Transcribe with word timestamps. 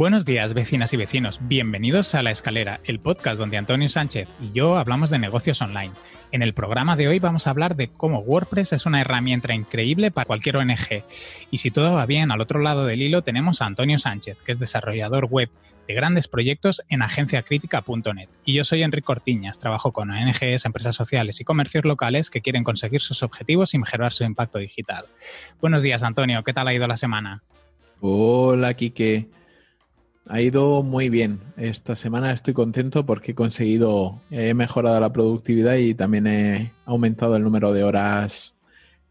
Buenos 0.00 0.24
días, 0.24 0.54
vecinas 0.54 0.94
y 0.94 0.96
vecinos. 0.96 1.40
Bienvenidos 1.42 2.14
a 2.14 2.22
La 2.22 2.30
Escalera, 2.30 2.80
el 2.84 3.00
podcast 3.00 3.38
donde 3.38 3.58
Antonio 3.58 3.86
Sánchez 3.86 4.28
y 4.40 4.50
yo 4.50 4.78
hablamos 4.78 5.10
de 5.10 5.18
negocios 5.18 5.60
online. 5.60 5.92
En 6.32 6.40
el 6.40 6.54
programa 6.54 6.96
de 6.96 7.06
hoy 7.06 7.18
vamos 7.18 7.46
a 7.46 7.50
hablar 7.50 7.76
de 7.76 7.88
cómo 7.88 8.20
WordPress 8.20 8.72
es 8.72 8.86
una 8.86 9.02
herramienta 9.02 9.52
increíble 9.52 10.10
para 10.10 10.24
cualquier 10.24 10.56
ONG. 10.56 11.04
Y 11.50 11.58
si 11.58 11.70
todo 11.70 11.92
va 11.92 12.06
bien, 12.06 12.30
al 12.30 12.40
otro 12.40 12.60
lado 12.60 12.86
del 12.86 13.02
hilo 13.02 13.20
tenemos 13.20 13.60
a 13.60 13.66
Antonio 13.66 13.98
Sánchez, 13.98 14.38
que 14.42 14.52
es 14.52 14.58
desarrollador 14.58 15.26
web 15.26 15.50
de 15.86 15.92
grandes 15.92 16.28
proyectos 16.28 16.80
en 16.88 17.02
agenciacritica.net. 17.02 18.30
Y 18.46 18.54
yo 18.54 18.64
soy 18.64 18.82
Enrique 18.82 19.04
Cortiñas, 19.04 19.58
trabajo 19.58 19.92
con 19.92 20.10
ONGs, 20.10 20.64
empresas 20.64 20.96
sociales 20.96 21.42
y 21.42 21.44
comercios 21.44 21.84
locales 21.84 22.30
que 22.30 22.40
quieren 22.40 22.64
conseguir 22.64 23.02
sus 23.02 23.22
objetivos 23.22 23.74
y 23.74 23.78
mejorar 23.78 24.14
su 24.14 24.24
impacto 24.24 24.60
digital. 24.60 25.04
Buenos 25.60 25.82
días, 25.82 26.02
Antonio. 26.02 26.42
¿Qué 26.42 26.54
tal 26.54 26.68
ha 26.68 26.72
ido 26.72 26.86
la 26.86 26.96
semana? 26.96 27.42
Hola, 28.00 28.72
Quique. 28.72 29.28
Ha 30.32 30.40
ido 30.40 30.84
muy 30.84 31.08
bien. 31.08 31.40
Esta 31.56 31.96
semana 31.96 32.30
estoy 32.30 32.54
contento 32.54 33.04
porque 33.04 33.32
he 33.32 33.34
conseguido, 33.34 34.22
he 34.30 34.54
mejorado 34.54 35.00
la 35.00 35.12
productividad 35.12 35.74
y 35.74 35.92
también 35.92 36.28
he 36.28 36.72
aumentado 36.84 37.34
el 37.34 37.42
número 37.42 37.72
de 37.72 37.82
horas 37.82 38.54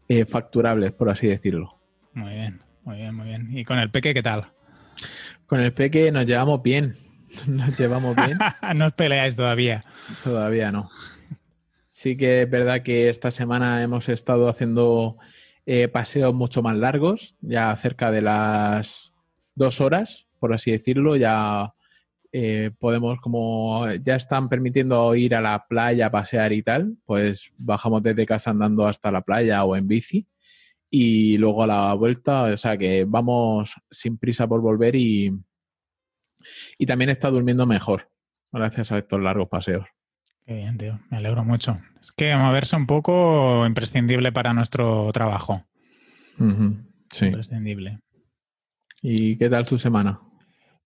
eh, 0.08 0.24
facturables, 0.24 0.92
por 0.92 1.10
así 1.10 1.26
decirlo. 1.26 1.78
Muy 2.14 2.32
bien, 2.32 2.62
muy 2.84 2.96
bien, 2.96 3.14
muy 3.14 3.26
bien. 3.26 3.48
¿Y 3.54 3.66
con 3.66 3.78
el 3.78 3.90
peque 3.90 4.14
qué 4.14 4.22
tal? 4.22 4.46
Con 5.44 5.60
el 5.60 5.74
peque 5.74 6.10
nos 6.10 6.24
llevamos 6.24 6.62
bien. 6.62 6.96
Nos 7.46 7.78
llevamos 7.78 8.16
bien. 8.16 8.38
no 8.76 8.86
os 8.86 8.92
peleáis 8.94 9.36
todavía. 9.36 9.84
Todavía 10.24 10.72
no. 10.72 10.88
Sí 11.90 12.16
que 12.16 12.42
es 12.42 12.50
verdad 12.50 12.82
que 12.82 13.10
esta 13.10 13.30
semana 13.30 13.82
hemos 13.82 14.08
estado 14.08 14.48
haciendo 14.48 15.18
eh, 15.66 15.86
paseos 15.88 16.32
mucho 16.32 16.62
más 16.62 16.76
largos, 16.76 17.36
ya 17.42 17.76
cerca 17.76 18.10
de 18.10 18.22
las 18.22 19.12
dos 19.54 19.82
horas, 19.82 20.29
por 20.40 20.52
así 20.52 20.72
decirlo, 20.72 21.14
ya 21.14 21.72
eh, 22.32 22.70
podemos, 22.78 23.20
como 23.20 23.86
ya 23.92 24.16
están 24.16 24.48
permitiendo 24.48 25.14
ir 25.14 25.34
a 25.34 25.40
la 25.40 25.66
playa, 25.68 26.10
pasear 26.10 26.52
y 26.52 26.62
tal, 26.62 26.96
pues 27.04 27.52
bajamos 27.58 28.02
desde 28.02 28.26
casa 28.26 28.50
andando 28.50 28.86
hasta 28.86 29.10
la 29.10 29.22
playa 29.22 29.64
o 29.64 29.76
en 29.76 29.86
bici 29.86 30.26
y 30.90 31.38
luego 31.38 31.62
a 31.62 31.66
la 31.66 31.94
vuelta, 31.94 32.44
o 32.44 32.56
sea 32.56 32.76
que 32.76 33.04
vamos 33.06 33.74
sin 33.90 34.16
prisa 34.16 34.48
por 34.48 34.60
volver 34.60 34.96
y, 34.96 35.32
y 36.78 36.86
también 36.86 37.10
está 37.10 37.30
durmiendo 37.30 37.66
mejor 37.66 38.10
gracias 38.52 38.92
a 38.92 38.98
estos 38.98 39.20
largos 39.20 39.48
paseos. 39.48 39.86
Qué 40.46 40.54
bien, 40.54 40.78
tío, 40.78 40.98
me 41.10 41.18
alegro 41.18 41.44
mucho. 41.44 41.80
Es 42.00 42.12
que 42.12 42.34
moverse 42.34 42.76
un 42.76 42.86
poco 42.86 43.66
imprescindible 43.66 44.32
para 44.32 44.52
nuestro 44.52 45.10
trabajo. 45.12 45.64
Sí. 47.10 47.26
Imprescindible. 47.26 48.00
¿Y 49.02 49.36
qué 49.36 49.48
tal 49.48 49.66
tu 49.66 49.78
semana? 49.78 50.20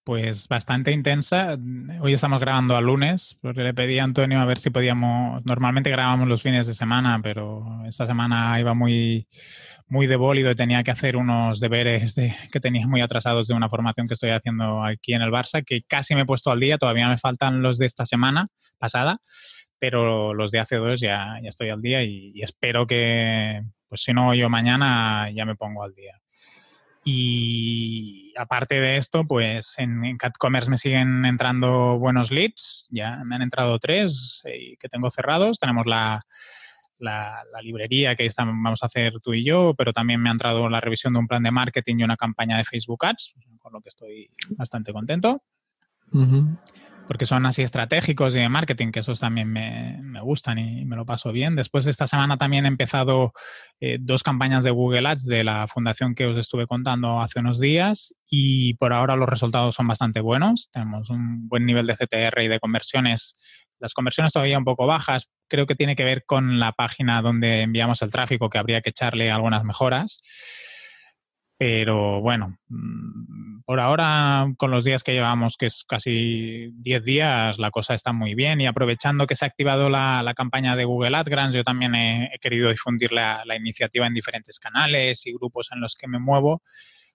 Pues 0.04 0.48
bastante 0.48 0.92
intensa. 0.92 1.56
Hoy 2.00 2.12
estamos 2.12 2.38
grabando 2.38 2.76
a 2.76 2.82
lunes, 2.82 3.38
porque 3.40 3.62
le 3.62 3.72
pedí 3.72 3.98
a 3.98 4.04
Antonio 4.04 4.38
a 4.38 4.44
ver 4.44 4.58
si 4.58 4.68
podíamos. 4.68 5.42
Normalmente 5.46 5.88
grabamos 5.88 6.28
los 6.28 6.42
fines 6.42 6.66
de 6.66 6.74
semana, 6.74 7.20
pero 7.22 7.64
esta 7.86 8.04
semana 8.04 8.60
iba 8.60 8.74
muy, 8.74 9.26
muy 9.88 10.06
de 10.06 10.16
bólido 10.16 10.50
y 10.50 10.54
tenía 10.56 10.82
que 10.82 10.90
hacer 10.90 11.16
unos 11.16 11.58
deberes 11.58 12.16
que 12.52 12.60
tenía 12.60 12.86
muy 12.86 13.00
atrasados 13.00 13.48
de 13.48 13.54
una 13.54 13.70
formación 13.70 14.06
que 14.06 14.12
estoy 14.12 14.28
haciendo 14.30 14.84
aquí 14.84 15.14
en 15.14 15.22
el 15.22 15.30
Barça, 15.30 15.64
que 15.64 15.80
casi 15.84 16.14
me 16.14 16.22
he 16.22 16.26
puesto 16.26 16.50
al 16.50 16.60
día. 16.60 16.76
Todavía 16.76 17.08
me 17.08 17.16
faltan 17.16 17.62
los 17.62 17.78
de 17.78 17.86
esta 17.86 18.04
semana 18.04 18.46
pasada, 18.78 19.16
pero 19.78 20.34
los 20.34 20.50
de 20.50 20.60
hace 20.60 20.76
dos 20.76 21.00
ya, 21.00 21.38
ya 21.42 21.48
estoy 21.48 21.70
al 21.70 21.80
día 21.80 22.02
y, 22.02 22.32
y 22.34 22.42
espero 22.42 22.86
que, 22.86 23.62
pues 23.88 24.02
si 24.02 24.12
no, 24.12 24.34
yo 24.34 24.50
mañana 24.50 25.30
ya 25.34 25.46
me 25.46 25.56
pongo 25.56 25.82
al 25.82 25.94
día. 25.94 26.20
Y 27.04 28.32
aparte 28.36 28.80
de 28.80 28.96
esto, 28.96 29.24
pues 29.26 29.74
en, 29.78 30.16
CatCommerce 30.16 30.70
me 30.70 30.78
siguen 30.78 31.24
entrando 31.24 31.98
buenos 31.98 32.30
leads. 32.30 32.86
Ya 32.90 33.22
me 33.24 33.36
han 33.36 33.42
entrado 33.42 33.78
tres 33.78 34.42
eh, 34.46 34.76
que 34.78 34.88
tengo 34.88 35.10
cerrados. 35.10 35.58
Tenemos 35.58 35.86
la, 35.86 36.22
la, 36.98 37.44
librería 37.62 38.14
que 38.14 38.28
vamos 38.36 38.82
a 38.82 38.86
hacer 38.86 39.20
tú 39.22 39.34
y 39.34 39.44
yo, 39.44 39.74
pero 39.76 39.92
también 39.92 40.20
me 40.20 40.30
ha 40.30 40.32
entrado 40.32 40.68
la 40.68 40.80
revisión 40.80 41.12
de 41.12 41.18
un 41.18 41.26
plan 41.26 41.42
de 41.42 41.50
marketing 41.50 41.96
y 41.98 42.04
una 42.04 42.16
campaña 42.16 42.56
de 42.56 42.64
Facebook 42.64 43.04
Ads, 43.04 43.34
con 43.58 43.72
lo 43.72 43.80
que 43.80 43.88
estoy 43.88 44.30
bastante 44.56 44.92
contento 44.92 45.42
porque 47.06 47.26
son 47.26 47.44
así 47.46 47.62
estratégicos 47.62 48.34
y 48.34 48.38
de 48.38 48.48
marketing, 48.48 48.90
que 48.90 49.00
esos 49.00 49.20
también 49.20 49.48
me, 49.48 49.98
me 50.02 50.20
gustan 50.20 50.58
y 50.58 50.84
me 50.84 50.96
lo 50.96 51.04
paso 51.04 51.32
bien. 51.32 51.54
Después 51.54 51.84
de 51.84 51.90
esta 51.90 52.06
semana 52.06 52.38
también 52.38 52.64
he 52.64 52.68
empezado 52.68 53.32
eh, 53.80 53.98
dos 54.00 54.22
campañas 54.22 54.64
de 54.64 54.70
Google 54.70 55.08
Ads 55.08 55.26
de 55.26 55.44
la 55.44 55.68
fundación 55.68 56.14
que 56.14 56.26
os 56.26 56.38
estuve 56.38 56.66
contando 56.66 57.20
hace 57.20 57.40
unos 57.40 57.60
días 57.60 58.14
y 58.28 58.74
por 58.74 58.92
ahora 58.92 59.16
los 59.16 59.28
resultados 59.28 59.74
son 59.74 59.86
bastante 59.86 60.20
buenos. 60.20 60.70
Tenemos 60.72 61.10
un 61.10 61.48
buen 61.48 61.66
nivel 61.66 61.86
de 61.86 61.94
CTR 61.94 62.42
y 62.42 62.48
de 62.48 62.60
conversiones. 62.60 63.36
Las 63.78 63.92
conversiones 63.92 64.32
todavía 64.32 64.56
un 64.56 64.64
poco 64.64 64.86
bajas, 64.86 65.30
creo 65.48 65.66
que 65.66 65.74
tiene 65.74 65.96
que 65.96 66.04
ver 66.04 66.24
con 66.24 66.58
la 66.58 66.72
página 66.72 67.20
donde 67.20 67.62
enviamos 67.62 68.00
el 68.02 68.10
tráfico, 68.10 68.48
que 68.48 68.58
habría 68.58 68.80
que 68.80 68.90
echarle 68.90 69.30
algunas 69.30 69.62
mejoras. 69.64 70.22
Pero 71.66 72.20
bueno, 72.20 72.58
mm, 72.68 73.62
por 73.64 73.80
ahora, 73.80 74.52
con 74.58 74.70
los 74.70 74.84
días 74.84 75.02
que 75.02 75.14
llevamos, 75.14 75.56
que 75.56 75.64
es 75.64 75.82
casi 75.88 76.68
10 76.74 77.04
días, 77.04 77.58
la 77.58 77.70
cosa 77.70 77.94
está 77.94 78.12
muy 78.12 78.34
bien. 78.34 78.60
Y 78.60 78.66
aprovechando 78.66 79.26
que 79.26 79.34
se 79.34 79.46
ha 79.46 79.48
activado 79.48 79.88
la, 79.88 80.34
campaña 80.36 80.76
de 80.76 80.84
Google 80.84 81.16
AdGrants, 81.16 81.54
yo 81.54 81.64
también 81.64 81.94
he, 81.94 82.30
querido 82.42 82.68
difundir 82.68 83.12
la, 83.12 83.42
iniciativa 83.58 84.06
en 84.06 84.12
diferentes 84.12 84.58
canales 84.58 85.26
y 85.26 85.32
grupos 85.32 85.70
en 85.72 85.80
los 85.80 85.96
que 85.96 86.06
me 86.06 86.18
muevo, 86.18 86.60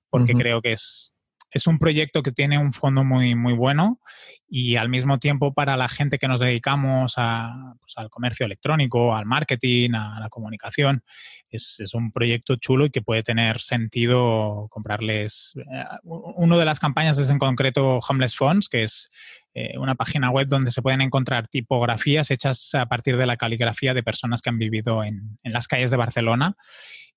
porque 0.10 0.34
creo 0.34 0.64
que 0.64 0.72
es, 0.72 1.14
es 1.52 1.68
un 1.68 1.78
proyecto 1.78 2.24
que 2.24 2.32
tiene 2.32 2.58
un 2.58 2.74
fondo 2.74 3.04
muy, 3.04 3.36
muy 3.36 3.54
bueno 3.54 4.00
y 4.48 4.78
al 4.78 4.90
mismo 4.90 5.20
tiempo 5.20 5.54
para 5.54 5.78
la 5.78 5.90
gente 5.90 6.18
que 6.18 6.28
nos 6.28 6.40
dedicamos 6.40 7.14
a, 7.18 7.76
pues, 7.80 7.94
al 7.98 8.10
comercio 8.10 8.48
electrónico, 8.48 9.16
al 9.16 9.28
marketing, 9.28 9.92
a 9.94 10.20
la 10.20 10.30
comunicación, 10.30 11.04
es, 11.52 11.94
un 11.94 12.12
proyecto 12.12 12.56
chulo 12.56 12.86
y 12.86 12.90
que 12.90 13.02
puede 13.02 13.24
tener 13.24 13.60
sentido 13.60 14.68
comprarles. 14.70 15.54
Eh, 15.58 15.84
uno 16.04 16.58
de 16.58 16.66
las 16.66 16.80
campañas 16.80 17.18
es 17.18 17.30
en 17.30 17.40
concreto 17.40 18.00
Homeless 18.00 18.36
Fonts, 18.36 18.70
que 18.70 18.84
es 18.84 19.10
eh, 19.54 19.78
una 19.78 19.96
página 19.96 20.30
web 20.30 20.48
donde 20.48 20.72
se 20.72 20.82
pueden 20.82 21.02
encontrar 21.02 21.48
tipografías 21.48 22.32
hechas 22.32 22.74
a 22.76 22.86
partir 22.86 23.18
de 23.18 23.26
la 23.26 23.38
caligrafía 23.38 23.94
de 23.94 24.04
personas 24.04 24.42
que 24.42 24.50
han 24.50 24.60
vivido 24.60 25.04
en, 25.04 25.38
en 25.44 25.54
las 25.54 25.68
calles 25.68 25.92
de 25.92 25.98
Barcelona 25.98 26.56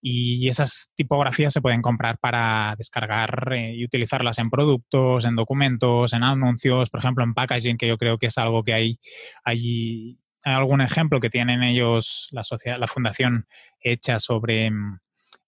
y 0.04 0.48
esas 0.48 0.90
tipografías 0.96 1.52
se 1.52 1.60
pueden 1.60 1.80
comprar 1.80 2.18
para 2.18 2.74
descargar 2.76 3.52
eh, 3.52 3.76
y 3.76 3.84
utilizarlas 3.84 4.36
en 4.38 4.50
productos, 4.50 5.24
en 5.24 5.36
documentos, 5.36 6.12
en 6.12 6.24
anuncios, 6.24 6.90
por 6.90 6.98
ejemplo, 6.98 7.22
en 7.22 7.34
packaging, 7.34 7.76
que 7.76 7.86
yo 7.86 7.96
creo 7.96 8.18
que 8.18 8.26
es 8.26 8.36
algo 8.36 8.64
que 8.64 8.74
hay, 8.74 8.98
hay, 9.44 10.18
algún 10.44 10.80
ejemplo 10.80 11.20
que 11.20 11.30
tienen 11.30 11.62
ellos, 11.62 12.28
la, 12.32 12.42
sociedad, 12.42 12.78
la 12.78 12.86
fundación, 12.86 13.46
hecha 13.80 14.18
sobre 14.18 14.70
mm, 14.70 14.98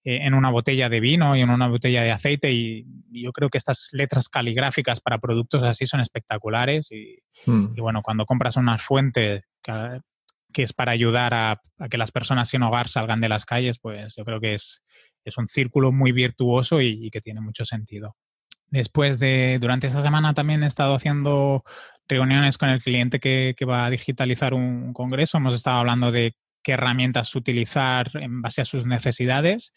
eh, 0.03 0.19
en 0.25 0.33
una 0.33 0.51
botella 0.51 0.87
de 0.87 0.99
vino 0.99 1.35
y 1.35 1.41
en 1.41 1.49
una 1.49 1.67
botella 1.67 2.03
de 2.03 2.11
aceite 2.11 2.51
y, 2.51 2.85
yo 3.11 3.31
creo 3.31 3.49
que 3.49 3.57
estas 3.57 3.89
letras 3.93 4.27
caligráficas 4.27 4.99
para 4.99 5.19
productos 5.19 5.63
así 5.63 5.87
son 5.87 6.01
espectaculares 6.01 6.91
y, 6.91 7.17
hmm. 7.45 7.73
y 7.75 7.81
bueno, 7.81 8.01
cuando 8.03 8.25
compras 8.25 8.57
unas 8.57 8.81
fuentes 8.81 9.43
que 10.55 10.63
es 10.63 10.73
para 10.73 10.91
ayudar 10.91 11.33
a, 11.33 11.61
que 11.89 11.97
las 11.97 12.11
personas 12.11 12.49
sin 12.49 12.63
hogar 12.63 12.87
salgan 12.87 13.19
de 13.19 13.29
las 13.29 13.45
calles, 13.45 13.77
pues 13.77 14.15
yo 14.15 14.23
creo 14.23 14.39
que 14.39 14.53
es, 14.53 14.83
es 15.25 15.37
un 15.37 15.47
círculo 15.47 15.91
muy 15.91 16.13
virtuoso 16.13 16.81
y, 16.81 17.09
que 17.09 17.19
tiene 17.19 17.41
mucho 17.41 17.65
sentido. 17.65 18.15
Después 18.67 19.19
de, 19.19 19.57
durante 19.59 19.87
esta 19.87 20.01
semana 20.01 20.33
también 20.33 20.63
he 20.63 20.67
estado 20.67 20.95
haciendo 20.95 21.63
reuniones 22.07 22.57
con 22.57 22.69
el 22.69 22.81
cliente 22.81 23.19
que, 23.19 23.55
va 23.65 23.85
a 23.85 23.89
digitalizar 23.89 24.53
un, 24.53 24.93
congreso. 24.93 25.37
Hemos 25.37 25.55
estado 25.55 25.77
hablando 25.77 26.11
de 26.11 26.35
qué 26.63 26.73
herramientas 26.73 27.35
utilizar 27.35 28.11
en 28.15 28.41
base 28.41 28.61
a 28.61 28.65
sus 28.65 28.85
necesidades. 28.85 29.73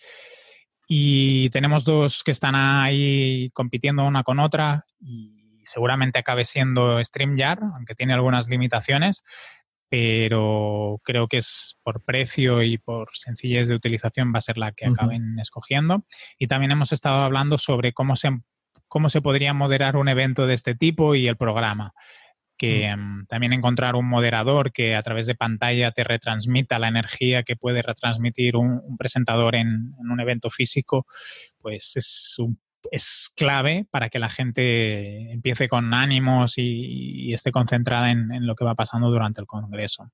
Y 0.86 1.50
tenemos 1.50 1.84
dos 1.84 2.22
que 2.24 2.30
están 2.30 2.54
ahí 2.54 3.50
compitiendo 3.52 4.04
una 4.04 4.22
con 4.22 4.40
otra 4.40 4.86
y 4.98 5.62
seguramente 5.64 6.18
acabe 6.18 6.44
siendo 6.44 7.02
StreamYard, 7.02 7.62
aunque 7.74 7.94
tiene 7.94 8.14
algunas 8.14 8.48
limitaciones, 8.48 9.22
pero 9.90 11.00
creo 11.04 11.28
que 11.28 11.38
es 11.38 11.78
por 11.82 12.02
precio 12.04 12.62
y 12.62 12.78
por 12.78 13.10
sencillez 13.12 13.68
de 13.68 13.74
utilización 13.74 14.32
va 14.34 14.38
a 14.38 14.42
ser 14.42 14.56
la 14.56 14.72
que 14.72 14.86
acaben 14.86 15.38
escogiendo. 15.38 16.04
Y 16.38 16.46
también 16.46 16.72
hemos 16.72 16.92
estado 16.92 17.22
hablando 17.22 17.58
sobre 17.58 17.92
cómo 17.92 18.16
se, 18.16 18.30
cómo 18.88 19.08
se 19.10 19.22
podría 19.22 19.54
moderar 19.54 19.96
un 19.96 20.08
evento 20.08 20.46
de 20.46 20.54
este 20.54 20.74
tipo 20.74 21.14
y 21.14 21.28
el 21.28 21.36
programa. 21.36 21.92
Que 22.56 22.92
mm. 22.96 23.26
también 23.26 23.52
encontrar 23.52 23.94
un 23.94 24.08
moderador 24.08 24.72
que 24.72 24.96
a 24.96 25.02
través 25.02 25.26
de 25.26 25.36
pantalla 25.36 25.92
te 25.92 26.02
retransmita 26.02 26.80
la 26.80 26.88
energía 26.88 27.44
que 27.44 27.54
puede 27.54 27.82
retransmitir 27.82 28.56
un, 28.56 28.96
presentador 28.98 29.54
en, 29.54 29.94
en, 30.00 30.10
un 30.10 30.20
evento 30.20 30.50
físico, 30.50 31.06
pues 31.60 31.92
es 31.96 32.34
un 32.38 32.58
es 32.90 33.30
clave 33.36 33.86
para 33.90 34.08
que 34.08 34.18
la 34.18 34.28
gente 34.28 35.32
empiece 35.32 35.68
con 35.68 35.92
ánimos 35.94 36.54
y, 36.56 37.32
esté 37.32 37.52
concentrada 37.52 38.10
en, 38.10 38.46
lo 38.46 38.54
que 38.54 38.64
va 38.64 38.74
pasando 38.74 39.10
durante 39.10 39.40
el 39.40 39.46
Congreso. 39.46 40.10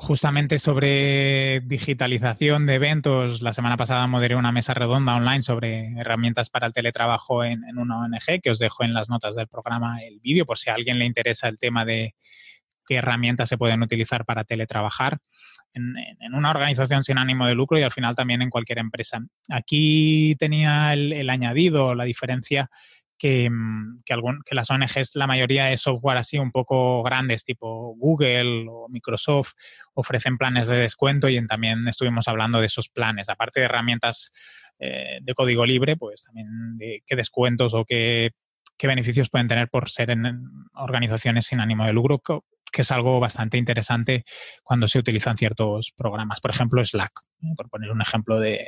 Justamente 0.00 0.58
sobre 0.58 1.60
digitalización 1.60 2.66
de 2.66 2.74
eventos, 2.74 3.42
la 3.42 3.52
semana 3.52 3.76
pasada 3.76 4.06
moderé 4.06 4.36
una 4.36 4.52
mesa 4.52 4.74
redonda 4.74 5.14
online 5.14 5.42
sobre 5.42 5.92
herramientas 5.98 6.50
para 6.50 6.66
el 6.66 6.72
teletrabajo 6.72 7.44
en, 7.44 7.62
una 7.76 7.98
ONG, 8.00 8.40
que 8.42 8.50
os 8.50 8.58
dejo 8.58 8.84
en 8.84 8.94
las 8.94 9.08
notas 9.08 9.34
del 9.34 9.48
programa 9.48 10.00
el 10.02 10.20
vídeo 10.20 10.44
por 10.44 10.58
si 10.58 10.70
a 10.70 10.74
alguien 10.74 10.98
le 10.98 11.06
interesa 11.06 11.48
el 11.48 11.58
tema 11.58 11.84
de 11.84 12.14
qué 12.86 12.96
herramientas 12.96 13.48
se 13.48 13.58
pueden 13.58 13.82
utilizar 13.82 14.24
para 14.24 14.44
teletrabajar 14.44 15.18
en, 15.74 15.94
una 16.34 16.50
organización 16.50 17.02
sin 17.02 17.18
ánimo 17.18 17.46
de 17.46 17.54
lucro 17.54 17.78
y 17.78 17.82
al 17.82 17.92
final 17.92 18.14
también 18.14 18.42
en 18.42 18.50
cualquier 18.50 18.78
empresa. 18.78 19.20
Aquí 19.50 20.36
tenía 20.38 20.92
el, 20.92 21.12
el 21.12 21.30
añadido, 21.30 21.94
la 21.94 22.04
diferencia 22.04 22.70
Mm, 23.22 24.02
que, 24.04 24.12
algún, 24.12 24.42
que 24.44 24.54
las 24.54 24.70
ONGs, 24.70 25.16
la 25.16 25.26
mayoría 25.26 25.66
de 25.66 25.76
software 25.76 26.18
así 26.18 26.38
un 26.38 26.50
poco 26.50 27.02
grandes, 27.02 27.44
tipo 27.44 27.94
Google 27.96 28.66
o 28.68 28.88
Microsoft, 28.88 29.52
ofrecen 29.94 30.36
planes 30.36 30.68
de 30.68 30.76
descuento 30.76 31.28
y 31.28 31.44
también 31.46 31.88
estuvimos 31.88 32.28
hablando 32.28 32.60
de 32.60 32.66
esos 32.66 32.88
planes. 32.88 33.28
Aparte 33.28 33.60
de 33.60 33.66
herramientas 33.66 34.32
eh, 34.78 35.18
de 35.22 35.34
código 35.34 35.64
libre, 35.64 35.96
pues 35.96 36.24
también 36.24 36.76
de 36.76 37.02
qué 37.06 37.16
descuentos 37.16 37.72
o 37.74 37.84
qué, 37.84 38.32
qué 38.76 38.86
beneficios 38.86 39.30
pueden 39.30 39.48
tener 39.48 39.68
por 39.68 39.88
ser 39.88 40.10
en 40.10 40.38
organizaciones 40.74 41.46
sin 41.46 41.60
ánimo 41.60 41.86
de 41.86 41.94
lucro, 41.94 42.44
que 42.70 42.82
es 42.82 42.90
algo 42.90 43.18
bastante 43.18 43.56
interesante 43.56 44.24
cuando 44.62 44.86
se 44.88 44.98
utilizan 44.98 45.38
ciertos 45.38 45.92
programas. 45.96 46.40
Por 46.40 46.50
ejemplo, 46.50 46.84
Slack, 46.84 47.22
por 47.56 47.70
poner 47.70 47.90
un 47.90 48.02
ejemplo 48.02 48.38
de, 48.38 48.66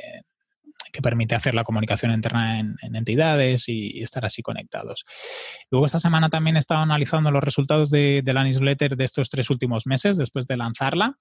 que 0.91 1.01
permite 1.01 1.35
hacer 1.35 1.55
la 1.55 1.63
comunicación 1.63 2.11
interna 2.11 2.59
en, 2.59 2.77
entidades 2.81 3.69
y, 3.69 4.01
estar 4.01 4.25
así 4.25 4.41
conectados. 4.41 5.05
Luego 5.69 5.85
esta 5.85 5.99
semana 5.99 6.29
también 6.29 6.55
he 6.55 6.59
estado 6.59 6.81
analizando 6.81 7.31
los 7.31 7.43
resultados 7.43 7.89
de, 7.89 8.23
la 8.25 8.43
newsletter 8.43 8.95
de 8.95 9.03
estos 9.03 9.29
tres 9.29 9.49
últimos 9.49 9.87
meses 9.87 10.17
después 10.17 10.45
de 10.47 10.57
lanzarla. 10.57 11.17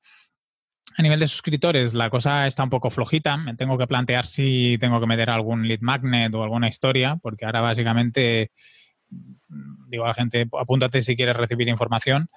A 0.96 1.02
nivel 1.02 1.20
de 1.20 1.26
suscriptores, 1.26 1.94
la 1.94 2.10
cosa 2.10 2.46
está 2.46 2.64
un 2.64 2.70
poco 2.70 2.90
flojita. 2.90 3.36
Me 3.36 3.54
tengo 3.54 3.78
que 3.78 3.86
plantear 3.86 4.26
si 4.26 4.76
tengo 4.80 5.00
que 5.00 5.06
meter 5.06 5.30
algún 5.30 5.68
lead 5.68 5.80
magnet 5.80 6.34
o 6.34 6.42
alguna 6.42 6.68
historia, 6.68 7.16
porque 7.22 7.44
ahora 7.44 7.60
básicamente 7.60 8.50
digo 9.88 10.04
a 10.04 10.08
la 10.08 10.14
gente, 10.14 10.46
apúntate 10.58 11.02
si 11.02 11.16
quieres 11.16 11.36
recibir 11.36 11.68
información. 11.68 12.28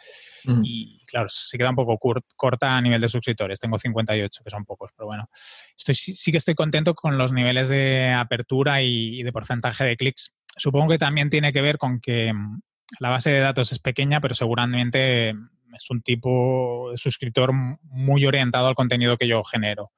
Mm. 0.45 0.62
Y 0.63 1.06
claro, 1.06 1.27
se 1.29 1.57
queda 1.57 1.69
un 1.69 1.75
poco 1.75 1.97
corta 2.35 2.75
a 2.75 2.81
nivel 2.81 3.01
de 3.01 3.09
suscriptores. 3.09 3.59
Tengo 3.59 3.77
58, 3.77 4.44
que 4.44 4.50
son 4.50 4.65
pocos, 4.65 4.91
pero 4.95 5.07
bueno. 5.07 5.29
Estoy, 5.77 5.95
sí, 5.95 6.31
que 6.31 6.38
estoy 6.38 6.56
contento 6.56 6.95
con 6.95 7.18
los 7.18 7.31
niveles 7.31 7.69
de 7.69 8.09
apertura 8.09 8.81
y, 8.81 9.23
de 9.23 9.31
porcentaje 9.31 9.83
de 9.83 9.97
clics. 9.97 10.33
Supongo 10.56 10.89
que 10.89 10.97
también 10.97 11.29
tiene 11.29 11.53
que 11.53 11.62
ver 11.62 11.77
con 11.77 12.00
que 12.00 12.33
mm, 12.33 12.62
la 13.00 13.09
base 13.09 13.31
de 13.31 13.39
datos 13.39 13.71
es 13.71 13.79
pequeña, 13.79 14.21
pero 14.21 14.35
seguramente 14.35 15.29
es 15.29 15.89
un 15.89 16.01
tipo 16.01 16.89
de 16.91 16.97
suscriptor 16.97 17.53
muy 17.53 18.25
orientado 18.25 18.68
al 18.68 18.75
contenido 18.75 19.15
que 19.15 19.27
yo 19.27 19.41
genero. 19.44 19.91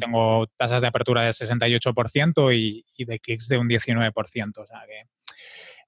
Tengo 0.00 0.46
tasas 0.56 0.80
de 0.80 0.88
apertura 0.88 1.22
de 1.22 1.30
68% 1.30 2.56
y, 2.56 2.86
y 2.96 3.04
de 3.04 3.18
clics 3.18 3.48
de 3.48 3.58
un 3.58 3.68
19%. 3.68 4.12
O 4.58 4.66
sea 4.66 4.80
que 4.86 5.13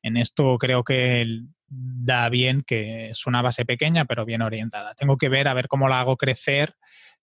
en 0.07 0.17
esto 0.17 0.57
creo 0.59 0.85
que 0.85 1.27
da 1.69 2.29
bien, 2.29 2.63
que 2.65 3.09
es 3.09 3.27
una 3.27 3.43
base 3.43 3.65
pequeña, 3.65 4.05
pero 4.05 4.25
bien 4.25 4.43
orientada. 4.43 4.95
Tengo 4.95 5.17
que 5.17 5.29
ver 5.29 5.49
a 5.49 5.55
ver 5.55 5.67
cómo 5.67 5.89
la 5.89 6.01
hago 6.01 6.17
crecer 6.17 6.75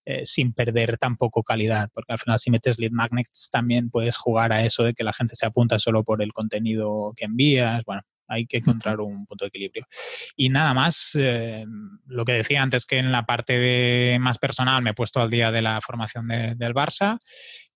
eh, 0.05 0.25
sin 0.25 0.51
perder 0.51 0.97
tampoco 0.97 1.43
calidad, 1.43 1.89
porque 1.93 2.11
al 2.11 2.19
final 2.19 2.39
si 2.39 2.51
metes 2.51 2.77
lead 2.77 2.91
magnets 2.91 3.49
también 3.49 3.89
puedes 3.89 4.17
jugar 4.17 4.51
a 4.51 4.65
eso 4.65 4.83
de 4.83 4.93
que 4.93 5.05
la 5.05 5.13
gente 5.13 5.35
se 5.35 5.45
apunta 5.45 5.79
solo 5.79 6.03
por 6.03 6.21
el 6.21 6.33
contenido 6.33 7.13
que 7.15 7.23
envías. 7.23 7.85
Bueno, 7.85 8.01
hay 8.27 8.45
que 8.45 8.57
encontrar 8.57 8.99
un 8.99 9.25
punto 9.25 9.45
de 9.45 9.49
equilibrio. 9.49 9.87
Y 10.35 10.49
nada 10.49 10.73
más, 10.73 11.11
eh, 11.15 11.65
lo 12.07 12.25
que 12.25 12.33
decía 12.33 12.61
antes 12.61 12.85
que 12.85 12.97
en 12.97 13.13
la 13.13 13.25
parte 13.25 13.57
de 13.57 14.17
más 14.19 14.39
personal 14.39 14.81
me 14.81 14.89
he 14.89 14.93
puesto 14.93 15.21
al 15.21 15.29
día 15.29 15.51
de 15.51 15.61
la 15.61 15.79
formación 15.79 16.27
del 16.27 16.73
Barça 16.73 17.17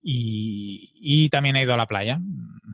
y, 0.10 1.30
también 1.30 1.58
he 1.58 1.64
ido 1.64 1.74
a 1.74 1.78
la 1.78 1.86
playa. 1.86 2.20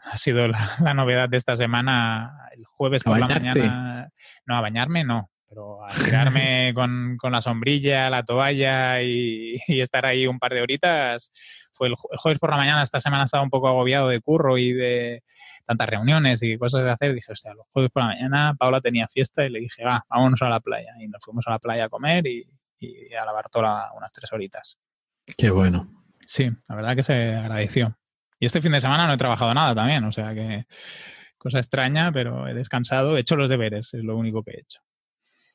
Ha 0.06 0.18
sido 0.18 0.48
la, 0.48 0.58
novedad 0.96 1.30
de 1.30 1.38
esta 1.38 1.56
semana. 1.56 2.50
El 2.56 2.66
jueves 2.66 3.04
por 3.04 3.20
la 3.20 3.28
mañana. 3.28 4.10
No, 4.46 4.56
a 4.56 4.62
bañarme 4.62 5.04
no, 5.04 5.32
pero 5.50 5.84
a 5.84 5.90
tirarme 5.90 6.74
con, 6.76 7.18
la 7.32 7.42
sombrilla, 7.42 8.10
la 8.12 8.24
toalla 8.24 9.02
y, 9.02 9.60
estar 9.68 10.06
ahí 10.06 10.28
un 10.28 10.38
par 10.38 10.54
de 10.54 10.62
horitas. 10.62 11.32
Fue 11.72 11.88
el, 11.88 11.96
jueves 11.96 12.38
por 12.38 12.52
la 12.52 12.58
mañana. 12.58 12.84
Esta 12.84 13.00
semana 13.00 13.24
estaba 13.24 13.44
un 13.44 13.50
poco 13.50 13.68
agobiado 13.68 14.10
de 14.10 14.22
curro 14.22 14.60
y 14.60 14.72
de 14.72 15.24
tantas 15.66 15.90
reuniones 15.90 16.44
y 16.44 16.56
cosas 16.58 16.84
de 16.84 16.92
hacer. 16.92 17.16
Dije, 17.16 17.32
hostia, 17.32 17.56
los 17.56 17.66
jueves 17.72 17.90
por 17.92 18.04
la 18.04 18.10
mañana 18.10 18.56
Paula 18.60 18.80
tenía 18.80 19.08
fiesta 19.08 19.44
y 19.44 19.50
le 19.50 19.60
dije, 19.60 19.84
va, 19.84 20.06
vámonos 20.08 20.42
a 20.44 20.50
la 20.50 20.60
playa. 20.60 20.94
Y 21.00 21.08
nos 21.08 21.24
fuimos 21.24 21.48
a 21.48 21.52
la 21.52 21.60
playa 21.60 21.86
a 21.86 21.90
comer 21.90 22.28
y, 22.28 22.46
a 23.20 23.26
lavar 23.26 23.50
toda 23.50 23.92
unas 23.94 24.12
tres 24.12 24.32
horitas. 24.34 24.78
Qué 25.38 25.50
bueno. 25.50 26.03
Sí, 26.26 26.50
la 26.68 26.76
verdad 26.76 26.96
que 26.96 27.04
se 27.04 27.36
agradeció. 27.36 27.98
Y 28.40 28.46
este 28.46 28.62
fin 28.62 28.72
de 28.72 28.82
semana 28.82 29.08
no 29.08 29.14
he 29.14 29.18
trabajado 29.18 29.54
nada 29.54 29.74
también, 29.74 30.04
o 30.04 30.12
sea 30.12 30.34
que 30.34 30.66
cosa 31.38 31.60
extraña, 31.60 32.12
pero 32.12 32.48
he 32.48 32.54
descansado, 32.54 33.16
he 33.16 33.22
hecho 33.22 33.36
los 33.36 33.50
deberes, 33.50 33.94
es 33.94 34.04
lo 34.04 34.18
único 34.18 34.44
que 34.44 34.52
he 34.52 34.60
hecho. 34.62 34.80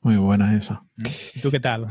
Muy 0.03 0.17
buena 0.17 0.57
esa. 0.57 0.83
¿Mm? 0.97 1.07
¿Y 1.35 1.41
tú 1.41 1.51
qué 1.51 1.61
tal? 1.61 1.87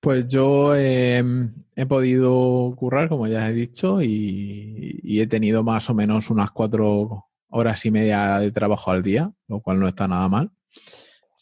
Pues 0.00 0.26
yo 0.28 0.76
em, 0.76 1.54
he 1.74 1.86
podido 1.86 2.74
currar, 2.76 3.08
como 3.08 3.26
ya 3.26 3.48
he 3.48 3.52
dicho, 3.52 4.02
y, 4.02 5.00
y, 5.02 5.20
he 5.20 5.26
tenido 5.26 5.64
más 5.64 5.88
o 5.88 5.94
menos 5.94 6.28
unas 6.28 6.50
cuatro 6.50 7.26
horas 7.48 7.84
y 7.86 7.90
media 7.90 8.38
de 8.38 8.52
trabajo 8.52 8.90
al 8.90 9.02
día, 9.02 9.32
lo 9.48 9.60
cual 9.60 9.80
no 9.80 9.88
está 9.88 10.06
nada 10.06 10.28
mal. 10.28 10.50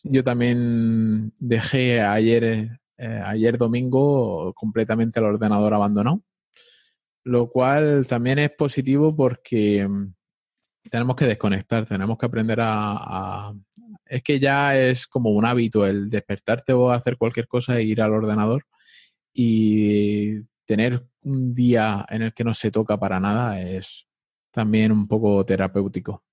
Yo 0.04 0.22
también 0.22 1.32
dejé 1.38 2.02
ayer, 2.02 2.80
eh, 2.98 3.22
ayer 3.24 3.58
domingo 3.58 4.52
completamente 4.54 5.18
el 5.18 5.26
ordenador 5.26 5.74
abandonado 5.74 6.22
lo 7.24 7.48
cual 7.50 8.06
también 8.06 8.38
es 8.38 8.50
positivo 8.50 9.14
porque 9.14 9.86
mm, 9.86 10.14
tenemos 10.90 11.16
que 11.16 11.26
desconectar, 11.26 11.86
tenemos 11.86 12.18
que 12.18 12.26
aprender 12.26 12.58
a, 12.60 13.52
Es 14.06 14.22
que 14.22 14.40
ya 14.40 14.76
es 14.78 15.06
como 15.06 15.30
un 15.30 15.44
hábito 15.44 15.86
el 15.86 16.10
despertarte 16.10 16.72
o 16.72 16.90
hacer 16.90 17.16
cualquier 17.16 17.46
cosa 17.46 17.78
e 17.78 17.84
ir 17.84 18.00
al 18.02 18.12
ordenador 18.12 18.64
y 19.32 20.40
tener 20.66 21.04
un 21.22 21.54
día 21.54 22.04
en 22.08 22.22
el 22.22 22.34
que 22.34 22.44
no 22.44 22.54
se 22.54 22.70
toca 22.70 22.98
para 22.98 23.20
nada 23.20 23.60
es 23.60 24.06
también 24.50 24.92
un 24.92 25.08
poco 25.08 25.44
terapéutico. 25.46 26.24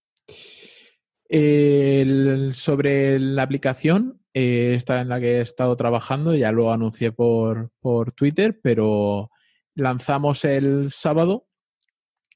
sobre 2.53 3.19
la 3.19 3.43
aplicación, 3.43 4.21
eh, 4.33 4.73
esta 4.75 5.01
en 5.01 5.09
la 5.09 5.19
que 5.19 5.37
he 5.37 5.41
estado 5.41 5.75
trabajando, 5.75 6.35
ya 6.35 6.51
lo 6.51 6.71
anuncié 6.71 7.11
por, 7.11 7.71
por 7.79 8.11
Twitter, 8.11 8.59
pero 8.61 9.31
lanzamos 9.79 10.45
el 10.45 10.91
sábado 10.91 11.47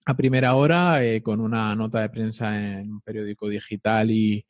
a 0.06 0.16
primera 0.16 0.56
hora 0.56 1.04
eh, 1.04 1.22
con 1.22 1.40
una 1.40 1.76
nota 1.76 2.02
de 2.02 2.10
prensa 2.10 2.80
en 2.80 2.92
un 2.92 3.02
periódico 3.02 3.48
digital 3.48 4.12
y, 4.12 4.46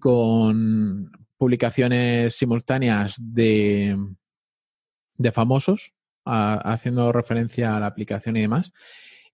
con 0.00 1.10
publicaciones 1.36 2.34
simultáneas 2.34 3.16
de, 3.18 3.96
de 5.16 5.32
famosos, 5.32 5.92
haciendo 6.24 7.12
referencia 7.12 7.76
a 7.76 7.80
la 7.80 7.86
aplicación 7.86 8.36
y 8.36 8.40
demás. 8.40 8.72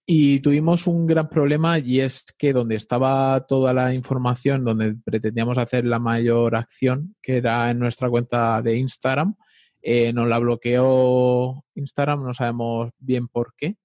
Y 0.06 0.40
tuvimos 0.40 0.88
un 0.88 1.06
gran 1.06 1.28
problema 1.28 1.78
y 1.78 2.00
es 2.00 2.24
que 2.36 2.52
donde 2.52 2.74
estaba 2.74 3.46
toda 3.46 3.72
la 3.72 3.94
información, 3.94 4.64
donde 4.64 4.96
pretendíamos 5.04 5.56
hacer 5.56 5.84
la 5.84 6.00
mayor 6.00 6.56
acción, 6.56 7.14
que 7.22 7.36
era 7.36 7.70
en 7.70 7.78
nuestra 7.78 8.10
cuenta 8.10 8.60
de 8.60 8.76
Instagram, 8.76 9.36
eh, 9.82 10.12
nos 10.12 10.28
la 10.28 10.38
bloqueó 10.38 11.64
Instagram, 11.74 12.24
no 12.24 12.34
sabemos 12.34 12.90
bien 12.98 13.28
por 13.28 13.54
qué, 13.54 13.76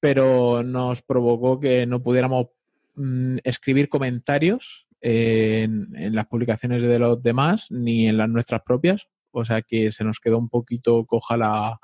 pero 0.00 0.62
nos 0.62 1.02
provocó 1.02 1.60
que 1.60 1.86
no 1.86 2.02
pudiéramos 2.02 2.46
mm, 2.94 3.36
escribir 3.44 3.88
comentarios 3.88 4.86
en, 5.00 6.14
las 6.14 6.26
publicaciones 6.26 6.82
de 6.82 6.98
los 6.98 7.22
demás 7.22 7.66
ni 7.70 8.08
en 8.08 8.16
las 8.16 8.28
nuestras 8.28 8.62
propias. 8.62 9.08
O 9.32 9.44
sea 9.44 9.62
que 9.62 9.92
se 9.92 10.04
nos 10.04 10.18
quedó 10.18 10.38
un 10.38 10.48
poquito 10.48 11.06
coja 11.06 11.36
la, 11.36 11.78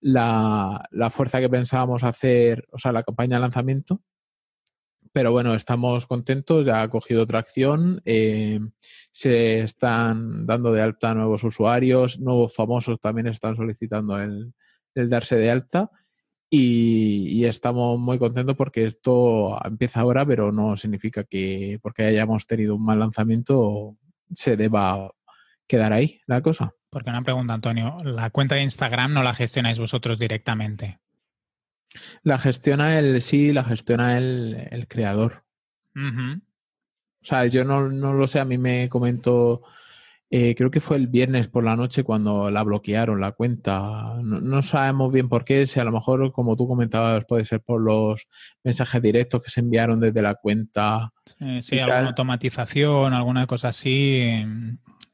la, 0.00 0.88
la 0.90 1.10
fuerza 1.10 1.40
que 1.40 1.50
pensábamos 1.50 2.04
hacer, 2.04 2.66
o 2.72 2.78
sea, 2.78 2.92
la 2.92 3.02
campaña 3.02 3.36
de 3.36 3.40
lanzamiento. 3.40 4.00
Pero 5.12 5.32
bueno, 5.32 5.54
estamos 5.54 6.06
contentos, 6.06 6.66
ya 6.66 6.82
ha 6.82 6.88
cogido 6.88 7.26
tracción, 7.26 8.00
eh, 8.04 8.60
se 9.12 9.60
están 9.60 10.46
dando 10.46 10.72
de 10.72 10.82
alta 10.82 11.14
nuevos 11.14 11.42
usuarios, 11.42 12.20
nuevos 12.20 12.54
famosos 12.54 13.00
también 13.00 13.26
están 13.26 13.56
solicitando 13.56 14.20
el, 14.20 14.52
darse 14.94 15.36
de 15.36 15.50
alta 15.50 15.90
y, 16.48 17.44
estamos 17.44 17.98
muy 17.98 18.18
contentos 18.18 18.56
porque 18.56 18.84
esto 18.84 19.58
empieza 19.64 20.00
ahora, 20.00 20.24
pero 20.24 20.52
no 20.52 20.76
significa 20.76 21.24
que 21.24 21.78
porque 21.82 22.04
hayamos 22.04 22.46
tenido 22.46 22.76
un 22.76 22.84
mal 22.84 22.98
lanzamiento 23.00 23.96
se 24.32 24.56
deba 24.56 25.10
quedar 25.66 25.92
ahí 25.92 26.20
la 26.26 26.42
cosa. 26.42 26.72
Porque 26.90 27.10
una 27.10 27.22
pregunta, 27.22 27.54
Antonio, 27.54 27.96
¿la 28.04 28.30
cuenta 28.30 28.56
de 28.56 28.62
Instagram 28.62 29.12
no 29.12 29.22
la 29.22 29.34
gestionáis 29.34 29.78
vosotros 29.78 30.18
directamente? 30.18 30.98
La 32.22 32.38
gestiona 32.38 32.98
el, 32.98 33.20
sí, 33.20 33.52
la 33.52 33.64
gestiona 33.64 34.18
el, 34.18 34.86
creador. 34.88 35.44
O 35.94 37.24
sea, 37.24 37.46
yo 37.46 37.64
no, 37.64 37.88
lo 37.88 38.26
sé, 38.28 38.40
a 38.40 38.44
mí 38.44 38.58
me 38.58 38.88
comentó 38.88 39.62
eh, 40.32 40.54
creo 40.54 40.70
que 40.70 40.80
fue 40.80 40.96
el 40.96 41.08
viernes 41.08 41.48
por 41.48 41.64
la 41.64 41.74
noche 41.74 42.04
cuando 42.04 42.52
la 42.52 42.62
bloquearon 42.62 43.20
la 43.20 43.32
cuenta. 43.32 44.14
No, 44.22 44.62
sabemos 44.62 45.12
bien 45.12 45.28
por 45.28 45.44
qué, 45.44 45.66
si 45.66 45.80
a 45.80 45.84
lo 45.84 45.90
mejor, 45.90 46.30
como 46.30 46.56
tú 46.56 46.68
comentabas, 46.68 47.24
puede 47.24 47.44
ser 47.44 47.60
por 47.60 47.80
los 47.80 48.28
mensajes 48.62 49.02
directos 49.02 49.42
que 49.42 49.50
se 49.50 49.58
enviaron 49.58 49.98
desde 49.98 50.22
la 50.22 50.36
cuenta. 50.36 51.12
sí, 51.60 51.80
alguna 51.80 52.10
automatización, 52.10 53.12
alguna 53.12 53.48
cosa 53.48 53.68
así. 53.68 54.44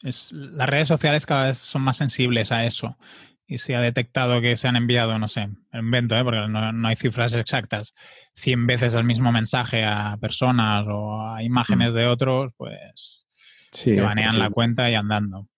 Es, 0.02 0.32
las 0.32 0.68
redes 0.68 0.88
sociales 0.88 1.24
cada 1.24 1.46
vez 1.46 1.56
son 1.56 1.80
más 1.80 1.96
sensibles 1.96 2.52
a 2.52 2.66
eso. 2.66 2.98
Y 3.46 3.58
si 3.58 3.74
ha 3.74 3.80
detectado 3.80 4.40
que 4.40 4.56
se 4.56 4.66
han 4.66 4.76
enviado, 4.76 5.18
no 5.18 5.28
sé, 5.28 5.48
invento, 5.72 6.16
¿eh? 6.16 6.24
porque 6.24 6.48
no, 6.48 6.88
hay 6.88 6.96
cifras 6.96 7.32
exactas, 7.34 7.94
100 8.34 8.66
veces 8.66 8.94
el 8.94 9.04
mismo 9.04 9.30
mensaje 9.30 9.84
a 9.84 10.16
personas 10.20 10.84
o 10.88 11.28
a 11.28 11.42
imágenes 11.44 11.94
mm. 11.94 11.96
de 11.96 12.06
otros, 12.06 12.52
pues 12.56 13.26
Sí, 13.72 13.94
banean 14.00 14.38
la 14.38 14.50
cuenta 14.50 14.90
y 14.90 14.94
andando. 14.94 15.48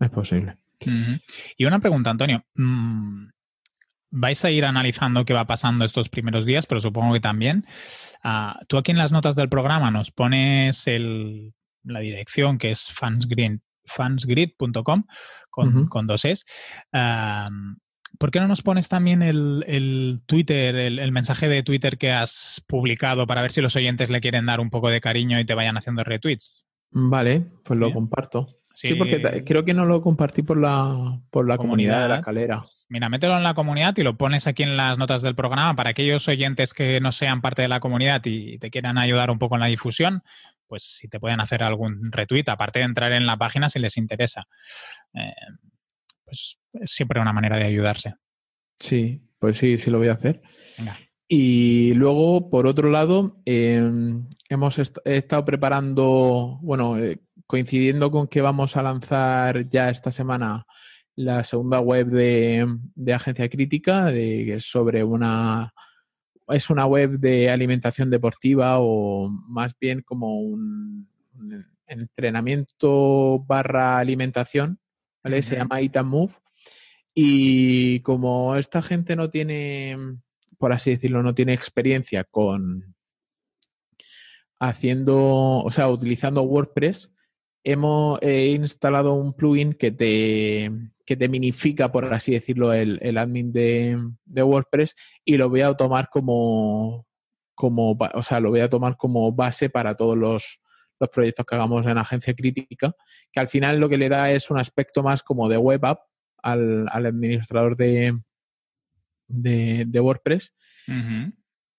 Es 0.00 0.10
posible. 0.10 0.56
Y 1.56 1.64
una 1.64 1.78
pregunta, 1.78 2.10
Antonio. 2.10 2.44
Mm, 2.54 3.28
vais 4.10 4.44
a 4.44 4.50
ir 4.50 4.64
analizando 4.64 5.24
qué 5.24 5.34
va 5.34 5.46
pasando 5.46 5.84
estos 5.84 6.08
primeros 6.08 6.44
días, 6.44 6.66
pero 6.66 6.80
supongo 6.80 7.12
que 7.14 7.20
también. 7.20 7.64
Ah, 8.22 8.58
tú 8.66 8.76
aquí 8.78 8.90
en 8.90 8.98
las 8.98 9.12
notas 9.12 9.36
del 9.36 9.48
programa 9.48 9.90
nos 9.90 10.10
pones 10.10 10.84
la 11.84 12.00
dirección 12.00 12.58
que 12.58 12.72
es 12.72 12.92
fansgrid.com 13.88 15.04
con, 15.50 16.06
dos 16.06 16.24
es. 16.24 16.44
¿Por 18.18 18.30
qué 18.30 18.40
no 18.40 18.48
nos 18.48 18.62
pones 18.62 18.88
también 18.88 19.22
el, 19.22 20.22
Twitter, 20.26 20.74
el, 20.76 21.12
mensaje 21.12 21.48
de 21.48 21.62
Twitter 21.62 21.98
que 21.98 22.12
has 22.12 22.64
publicado 22.66 23.26
para 23.26 23.42
ver 23.42 23.50
si 23.50 23.60
los 23.60 23.76
oyentes 23.76 24.10
le 24.10 24.20
quieren 24.20 24.46
dar 24.46 24.60
un 24.60 24.70
poco 24.70 24.88
de 24.88 25.00
cariño 25.00 25.38
y 25.38 25.44
te 25.44 25.54
vayan 25.54 25.76
haciendo 25.76 26.04
retweets? 26.04 26.66
Vale, 26.90 27.44
pues 27.64 27.78
lo 27.78 27.92
comparto. 27.92 28.54
Sí. 28.74 28.94
porque 28.94 29.42
creo 29.44 29.64
que 29.64 29.74
no 29.74 29.84
lo 29.84 30.00
compartí 30.00 30.42
por 30.42 30.56
la, 30.56 31.20
por 31.30 31.48
la 31.48 31.56
comunidad, 31.56 32.02
de 32.02 32.08
la 32.08 32.16
escalera. 32.16 32.64
Mira, 32.90 33.08
mételo 33.10 33.36
en 33.36 33.42
la 33.42 33.54
comunidad 33.54 33.94
y 33.98 34.02
lo 34.02 34.16
pones 34.16 34.46
aquí 34.46 34.62
en 34.62 34.76
las 34.76 34.96
notas 34.96 35.20
del 35.20 35.34
programa 35.34 35.76
para 35.76 35.90
aquellos 35.90 36.26
oyentes 36.26 36.72
que 36.72 37.00
no 37.00 37.12
sean 37.12 37.42
parte 37.42 37.62
de 37.62 37.68
la 37.68 37.80
comunidad 37.80 38.22
y 38.24 38.58
te 38.58 38.70
quieran 38.70 38.96
ayudar 38.96 39.30
un 39.30 39.38
poco 39.38 39.56
en 39.56 39.60
la 39.60 39.66
difusión, 39.66 40.22
pues 40.66 40.84
si 40.84 41.08
te 41.08 41.20
pueden 41.20 41.40
hacer 41.40 41.62
algún 41.62 42.10
retweet, 42.10 42.44
aparte 42.48 42.78
de 42.78 42.86
entrar 42.86 43.12
en 43.12 43.26
la 43.26 43.36
página 43.36 43.68
si 43.68 43.78
les 43.78 43.98
interesa. 43.98 44.48
Eh, 45.12 45.32
pues 46.24 46.58
es 46.72 46.90
siempre 46.90 47.20
una 47.20 47.32
manera 47.32 47.56
de 47.56 47.64
ayudarse. 47.64 48.14
Sí, 48.78 49.22
pues 49.38 49.58
sí, 49.58 49.76
sí 49.76 49.90
lo 49.90 49.98
voy 49.98 50.08
a 50.08 50.12
hacer. 50.12 50.40
Venga. 50.78 50.96
Y 51.28 51.92
luego, 51.92 52.48
por 52.48 52.66
otro 52.66 52.90
lado, 52.90 53.42
em, 53.44 54.26
hemos 54.48 54.78
estado 54.78 55.44
preparando, 55.44 56.58
bueno, 56.62 56.98
eh, 56.98 57.20
coincidiendo 57.46 58.10
con 58.10 58.28
que 58.28 58.40
vamos 58.40 58.76
a 58.76 58.82
lanzar 58.82 59.68
ya 59.68 59.90
esta 59.90 60.10
semana 60.10 60.66
la 61.18 61.42
segunda 61.44 61.80
web 61.80 62.06
de, 62.08 63.12
Agencia 63.12 63.48
Crítica, 63.48 64.06
de, 64.06 64.58
sobre 64.60 65.02
una, 65.02 65.74
es 66.48 66.70
una 66.70 66.86
web 66.86 67.18
de 67.18 67.50
alimentación 67.50 68.10
deportiva 68.10 68.78
o 68.78 69.28
más 69.28 69.76
bien 69.78 70.02
como 70.02 70.40
un, 70.40 71.08
entrenamiento 71.86 73.38
barra 73.46 73.98
alimentación, 73.98 74.78
¿vale? 75.24 75.42
Se 75.42 75.56
llama 75.56 75.80
Eat 75.80 76.02
Move. 76.02 76.34
Y 77.14 78.00
como 78.00 78.56
esta 78.56 78.82
gente 78.82 79.16
no 79.16 79.30
tiene 79.30 79.96
por 80.58 80.72
así 80.72 80.90
decirlo, 80.90 81.22
no 81.22 81.34
tiene 81.34 81.54
experiencia 81.54 82.24
con 82.24 82.94
haciendo, 84.60 85.60
o 85.60 85.70
sea, 85.70 85.88
utilizando 85.88 86.42
WordPress, 86.42 87.12
hemos 87.62 88.20
instalado 88.22 89.14
un 89.14 89.32
plugin 89.32 89.72
que 89.72 89.92
te, 89.92 90.72
que 91.08 91.16
te 91.16 91.30
minifica, 91.30 91.90
por 91.90 92.12
así 92.12 92.32
decirlo, 92.32 92.70
el, 92.74 93.16
admin 93.16 93.50
de, 93.50 93.98
WordPress 94.26 94.94
y 95.24 95.38
lo 95.38 95.48
voy 95.48 95.62
a 95.62 95.72
tomar 95.72 96.10
como, 96.10 97.06
como, 97.54 97.96
o 98.12 98.22
sea, 98.22 98.40
lo 98.40 98.50
voy 98.50 98.60
a 98.60 98.68
tomar 98.68 98.98
como 98.98 99.32
base 99.32 99.70
para 99.70 99.94
todos 99.96 100.18
los, 100.18 100.60
proyectos 101.10 101.46
que 101.46 101.54
hagamos 101.54 101.86
en 101.86 101.96
agencia 101.96 102.34
crítica, 102.34 102.92
que 103.32 103.40
al 103.40 103.48
final 103.48 103.80
lo 103.80 103.88
que 103.88 103.96
le 103.96 104.10
da 104.10 104.30
es 104.32 104.50
un 104.50 104.58
aspecto 104.58 105.02
más 105.02 105.22
como 105.22 105.48
de 105.48 105.56
web 105.56 105.82
app 105.86 106.00
al 106.42 106.86
administrador 106.92 107.74
de, 107.74 108.20
de, 109.28 110.00
WordPress 110.00 110.52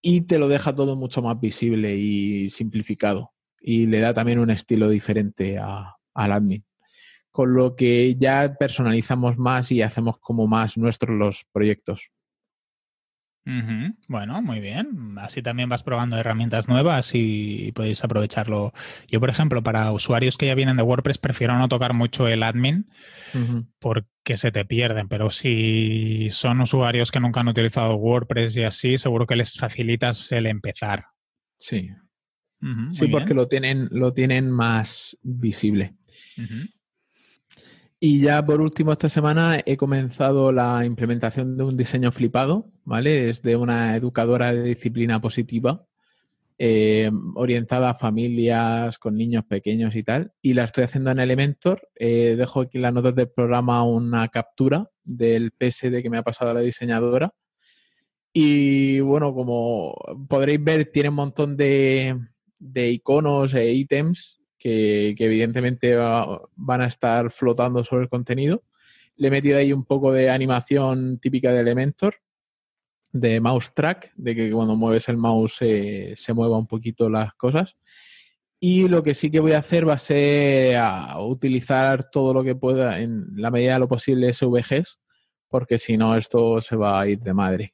y 0.01 0.21
te 0.21 0.39
lo 0.39 0.47
deja 0.47 0.73
todo 0.73 0.95
mucho 0.95 1.21
más 1.21 1.39
visible 1.39 1.95
y 1.95 2.49
simplificado 2.49 3.31
y 3.61 3.85
le 3.85 3.99
da 3.99 4.11
también 4.11 4.39
un 4.39 4.49
estilo 4.49 4.89
diferente 4.89 5.59
a, 5.59 5.97
al 6.15 6.31
admin. 6.31 6.65
Con 7.39 7.53
lo 7.53 7.73
que 7.77 8.17
ya 8.17 8.53
personalizamos 8.59 9.37
más 9.37 9.71
y 9.71 9.81
hacemos 9.81 10.19
como 10.19 10.45
más 10.45 10.77
nuestros 10.77 11.17
los 11.17 11.45
proyectos. 11.53 12.11
Bueno, 14.09 14.41
muy 14.41 14.59
bien. 14.59 15.15
Así 15.17 15.41
también 15.41 15.69
vas 15.69 15.83
probando 15.83 16.17
herramientas 16.17 16.67
nuevas 16.67 17.11
y 17.13 17.71
podéis 17.71 18.03
aprovecharlo. 18.03 18.73
Yo, 19.07 19.21
por 19.21 19.29
ejemplo, 19.29 19.63
para 19.63 19.89
usuarios 19.93 20.35
que 20.35 20.47
ya 20.47 20.53
vienen 20.53 20.75
de 20.75 20.83
WordPress, 20.83 21.17
prefiero 21.17 21.57
no 21.57 21.69
tocar 21.69 21.93
mucho 21.93 22.27
el 22.27 22.43
admin 22.43 22.89
porque 23.79 24.35
se 24.35 24.51
te 24.51 24.65
pierden. 24.65 25.07
Pero 25.07 25.29
si 25.29 26.27
son 26.31 26.59
usuarios 26.59 27.09
que 27.09 27.21
nunca 27.21 27.39
han 27.39 27.47
utilizado 27.47 27.95
WordPress 27.95 28.57
y 28.57 28.63
así, 28.63 28.97
seguro 28.97 29.25
que 29.25 29.37
les 29.37 29.55
facilitas 29.55 30.29
el 30.33 30.45
empezar. 30.45 31.05
Sí. 31.57 31.89
sí, 32.89 33.07
porque 33.07 33.33
lo 33.33 33.47
tienen, 33.47 33.87
lo 33.91 34.11
tienen 34.11 34.51
más 34.51 35.17
visible. 35.21 35.95
Y 38.01 38.21
ya 38.21 38.45
por 38.45 38.61
último, 38.61 38.93
esta 38.93 39.09
semana 39.09 39.61
he 39.65 39.75
comenzado 39.75 40.53
la 40.53 40.85
implementación 40.85 41.57
de 41.57 41.65
un 41.65 41.75
diseño 41.75 42.13
flipado, 42.13 42.71
¿vale? 42.85 43.29
Es 43.29 43.41
de 43.41 43.57
una 43.57 43.97
educadora 43.97 44.53
de 44.53 44.63
disciplina 44.63 45.19
positiva, 45.19 45.85
eh, 46.57 47.11
orientada 47.35 47.89
a 47.89 47.95
familias 47.95 48.97
con 48.99 49.17
niños 49.17 49.43
pequeños 49.43 49.95
y 49.95 50.03
tal. 50.03 50.31
Y 50.41 50.53
la 50.53 50.63
estoy 50.63 50.85
haciendo 50.85 51.11
en 51.11 51.19
Elementor. 51.19 51.89
Eh, 51.95 52.35
dejo 52.37 52.61
aquí 52.61 52.77
en 52.77 52.83
las 52.83 52.93
notas 52.93 53.15
del 53.15 53.31
programa 53.31 53.83
una 53.83 54.29
captura 54.29 54.89
del 55.03 55.51
PSD 55.51 56.01
que 56.01 56.09
me 56.09 56.19
ha 56.19 56.23
pasado 56.23 56.53
la 56.53 56.61
diseñadora. 56.61 57.33
Y 58.31 59.01
bueno, 59.01 59.33
como 59.33 59.93
podréis 60.29 60.63
ver, 60.63 60.85
tiene 60.85 61.09
un 61.09 61.15
montón 61.15 61.57
de, 61.57 62.17
de 62.59 62.91
iconos 62.91 63.53
e 63.55 63.73
ítems 63.73 64.38
que, 64.59 65.15
evidentemente 65.17 65.95
van 65.95 66.81
a 66.81 66.87
estar 66.87 67.31
flotando 67.31 67.83
sobre 67.83 68.03
el 68.03 68.09
contenido. 68.09 68.63
Le 69.15 69.29
he 69.29 69.31
metido 69.31 69.57
ahí 69.57 69.73
un 69.73 69.85
poco 69.85 70.11
de 70.11 70.29
animación 70.29 71.19
típica 71.19 71.51
de 71.51 71.61
Elementor, 71.61 72.15
de 73.11 73.41
mouse 73.41 73.73
track, 73.73 74.13
de 74.15 74.35
que 74.35 74.51
cuando 74.51 74.75
mueves 74.75 75.09
el 75.09 75.17
mouse 75.17 75.57
se 75.57 76.33
mueva 76.33 76.57
un 76.57 76.67
poquito 76.67 77.09
las 77.09 77.33
cosas. 77.33 77.75
Y 78.61 78.87
lo 78.87 79.03
que 79.03 79.13
sí 79.13 79.31
que 79.31 79.39
voy 79.39 79.53
a 79.53 79.59
hacer 79.59 79.87
va 79.87 79.93
a 79.93 79.99
ser 79.99 80.79
utilizar 81.19 82.09
todo 82.09 82.33
lo 82.33 82.43
que 82.43 82.55
pueda, 82.55 82.99
en 82.99 83.27
la 83.35 83.51
medida 83.51 83.73
de 83.73 83.79
lo 83.79 83.87
posible, 83.87 84.33
SVGs, 84.33 84.99
porque 85.47 85.77
si 85.77 85.97
no, 85.97 86.15
esto 86.15 86.61
se 86.61 86.75
va 86.75 87.01
a 87.01 87.07
ir 87.07 87.19
de 87.19 87.33
madre. 87.33 87.73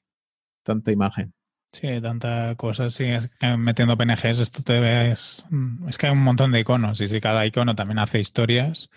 Tanta 0.64 0.92
imagen. 0.92 1.35
Sí, 1.76 1.88
tanta 2.02 2.56
cosa. 2.56 2.90
Sí, 2.90 3.04
es 3.04 3.30
que 3.38 3.58
metiendo 3.58 3.98
PNGs 3.98 4.40
esto 4.40 4.64
te 4.64 4.80
ves. 4.80 5.46
Mm, 5.50 5.90
es 5.90 5.98
que 5.98 6.08
hay 6.08 6.14
un 6.14 6.24
montón 6.24 6.54
de 6.54 6.62
iconos 6.62 7.02
y 7.02 7.08
si 7.08 7.20
cada 7.20 7.46
icono 7.46 7.76
también 7.76 8.00
hace 8.00 8.22
historias, 8.22 8.90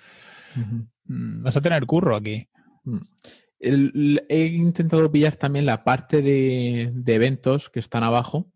mm, 0.54 1.42
vas 1.42 1.56
a 1.56 1.60
tener 1.60 1.84
curro 1.86 2.14
aquí. 2.14 2.48
Mm. 2.84 2.98
he 3.60 4.46
intentado 4.46 5.10
pillar 5.10 5.34
también 5.34 5.66
la 5.66 5.82
parte 5.82 6.22
de, 6.22 6.92
eventos 7.06 7.68
que 7.68 7.80
están 7.80 8.04
abajo 8.04 8.52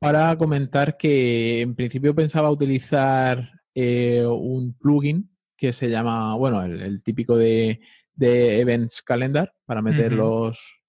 para 0.00 0.36
comentar 0.36 0.96
que 0.96 1.60
en 1.60 1.76
principio 1.76 2.12
pensaba 2.16 2.50
utilizar 2.50 3.52
eh, 3.72 4.26
un 4.26 4.74
plugin 4.74 5.30
que 5.56 5.72
se 5.72 5.88
llama, 5.88 6.34
bueno, 6.34 6.64
el, 6.64 7.02
típico 7.02 7.36
de, 7.36 7.80
Events 8.18 9.02
Calendar 9.02 9.54
para 9.64 9.80
meter 9.80 10.12
los, 10.12 10.82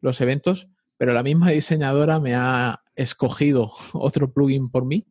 los 0.00 0.20
eventos 0.20 0.68
pero 0.96 1.12
la 1.12 1.22
misma 1.22 1.50
diseñadora 1.50 2.20
me 2.20 2.34
ha 2.34 2.82
escogido 2.94 3.72
otro 3.92 4.32
plugin 4.32 4.70
por 4.70 4.84
mí 4.84 5.06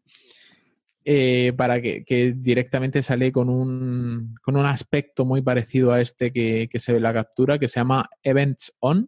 eh, 1.07 1.53
para 1.55 1.79
que, 1.81 2.33
directamente 2.35 3.03
sale 3.03 3.31
con 3.31 3.47
un, 3.47 4.35
con 4.41 4.57
un 4.57 4.65
aspecto 4.65 5.23
muy 5.23 5.43
parecido 5.43 5.93
a 5.93 6.01
este 6.01 6.33
que, 6.33 6.67
se 6.79 6.91
ve 6.91 6.97
en 6.97 7.03
la 7.03 7.13
captura, 7.13 7.59
que 7.59 7.67
se 7.67 7.79
llama 7.79 8.09
Events 8.23 8.73
On, 8.79 9.07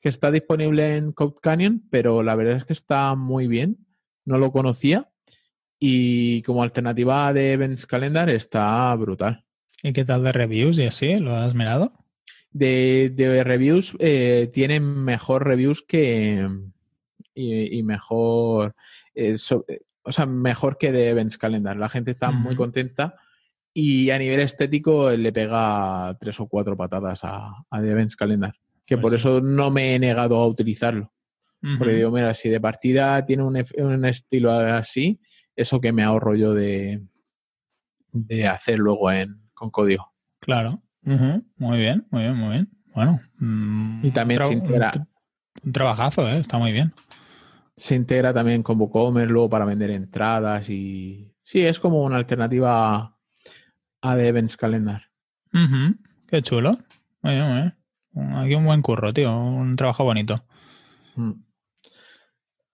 que 0.00 0.08
está 0.08 0.30
disponible 0.30 0.96
en 0.96 1.10
Code 1.10 1.34
Canyon, 1.42 1.82
pero 1.90 2.22
la 2.22 2.36
verdad 2.36 2.58
es 2.58 2.64
que 2.64 2.72
está 2.72 3.16
muy 3.16 3.48
bien. 3.48 3.84
No 4.24 4.38
lo 4.38 4.52
conocía 4.52 5.10
y 5.80 6.42
como 6.42 6.62
alternativa 6.62 7.32
de 7.32 7.54
Events 7.54 7.86
Calendar 7.86 8.30
está 8.30 8.94
brutal. 8.94 9.44
¿Y 9.82 9.92
qué 9.92 10.04
tal 10.04 10.22
de 10.22 10.30
reviews 10.30 10.78
y 10.78 10.84
así? 10.84 11.16
¿Lo 11.16 11.34
has 11.34 11.54
mirado? 11.56 11.92
De, 12.52 13.42
reviews 13.44 13.96
eh, 13.98 14.50
tienen 14.52 15.04
mejor 15.04 15.46
reviews 15.46 15.82
que 15.82 16.48
y, 17.34 17.82
mejor 17.82 18.74
eh, 19.14 19.36
eh, 19.68 19.80
o 20.02 20.12
sea 20.12 20.26
mejor 20.26 20.76
que 20.76 20.92
de 20.92 21.10
Events 21.10 21.38
Calendar 21.38 21.76
la 21.76 21.88
gente 21.88 22.10
está 22.10 22.30
muy 22.30 22.56
contenta 22.56 23.14
y 23.72 24.10
a 24.10 24.18
nivel 24.18 24.40
estético 24.40 25.10
le 25.10 25.32
pega 25.32 26.16
tres 26.18 26.40
o 26.40 26.48
cuatro 26.48 26.76
patadas 26.76 27.20
a, 27.22 27.64
a 27.70 27.80
The 27.80 27.90
Events 27.90 28.16
Calendar, 28.16 28.54
que 28.84 28.96
Pues 28.96 29.02
por 29.02 29.10
sí. 29.12 29.16
eso 29.16 29.40
no 29.40 29.70
me 29.70 29.94
he 29.94 29.98
negado 29.98 30.36
a 30.36 30.46
utilizarlo. 30.46 31.12
Porque 31.78 31.94
digo, 31.94 32.10
mira, 32.10 32.32
si 32.32 32.48
de 32.48 32.58
partida 32.58 33.24
tiene 33.26 33.42
un, 33.42 33.62
un 33.76 34.04
estilo 34.06 34.50
así, 34.50 35.20
eso 35.54 35.78
que 35.78 35.92
me 35.92 36.02
ahorro 36.02 36.34
yo 36.34 36.54
de, 36.54 37.02
de 38.12 38.48
hacer 38.48 38.78
luego 38.78 39.12
en, 39.12 39.42
con 39.52 39.70
código. 39.70 40.10
Claro. 40.40 40.82
Ujú. 41.06 41.44
Muy 41.56 41.78
bien, 41.78 42.06
muy 42.10 42.22
bien, 42.22 42.36
muy 42.36 42.48
bien. 42.50 42.70
Bueno. 42.94 43.20
mm, 43.38 44.04
Y 44.04 44.10
también 44.10 44.44
se 44.44 44.54
un 44.54 44.60
integra- 44.62 45.06
Un 45.64 45.72
trabajazo, 45.72 46.28
¿eh? 46.28 46.38
Está 46.38 46.58
muy 46.58 46.72
bien. 46.72 46.92
Se 47.76 47.94
integra 47.94 48.32
también 48.34 48.62
con 48.62 48.78
WooCommerce 48.78 49.30
luego 49.30 49.48
para 49.48 49.64
vender 49.64 49.90
entradas 49.90 50.68
y... 50.68 51.34
Sí, 51.42 51.64
es 51.64 51.80
como 51.80 52.02
una 52.04 52.16
alternativa 52.16 53.16
a 54.02 54.16
The 54.16 54.28
Events 54.28 54.56
Calendar. 54.56 55.02
Qué 56.28 56.42
chulo. 56.42 56.78
Muy 57.22 57.34
bien, 57.34 57.46
muy 57.46 57.72
bien. 58.14 58.36
Aquí 58.36 58.54
un 58.54 58.64
buen 58.66 58.82
curro, 58.82 59.12
tío. 59.12 59.36
Un 59.36 59.74
trabajo 59.76 60.04
bonito. 60.04 60.44
Mm. 61.16 61.32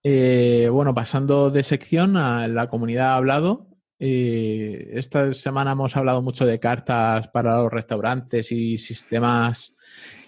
Eh, 0.03 0.69
bueno, 0.71 0.93
pasando 0.93 1.49
de 1.51 1.63
sección 1.63 2.17
a 2.17 2.47
la 2.47 2.69
comunidad 2.69 3.13
ha 3.13 3.15
hablado. 3.15 3.66
Eh, 3.99 4.91
esta 4.93 5.33
semana 5.33 5.71
hemos 5.71 5.95
hablado 5.97 6.21
mucho 6.21 6.45
de 6.45 6.59
cartas 6.59 7.27
para 7.29 7.57
los 7.61 7.71
restaurantes 7.71 8.51
y 8.51 8.77
sistemas 8.77 9.73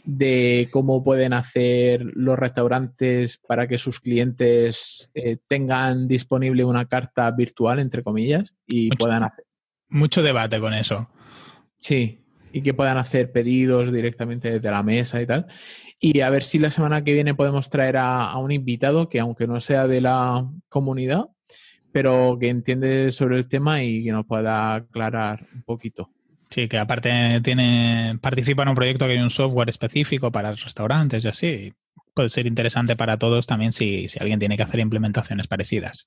de 0.03 0.69
cómo 0.71 1.03
pueden 1.03 1.33
hacer 1.33 2.01
los 2.15 2.39
restaurantes 2.39 3.38
para 3.38 3.67
que 3.67 3.77
sus 3.77 3.99
clientes 3.99 5.11
eh, 5.13 5.38
tengan 5.47 6.07
disponible 6.07 6.63
una 6.63 6.85
carta 6.85 7.29
virtual, 7.31 7.79
entre 7.79 8.01
comillas, 8.01 8.53
y 8.65 8.88
Mucho. 8.88 8.97
puedan 8.97 9.23
hacer, 9.23 9.45
Mucho 9.89 10.23
debate 10.23 10.59
con 10.59 10.73
eso. 10.73 11.09
sí, 11.77 12.15
y 12.51 12.63
que 12.63 12.73
puedan 12.73 12.97
hacer 12.97 13.31
pedidos 13.31 13.93
directamente 13.93 14.49
desde 14.49 14.71
la 14.71 14.81
mesa 14.81 15.21
y 15.21 15.27
tal. 15.27 15.45
Y 15.99 16.21
a 16.21 16.31
ver 16.31 16.43
si 16.43 16.57
la 16.57 16.71
semana 16.71 17.03
que 17.03 17.13
viene 17.13 17.35
podemos 17.35 17.69
traer 17.69 17.97
a, 17.97 18.31
a 18.31 18.38
un 18.39 18.51
invitado 18.51 19.07
que, 19.09 19.19
aunque 19.19 19.45
no 19.45 19.61
sea 19.61 19.85
de 19.88 20.01
la 20.01 20.49
comunidad, 20.67 21.25
pero 21.91 22.38
que 22.39 22.50
entiende 22.50 23.12
sobre 23.12 23.38
el 23.38 23.48
tema 23.48 23.84
y 23.84 24.03
que 24.03 24.12
nos 24.12 24.25
pueda 24.25 24.75
aclarar 24.75 25.48
un 25.53 25.63
poquito. 25.63 26.10
Sí, 26.50 26.67
que 26.67 26.77
aparte 26.77 27.41
tiene 27.41 28.17
participa 28.22 28.63
en 28.63 28.69
un 28.69 28.75
proyecto 28.75 29.05
que 29.05 29.13
hay 29.13 29.19
un 29.19 29.29
software 29.29 29.69
específico 29.69 30.31
para 30.31 30.53
restaurantes 30.53 31.24
y 31.24 31.27
así. 31.27 31.74
Puede 32.13 32.29
ser 32.29 32.48
interesante 32.48 32.96
para 32.96 33.17
todos 33.17 33.46
también 33.46 33.72
si, 33.72 34.08
si 34.08 34.19
alguien 34.19 34.39
tiene 34.39 34.58
que 34.58 34.63
hacer 34.63 34.79
implementaciones 34.79 35.48
parecidas. 35.48 36.05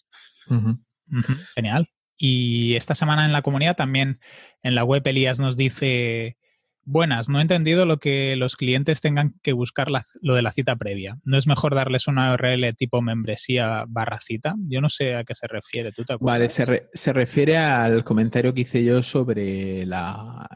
Genial. 1.54 1.88
Y 2.18 2.74
esta 2.74 2.94
semana 2.94 3.24
en 3.24 3.32
la 3.32 3.42
comunidad 3.42 3.76
también 3.76 4.20
en 4.62 4.74
la 4.74 4.84
web 4.84 5.02
Elías 5.06 5.38
nos 5.38 5.56
dice, 5.56 6.36
buenas, 6.84 7.28
no 7.28 7.38
he 7.38 7.42
entendido 7.42 7.86
lo 7.86 7.98
que 7.98 8.34
los 8.36 8.56
clientes 8.56 9.00
tengan 9.00 9.34
que 9.42 9.52
buscar 9.52 9.90
la- 9.90 10.04
lo 10.20 10.34
de 10.34 10.42
la 10.42 10.52
cita 10.52 10.76
previa. 10.76 11.18
¿No 11.24 11.36
es 11.38 11.46
mejor 11.46 11.74
darles 11.74 12.08
una 12.08 12.32
URL 12.32 12.74
tipo 12.74 13.00
membresía 13.02 13.84
barra 13.88 14.18
cita? 14.20 14.54
Yo 14.68 14.80
no 14.80 14.88
sé 14.88 15.14
a 15.14 15.24
qué 15.24 15.34
se 15.34 15.46
refiere. 15.46 15.92
¿Tú 15.92 16.04
te 16.04 16.14
acuerdas? 16.14 16.38
Vale, 16.38 16.50
se, 16.50 16.64
re- 16.64 16.88
se 16.92 17.12
refiere 17.12 17.56
al 17.56 18.04
comentario 18.04 18.52
que 18.52 18.62
hice 18.62 18.84
yo 18.84 19.02
sobre 19.02 19.86
la, 19.86 20.46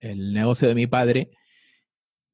el 0.00 0.32
negocio 0.32 0.68
de 0.68 0.74
mi 0.74 0.86
padre, 0.86 1.30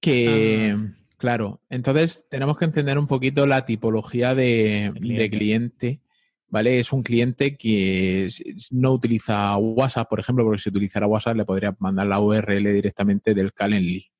que, 0.01 0.77
claro, 1.17 1.61
entonces 1.71 2.27
tenemos 2.31 2.59
que 2.59 2.65
entender 2.65 2.99
un 2.99 3.07
poquito 3.07 3.47
la 3.47 3.65
tipología 3.65 4.35
de, 4.35 4.91
De 5.01 5.15
de 5.19 5.31
cliente. 5.31 6.01
¿Vale? 6.49 6.81
Es 6.81 6.93
un 6.93 7.03
cliente 7.03 7.57
que 7.57 8.29
no 8.71 8.93
utiliza 8.93 9.57
WhatsApp, 9.57 10.09
por 10.09 10.21
ejemplo, 10.21 10.45
porque 10.45 10.63
si 10.63 10.71
utilizara 10.71 11.07
WhatsApp 11.07 11.37
le 11.37 11.45
podría 11.45 11.77
mandar 11.79 12.07
la 12.07 12.21
URL 12.21 12.73
directamente 12.73 13.35
del 13.35 13.53
Calendly. 13.53 14.11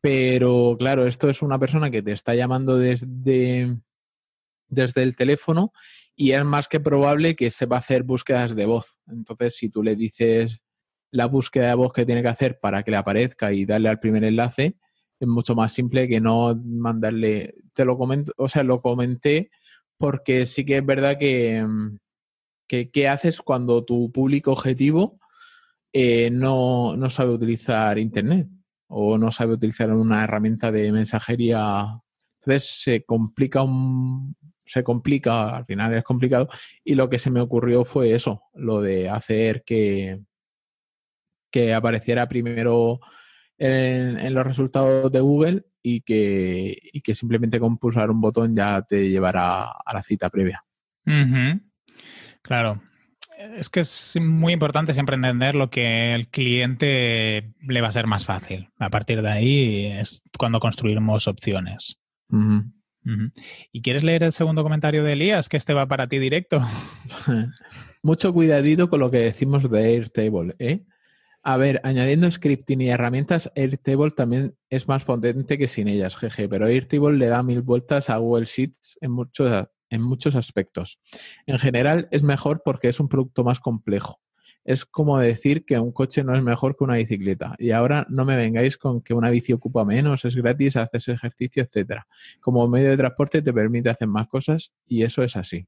Pero 0.00 0.76
claro, 0.78 1.06
esto 1.06 1.28
es 1.28 1.42
una 1.42 1.58
persona 1.58 1.90
que 1.90 2.02
te 2.02 2.12
está 2.12 2.34
llamando 2.34 2.78
desde, 2.78 3.76
desde 4.68 5.02
el 5.02 5.16
teléfono 5.16 5.72
y 6.16 6.32
es 6.32 6.44
más 6.44 6.68
que 6.68 6.80
probable 6.80 7.36
que 7.36 7.50
se 7.50 7.66
va 7.66 7.76
a 7.76 7.80
hacer 7.80 8.02
búsquedas 8.02 8.54
de 8.54 8.66
voz. 8.66 8.98
Entonces, 9.08 9.56
si 9.56 9.68
tú 9.68 9.82
le 9.82 9.96
dices 9.96 10.62
la 11.10 11.26
búsqueda 11.26 11.68
de 11.68 11.74
voz 11.74 11.92
que 11.92 12.06
tiene 12.06 12.22
que 12.22 12.28
hacer 12.28 12.60
para 12.60 12.82
que 12.82 12.90
le 12.90 12.96
aparezca 12.96 13.52
y 13.52 13.64
darle 13.64 13.88
al 13.88 14.00
primer 14.00 14.24
enlace, 14.24 14.76
es 15.18 15.28
mucho 15.28 15.54
más 15.54 15.72
simple 15.72 16.08
que 16.08 16.20
no 16.20 16.54
mandarle. 16.64 17.54
Te 17.74 17.84
lo 17.84 17.98
comento, 17.98 18.32
o 18.36 18.48
sea, 18.48 18.62
lo 18.62 18.80
comenté 18.80 19.50
porque 20.00 20.46
sí 20.46 20.64
que 20.64 20.78
es 20.78 20.86
verdad 20.86 21.18
que, 21.18 21.62
mm, 21.62 21.98
¿qué 22.66 23.08
haces 23.08 23.42
cuando 23.42 23.84
tu 23.84 24.10
público 24.10 24.52
objetivo 24.52 25.20
eh, 25.92 26.30
no, 26.30 26.96
no 26.96 27.10
sabe 27.10 27.32
utilizar 27.34 27.98
Internet 27.98 28.48
o 28.88 29.18
no 29.18 29.30
sabe 29.30 29.52
utilizar 29.52 29.92
una 29.92 30.24
herramienta 30.24 30.72
de 30.72 30.90
mensajería? 30.90 32.00
Entonces 32.40 32.80
se 32.82 33.04
complica 33.04 33.62
un, 33.62 34.34
se 34.64 34.82
complica, 34.82 35.58
al 35.58 35.66
final 35.66 35.92
es 35.92 36.02
complicado, 36.02 36.48
y 36.82 36.94
lo 36.94 37.10
que 37.10 37.18
se 37.18 37.30
me 37.30 37.42
ocurrió 37.42 37.84
fue 37.84 38.14
eso, 38.14 38.44
lo 38.54 38.80
de 38.80 39.10
hacer 39.10 39.64
que, 39.64 40.22
que 41.50 41.74
apareciera 41.74 42.26
primero 42.26 43.00
en 43.58 44.32
los 44.32 44.46
resultados 44.46 45.12
de 45.12 45.20
Google 45.20 45.69
y 45.82 46.02
que, 46.02 46.76
y 46.92 47.00
que 47.00 47.14
simplemente 47.14 47.58
con 47.58 47.78
pulsar 47.78 48.10
un 48.10 48.20
botón 48.20 48.54
ya 48.54 48.82
te 48.82 49.08
llevará 49.08 49.64
a 49.64 49.94
la 49.94 50.02
cita 50.02 50.30
previa. 50.30 50.64
Claro. 52.42 52.82
Es 53.56 53.70
que 53.70 53.80
es 53.80 54.18
muy 54.20 54.52
importante 54.52 54.92
siempre 54.92 55.16
entender 55.16 55.54
lo 55.54 55.70
que 55.70 56.14
el 56.14 56.28
cliente 56.28 57.54
le 57.66 57.80
va 57.80 57.88
a 57.88 57.92
ser 57.92 58.06
más 58.06 58.26
fácil. 58.26 58.68
A 58.78 58.90
partir 58.90 59.22
de 59.22 59.30
ahí 59.30 59.86
es 59.86 60.22
cuando 60.38 60.60
construimos 60.60 61.26
opciones. 61.26 61.98
¿Y 63.72 63.82
quieres 63.82 64.04
leer 64.04 64.24
el 64.24 64.32
segundo 64.32 64.62
comentario 64.62 65.02
de 65.02 65.14
Elías? 65.14 65.48
Que 65.48 65.56
este 65.56 65.72
va 65.72 65.86
para 65.86 66.06
ti 66.06 66.18
directo. 66.18 66.60
Mucho 68.02 68.32
cuidadito 68.32 68.90
con 68.90 69.00
lo 69.00 69.10
que 69.10 69.18
decimos 69.18 69.70
de 69.70 69.84
Airtable, 69.84 70.54
¿eh? 70.58 70.84
A 71.42 71.56
ver, 71.56 71.80
añadiendo 71.84 72.30
scripting 72.30 72.82
y 72.82 72.90
herramientas, 72.90 73.50
Airtable 73.54 74.10
también 74.10 74.56
es 74.68 74.88
más 74.88 75.04
potente 75.04 75.56
que 75.56 75.68
sin 75.68 75.88
ellas, 75.88 76.16
jeje, 76.16 76.48
pero 76.50 76.66
Airtable 76.66 77.16
le 77.16 77.28
da 77.28 77.42
mil 77.42 77.62
vueltas 77.62 78.10
a 78.10 78.18
Google 78.18 78.44
Sheets 78.44 78.98
en 79.00 79.12
muchos, 79.12 79.66
en 79.88 80.02
muchos 80.02 80.34
aspectos. 80.34 80.98
En 81.46 81.58
general 81.58 82.08
es 82.10 82.22
mejor 82.22 82.60
porque 82.62 82.88
es 82.88 83.00
un 83.00 83.08
producto 83.08 83.42
más 83.42 83.58
complejo. 83.58 84.20
Es 84.64 84.84
como 84.84 85.18
decir 85.18 85.64
que 85.64 85.78
un 85.78 85.92
coche 85.92 86.22
no 86.22 86.36
es 86.36 86.42
mejor 86.42 86.76
que 86.76 86.84
una 86.84 86.96
bicicleta. 86.96 87.54
Y 87.58 87.70
ahora 87.70 88.06
no 88.10 88.26
me 88.26 88.36
vengáis 88.36 88.76
con 88.76 89.00
que 89.00 89.14
una 89.14 89.30
bici 89.30 89.54
ocupa 89.54 89.86
menos, 89.86 90.26
es 90.26 90.36
gratis, 90.36 90.76
haces 90.76 91.08
ejercicio, 91.08 91.62
etcétera. 91.62 92.06
Como 92.40 92.68
medio 92.68 92.90
de 92.90 92.98
transporte 92.98 93.40
te 93.40 93.52
permite 93.54 93.88
hacer 93.88 94.08
más 94.08 94.28
cosas 94.28 94.72
y 94.86 95.02
eso 95.02 95.22
es 95.22 95.36
así. 95.36 95.66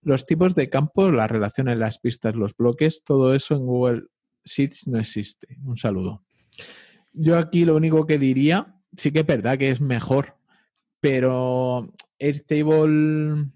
Los 0.00 0.24
tipos 0.24 0.54
de 0.54 0.70
campos, 0.70 1.12
las 1.12 1.30
relaciones, 1.30 1.76
las 1.76 1.98
pistas, 1.98 2.34
los 2.34 2.56
bloques, 2.56 3.04
todo 3.04 3.34
eso 3.34 3.54
en 3.54 3.66
Google 3.66 4.02
Sheets 4.44 4.88
no 4.88 4.98
existe. 4.98 5.58
Un 5.64 5.76
saludo. 5.76 6.24
Yo 7.12 7.38
aquí 7.38 7.64
lo 7.64 7.76
único 7.76 8.06
que 8.06 8.18
diría, 8.18 8.74
sí 8.96 9.12
que 9.12 9.20
es 9.20 9.26
verdad 9.26 9.58
que 9.58 9.70
es 9.70 9.80
mejor, 9.80 10.36
pero 11.00 11.92
Airtable 12.18 13.50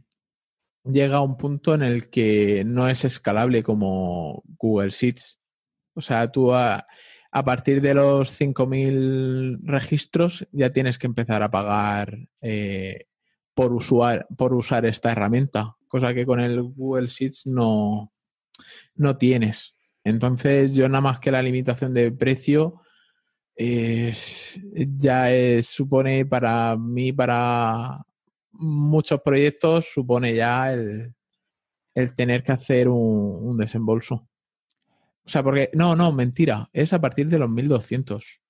llega 0.84 1.16
a 1.16 1.22
un 1.22 1.36
punto 1.36 1.74
en 1.74 1.82
el 1.82 2.10
que 2.10 2.64
no 2.64 2.88
es 2.88 3.04
escalable 3.04 3.62
como 3.62 4.42
Google 4.58 4.90
Sheets. 4.90 5.38
O 5.94 6.00
sea, 6.00 6.30
tú 6.30 6.52
a, 6.52 6.86
partir 7.44 7.80
de 7.80 7.94
los 7.94 8.40
5.000 8.40 9.60
registros 9.62 10.46
ya 10.52 10.72
tienes 10.72 10.98
que 10.98 11.06
empezar 11.06 11.42
a 11.42 11.50
pagar 11.50 12.18
eh, 12.40 13.06
por, 13.54 13.72
usuar, 13.72 14.26
por 14.36 14.54
usar 14.54 14.86
esta 14.86 15.12
herramienta, 15.12 15.76
cosa 15.88 16.14
que 16.14 16.26
con 16.26 16.40
el 16.40 16.62
Google 16.62 17.08
Sheets 17.08 17.46
no, 17.46 18.12
no 18.94 19.16
tienes. 19.16 19.75
Entonces, 20.06 20.72
yo 20.72 20.88
nada 20.88 21.00
más 21.00 21.18
que 21.18 21.32
la 21.32 21.42
limitación 21.42 21.92
de 21.92 22.12
precio 22.12 22.80
ya 23.58 25.28
supone 25.62 26.24
para 26.24 26.76
mí, 26.76 27.12
para 27.12 28.04
muchos 28.52 29.20
proyectos, 29.20 29.86
supone 29.92 30.32
ya 30.32 30.72
el, 30.72 31.12
el 31.92 32.14
tener 32.14 32.44
que 32.44 32.52
hacer 32.52 32.88
un, 32.88 33.56
desembolso. 33.56 34.28
O 35.24 35.28
sea, 35.28 35.42
porque, 35.42 35.70
no, 35.72 35.96
no, 35.96 36.12
mentira, 36.12 36.70
es 36.72 36.92
a 36.92 37.00
partir 37.00 37.26
de 37.26 37.40
los 37.40 37.50
1200. 37.50 38.40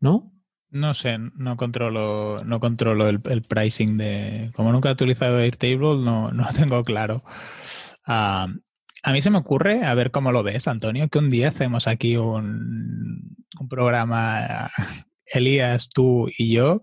¿No? 0.00 0.32
No 0.70 0.92
sé, 0.92 1.18
no 1.18 1.56
controlo, 1.56 2.42
no 2.44 2.58
controlo 2.58 3.08
el, 3.08 3.20
pricing 3.20 3.96
de. 3.96 4.50
Como 4.56 4.72
nunca 4.72 4.88
he 4.88 4.92
utilizado 4.92 5.38
Airtable, 5.38 6.02
no, 6.02 6.26
no 6.32 6.48
tengo 6.52 6.82
claro. 6.82 7.22
Ah, 8.04 8.48
a 9.06 9.12
mí 9.12 9.22
se 9.22 9.30
me 9.30 9.38
ocurre, 9.38 9.84
a 9.84 9.94
ver 9.94 10.10
cómo 10.10 10.32
lo 10.32 10.42
ves, 10.42 10.66
Antonio, 10.66 11.08
que 11.08 11.20
un 11.20 11.30
día 11.30 11.46
hacemos 11.46 11.86
aquí 11.86 12.16
un, 12.16 13.36
un 13.60 13.68
programa, 13.68 14.68
Elías, 15.26 15.90
tú 15.90 16.26
y 16.36 16.52
yo, 16.52 16.82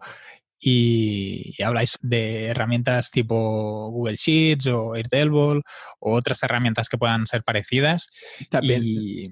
y, 0.58 1.54
y 1.58 1.64
habláis 1.64 2.00
de 2.02 2.46
herramientas 2.46 3.12
tipo 3.12 3.90
Google 3.92 4.16
Sheets 4.16 4.68
o 4.68 4.96
Airtable 4.96 5.64
o 6.00 6.14
otras 6.14 6.42
herramientas 6.44 6.88
que 6.88 6.98
puedan 6.98 7.28
ser 7.28 7.44
parecidas. 7.44 8.10
También. 8.50 8.82
Y, 8.86 9.28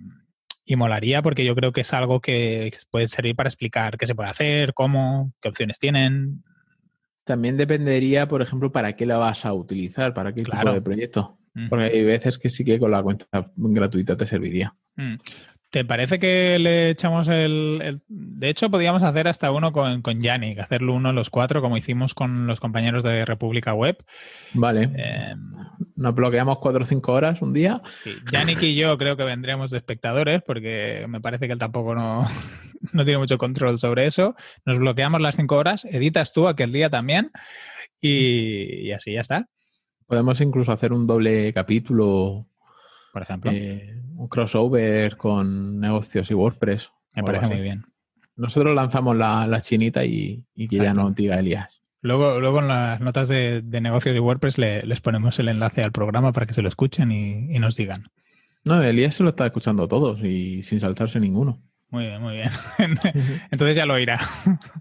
y 0.65 0.75
molaría 0.75 1.21
porque 1.21 1.45
yo 1.45 1.55
creo 1.55 1.71
que 1.71 1.81
es 1.81 1.93
algo 1.93 2.19
que 2.19 2.73
puede 2.89 3.07
servir 3.07 3.37
para 3.37 3.47
explicar 3.47 3.97
qué 3.97 4.05
se 4.05 4.15
puede 4.15 4.31
hacer, 4.31 4.73
cómo, 4.73 5.31
qué 5.41 5.47
opciones 5.47 5.79
tienen. 5.79 6.43
También 7.23 7.55
dependería, 7.55 8.27
por 8.27 8.41
ejemplo, 8.41 8.73
para 8.73 8.97
qué 8.97 9.05
la 9.05 9.15
vas 9.15 9.45
a 9.45 9.53
utilizar, 9.53 10.13
para 10.13 10.33
qué 10.33 10.43
tipo 10.43 10.73
de 10.73 10.81
proyecto. 10.81 11.37
Porque 11.69 11.85
hay 11.85 12.03
veces 12.03 12.37
que 12.37 12.49
sí 12.49 12.63
que 12.63 12.79
con 12.79 12.91
la 12.91 13.03
cuenta 13.03 13.25
gratuita 13.55 14.15
te 14.15 14.25
serviría. 14.25 14.73
Mm. 14.95 15.15
¿Te 15.71 15.85
parece 15.85 16.19
que 16.19 16.59
le 16.59 16.89
echamos 16.89 17.29
el, 17.29 18.01
De 18.09 18.49
hecho, 18.49 18.69
podríamos 18.69 19.03
hacer 19.03 19.29
hasta 19.29 19.51
uno 19.51 19.71
con, 19.71 20.01
con 20.01 20.19
Yannick, 20.19 20.59
hacerlo 20.59 20.93
uno 20.93 21.13
los 21.13 21.29
cuatro, 21.29 21.61
como 21.61 21.77
hicimos 21.77 22.13
con 22.13 22.45
los 22.45 22.59
compañeros 22.59 23.05
de 23.05 23.23
República 23.23 23.73
Web. 23.73 24.03
Vale. 24.53 24.89
Eh, 24.97 25.33
Nos 25.95 26.13
bloqueamos 26.13 26.57
cuatro 26.59 26.83
o 26.83 26.85
cinco 26.85 27.13
horas 27.13 27.41
un 27.41 27.53
día. 27.53 27.81
Sí. 28.03 28.11
Yannick 28.33 28.61
y 28.63 28.75
yo 28.75 28.97
creo 28.97 29.15
que 29.15 29.23
vendremos 29.23 29.71
de 29.71 29.77
espectadores, 29.77 30.41
porque 30.45 31.05
me 31.07 31.21
parece 31.21 31.47
que 31.47 31.53
él 31.53 31.59
tampoco 31.59 31.95
no, 31.95 32.27
no 32.91 33.05
tiene 33.05 33.19
mucho 33.19 33.37
control 33.37 33.79
sobre 33.79 34.07
eso. 34.07 34.35
Nos 34.65 34.77
bloqueamos 34.77 35.21
las 35.21 35.37
cinco 35.37 35.55
horas, 35.55 35.85
editas 35.85 36.33
tú 36.33 36.49
aquel 36.49 36.73
día 36.73 36.89
también, 36.89 37.31
y, 38.01 38.91
así 38.91 39.13
ya 39.13 39.21
está. 39.21 39.47
Podemos 40.11 40.41
incluso 40.41 40.73
hacer 40.73 40.91
un 40.91 41.07
doble 41.07 41.53
capítulo. 41.53 42.45
Por 43.13 43.21
ejemplo. 43.21 43.49
Eh, 43.49 43.95
un 44.17 44.27
crossover 44.27 45.15
con 45.15 45.79
negocios 45.79 46.29
y 46.29 46.33
WordPress. 46.33 46.91
Me 47.15 47.23
parece 47.23 47.47
muy 47.47 47.61
bien. 47.61 47.85
Nosotros 48.35 48.75
lanzamos 48.75 49.15
la, 49.15 49.61
chinita 49.61 50.03
y, 50.03 50.43
que 50.57 50.67
ya 50.75 50.93
no 50.93 51.11
diga 51.11 51.39
Elías. 51.39 51.81
Luego, 52.01 52.41
luego 52.41 52.59
en 52.59 52.67
las 52.67 52.99
notas 52.99 53.29
de, 53.29 53.61
de 53.61 53.79
negocio 53.79 54.11
de 54.11 54.19
WordPress 54.19 54.57
les 54.57 54.99
ponemos 54.99 55.39
el 55.39 55.47
enlace 55.47 55.81
al 55.81 55.93
programa 55.93 56.33
para 56.33 56.45
que 56.45 56.53
se 56.53 56.61
lo 56.61 56.67
escuchen 56.67 57.13
y, 57.13 57.57
nos 57.59 57.77
digan. 57.77 58.11
No, 58.65 58.83
Elías 58.83 59.15
se 59.15 59.23
lo 59.23 59.29
está 59.29 59.45
escuchando 59.45 59.87
todos 59.87 60.21
y 60.21 60.61
sin 60.63 60.81
saltarse 60.81 61.21
ninguno. 61.21 61.61
Muy 61.89 62.07
bien, 62.07 62.21
muy 62.21 62.33
bien. 62.33 62.49
Entonces 63.49 63.77
ya 63.77 63.85
lo 63.85 63.97
irá. 63.97 64.19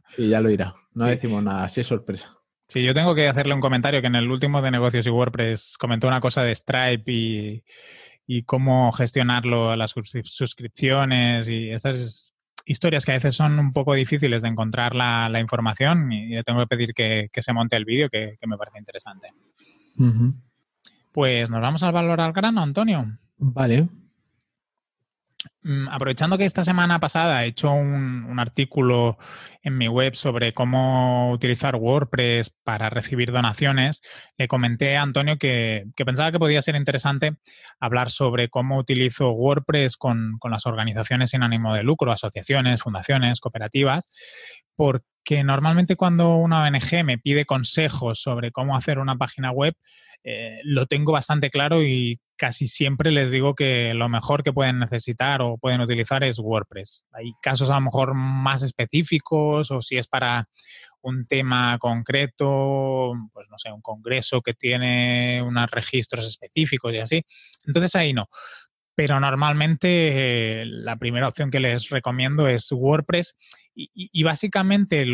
Sí, 0.09 0.29
ya 0.29 0.41
lo 0.41 0.51
irá. 0.51 0.75
No 0.93 1.05
decimos 1.05 1.41
nada, 1.41 1.63
así 1.63 1.83
es 1.83 1.87
sorpresa. 1.87 2.40
Sí, 2.71 2.85
yo 2.85 2.95
tengo 2.95 3.17
que 3.17 3.29
hacerle 3.29 3.53
un 3.53 3.61
comentario 3.61 4.01
que 4.01 4.07
en 4.07 4.15
el 4.15 4.31
último 4.31 4.63
de 4.63 4.71
negocios 4.71 5.05
y 5.05 5.11
WordPress 5.11 5.77
comentó 5.77 6.07
una 6.07 6.21
cosa 6.21 6.43
de 6.43 6.55
Stripe 6.55 7.11
y, 7.11 7.65
y 8.29 8.45
cómo 8.45 8.93
gestionarlo, 8.93 9.75
las 9.75 9.91
suscripciones 9.91 11.49
y 11.49 11.71
estas 11.71 12.33
historias 12.65 13.05
que 13.05 13.11
a 13.11 13.15
veces 13.15 13.35
son 13.35 13.59
un 13.59 13.73
poco 13.73 13.95
difíciles 13.95 14.43
de 14.43 14.49
encontrar 14.49 14.95
la, 14.95 15.41
información 15.41 16.13
y 16.13 16.29
le 16.29 16.45
tengo 16.45 16.61
que 16.61 16.69
pedir 16.69 16.95
que, 16.95 17.29
se 17.35 17.53
monte 17.53 17.75
el 17.75 17.85
vídeo 17.85 18.09
que, 18.09 18.37
me 18.47 18.57
parece 18.57 18.79
interesante. 18.79 19.33
Pues 21.11 21.51
nos 21.51 21.61
vamos 21.61 21.83
al 21.83 21.91
valor 21.91 22.21
al 22.21 22.33
grano, 22.33 22.63
Antonio. 22.63 23.19
Vale. 23.37 23.89
Mm, 25.63 25.89
aprovechando 25.89 26.39
que 26.39 26.45
esta 26.45 26.65
semana 26.65 27.01
pasada 27.01 27.45
he 27.45 27.49
hecho 27.49 27.71
un, 27.71 28.39
artículo 28.39 29.19
en 29.63 29.77
mi 29.77 29.89
web 29.89 30.15
sobre 30.15 30.53
cómo 30.53 31.33
utilizar 31.33 31.77
WordPress 31.77 32.51
para 32.65 32.91
recibir 32.91 33.31
donaciones, 33.33 34.03
le 34.39 34.49
comenté 34.49 34.97
a 34.97 35.03
Antonio 35.03 35.39
que, 35.39 35.85
pensaba 35.97 36.33
que 36.33 36.39
podía 36.39 36.63
ser 36.63 36.77
interesante 36.77 37.37
hablar 37.79 38.11
sobre 38.11 38.49
cómo 38.49 38.79
utilizo 38.79 39.31
WordPress 39.31 39.97
con, 39.97 40.39
las 40.51 40.67
organizaciones 40.67 41.31
sin 41.31 41.43
ánimo 41.43 41.75
de 41.75 41.83
lucro, 41.83 42.13
asociaciones, 42.13 42.83
fundaciones, 42.83 43.41
cooperativas, 43.41 44.11
porque 44.75 45.45
normalmente 45.45 45.97
cuando 45.97 46.37
una 46.37 46.63
ONG 46.63 47.05
me 47.05 47.19
pide 47.19 47.45
consejos 47.45 48.21
sobre 48.21 48.53
cómo 48.53 48.77
hacer 48.77 48.99
una 48.99 49.17
página 49.17 49.51
web, 49.51 49.75
eh, 50.23 50.59
lo 50.65 50.87
tengo 50.87 51.13
bastante 51.13 51.49
claro 51.51 51.83
y 51.83 52.21
casi 52.37 52.69
siempre 52.69 53.11
les 53.11 53.31
digo 53.31 53.55
que 53.55 53.93
lo 53.93 54.09
mejor 54.09 54.43
que 54.43 54.53
pueden 54.53 54.79
necesitar 54.79 55.43
o 55.43 55.59
pueden 55.59 55.83
utilizar 55.83 56.25
es 56.25 56.39
WordPress. 56.39 57.05
Hay 57.13 57.33
casos 57.43 57.71
a 57.71 57.75
lo 57.75 57.83
mejor 57.83 58.15
más 58.15 58.63
específicos 58.63 59.50
o 59.51 59.81
si 59.81 59.97
es 59.97 60.07
para 60.07 60.49
un 61.03 61.27
tema 61.27 61.79
concreto, 61.79 63.13
pues 63.33 63.49
no 63.49 63.59
sé, 63.59 63.73
un 63.73 63.81
congreso 63.81 64.41
que 64.43 64.55
tiene 64.55 65.43
unos 65.43 65.71
registros 65.71 66.27
específicos 66.27 66.95
y 66.95 66.99
así. 66.99 67.23
Entonces 67.67 67.95
ahí 67.97 68.13
no 68.13 68.29
pero 68.93 69.19
normalmente 69.19 70.61
eh, 70.61 70.67
la 70.67 70.97
primera 70.97 71.27
opción 71.27 71.51
que 71.51 71.59
les 71.59 71.89
recomiendo 71.89 72.47
es 72.49 72.71
WordPress 72.71 73.35
y, 73.75 74.23
básicamente 74.25 75.07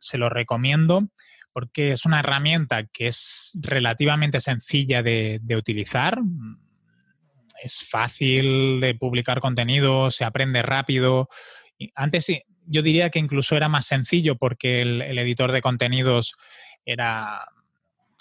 se 0.00 0.18
lo 0.18 0.28
recomiendo 0.28 1.08
porque 1.56 1.92
es 1.92 2.04
una 2.04 2.20
herramienta 2.20 2.84
que 2.84 3.06
es 3.06 3.58
relativamente 3.62 4.40
sencilla 4.40 5.02
de, 5.02 5.40
utilizar, 5.56 6.18
es 7.62 7.88
fácil 7.88 8.80
de 8.82 8.94
publicar 8.94 9.40
contenido, 9.40 10.10
se 10.10 10.26
aprende 10.26 10.60
rápido. 10.60 11.30
Antes 11.94 12.30
yo 12.66 12.82
diría 12.82 13.10
que 13.10 13.18
incluso 13.18 13.56
era 13.56 13.68
más 13.68 13.86
sencillo 13.86 14.36
porque 14.36 14.82
el 14.82 15.18
editor 15.18 15.52
de 15.52 15.62
contenidos 15.62 16.34
era 16.84 17.44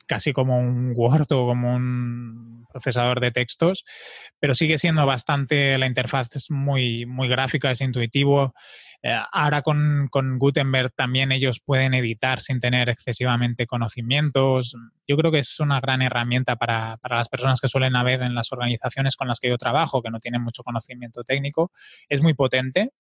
casi 0.08 0.34
como 0.34 0.60
un 0.60 0.94
Word 0.96 1.32
o 1.32 1.48
como 1.48 1.76
un 1.76 2.66
procesador 2.72 3.20
de 3.20 3.32
textos, 3.32 3.86
pero 4.40 4.54
sigue 4.54 4.78
siendo 4.78 5.06
bastante, 5.06 5.78
la 5.78 5.88
interfaz 5.88 6.36
es 6.36 6.52
muy, 6.52 7.06
muy 7.06 7.28
gráfica, 7.28 7.72
es 7.72 7.82
intuitivo. 7.82 8.54
Eh, 9.02 9.18
ahora 9.32 9.62
con, 9.62 10.08
con, 10.10 10.40
Gutenberg 10.40 10.94
también 10.94 11.32
ellos 11.32 11.60
pueden 11.64 11.94
editar 11.94 12.42
sin 12.42 12.60
tener 12.60 12.90
excesivamente 12.90 13.66
conocimientos. 13.66 14.76
Yo 15.08 15.18
creo 15.18 15.32
que 15.32 15.40
es 15.40 15.60
una 15.60 15.80
gran 15.80 16.02
herramienta 16.02 16.56
para, 16.56 16.98
para 16.98 17.18
las 17.18 17.30
personas 17.30 17.62
que 17.62 17.68
suelen 17.68 17.96
haber 17.96 18.22
en 18.22 18.36
las 18.36 18.52
organizaciones 18.52 19.16
con 19.16 19.28
las 19.28 19.40
que 19.40 19.50
yo 19.50 19.58
trabajo, 19.58 20.02
que 20.02 20.10
no 20.10 20.20
tienen 20.20 20.42
mucho 20.42 20.64
conocimiento 20.64 21.24
técnico. 21.24 21.72
Es 22.10 22.22
muy 22.22 22.34
potente, 22.34 22.92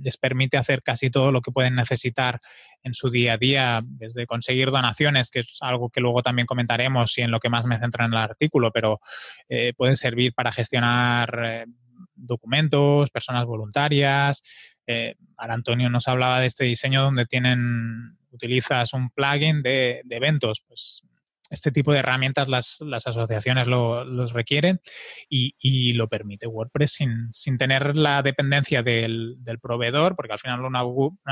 les 0.00 0.16
permite 0.16 0.56
hacer 0.56 0.82
casi 0.82 1.10
todo 1.10 1.32
lo 1.32 1.40
que 1.40 1.50
pueden 1.50 1.74
necesitar 1.74 2.40
en 2.82 2.94
su 2.94 3.10
día 3.10 3.34
a 3.34 3.38
día, 3.38 3.80
desde 3.84 4.26
conseguir 4.26 4.70
donaciones, 4.70 5.30
que 5.30 5.40
es 5.40 5.58
algo 5.60 5.90
que 5.90 6.00
luego 6.00 6.22
también 6.22 6.46
comentaremos 6.46 7.16
y 7.18 7.22
en 7.22 7.30
lo 7.30 7.40
que 7.40 7.48
más 7.48 7.66
me 7.66 7.78
centro 7.78 8.04
en 8.04 8.12
el 8.12 8.18
artículo, 8.18 8.70
pero 8.70 9.00
eh, 9.48 9.72
puede 9.76 9.96
servir 9.96 10.34
para 10.34 10.52
gestionar 10.52 11.40
eh, 11.44 11.66
documentos, 12.14 13.10
personas 13.10 13.44
voluntarias. 13.46 14.42
Eh, 14.86 15.14
ahora 15.36 15.54
Antonio 15.54 15.88
nos 15.90 16.08
hablaba 16.08 16.40
de 16.40 16.46
este 16.46 16.64
diseño 16.64 17.02
donde 17.02 17.26
tienen, 17.26 18.18
utilizas 18.30 18.92
un 18.92 19.10
plugin 19.10 19.62
de, 19.62 20.02
eventos, 20.10 20.62
pues 20.66 21.02
este 21.50 21.70
tipo 21.70 21.92
de 21.92 22.00
herramientas 22.00 22.48
las, 22.48 22.80
asociaciones 23.06 23.68
lo, 23.68 24.04
los 24.04 24.32
requieren 24.32 24.80
y, 25.28 25.92
lo 25.92 26.08
permite 26.08 26.46
WordPress 26.46 26.98
sin, 27.30 27.58
tener 27.58 27.96
la 27.96 28.22
dependencia 28.22 28.82
del, 28.82 29.38
proveedor, 29.62 30.16
porque 30.16 30.32
al 30.32 30.38
final 30.38 30.64
una, 30.64 30.82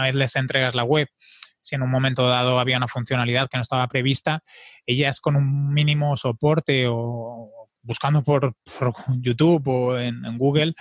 vez 0.02 0.14
les 0.14 0.36
entregas 0.36 0.74
la 0.74 0.84
web, 0.84 1.08
si 1.60 1.74
en 1.74 1.82
un 1.82 1.90
momento 1.90 2.28
dado 2.28 2.58
había 2.58 2.76
una 2.76 2.88
funcionalidad 2.88 3.48
que 3.48 3.58
no 3.58 3.62
estaba 3.62 3.88
prevista, 3.88 4.42
ellas 4.86 5.20
con 5.20 5.36
un 5.36 5.72
mínimo 5.72 6.16
soporte 6.16 6.86
o 6.88 7.61
buscando 7.82 8.22
por, 8.22 8.54
YouTube 9.20 9.68
o 9.68 9.98
en, 9.98 10.38
Google, 10.38 10.74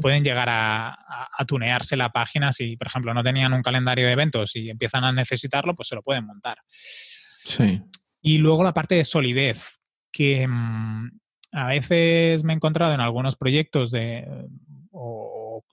pueden 0.00 0.24
llegar 0.24 0.48
a, 0.48 0.96
a, 1.36 1.44
tunearse 1.44 1.96
la 1.96 2.10
página. 2.10 2.52
Si, 2.52 2.76
por 2.76 2.86
ejemplo, 2.86 3.12
no 3.14 3.22
tenían 3.22 3.52
un 3.52 3.62
calendario 3.62 4.06
de 4.06 4.12
eventos 4.12 4.54
y 4.56 4.70
empiezan 4.70 5.04
a 5.04 5.12
necesitarlo, 5.12 5.74
pues 5.74 5.88
se 5.88 5.94
lo 5.94 6.02
pueden 6.02 6.26
montar. 6.26 6.58
Sí. 6.68 7.82
Y 8.20 8.38
luego 8.38 8.64
la 8.64 8.74
parte 8.74 8.96
de 8.96 9.04
solidez, 9.04 9.78
que 10.12 10.46
mm, 10.46 11.10
a 11.52 11.66
veces 11.66 12.44
me 12.44 12.52
he 12.52 12.56
encontrado 12.56 12.94
en 12.94 13.00
algunos 13.00 13.36
proyectos 13.36 13.90
de, 13.90 14.26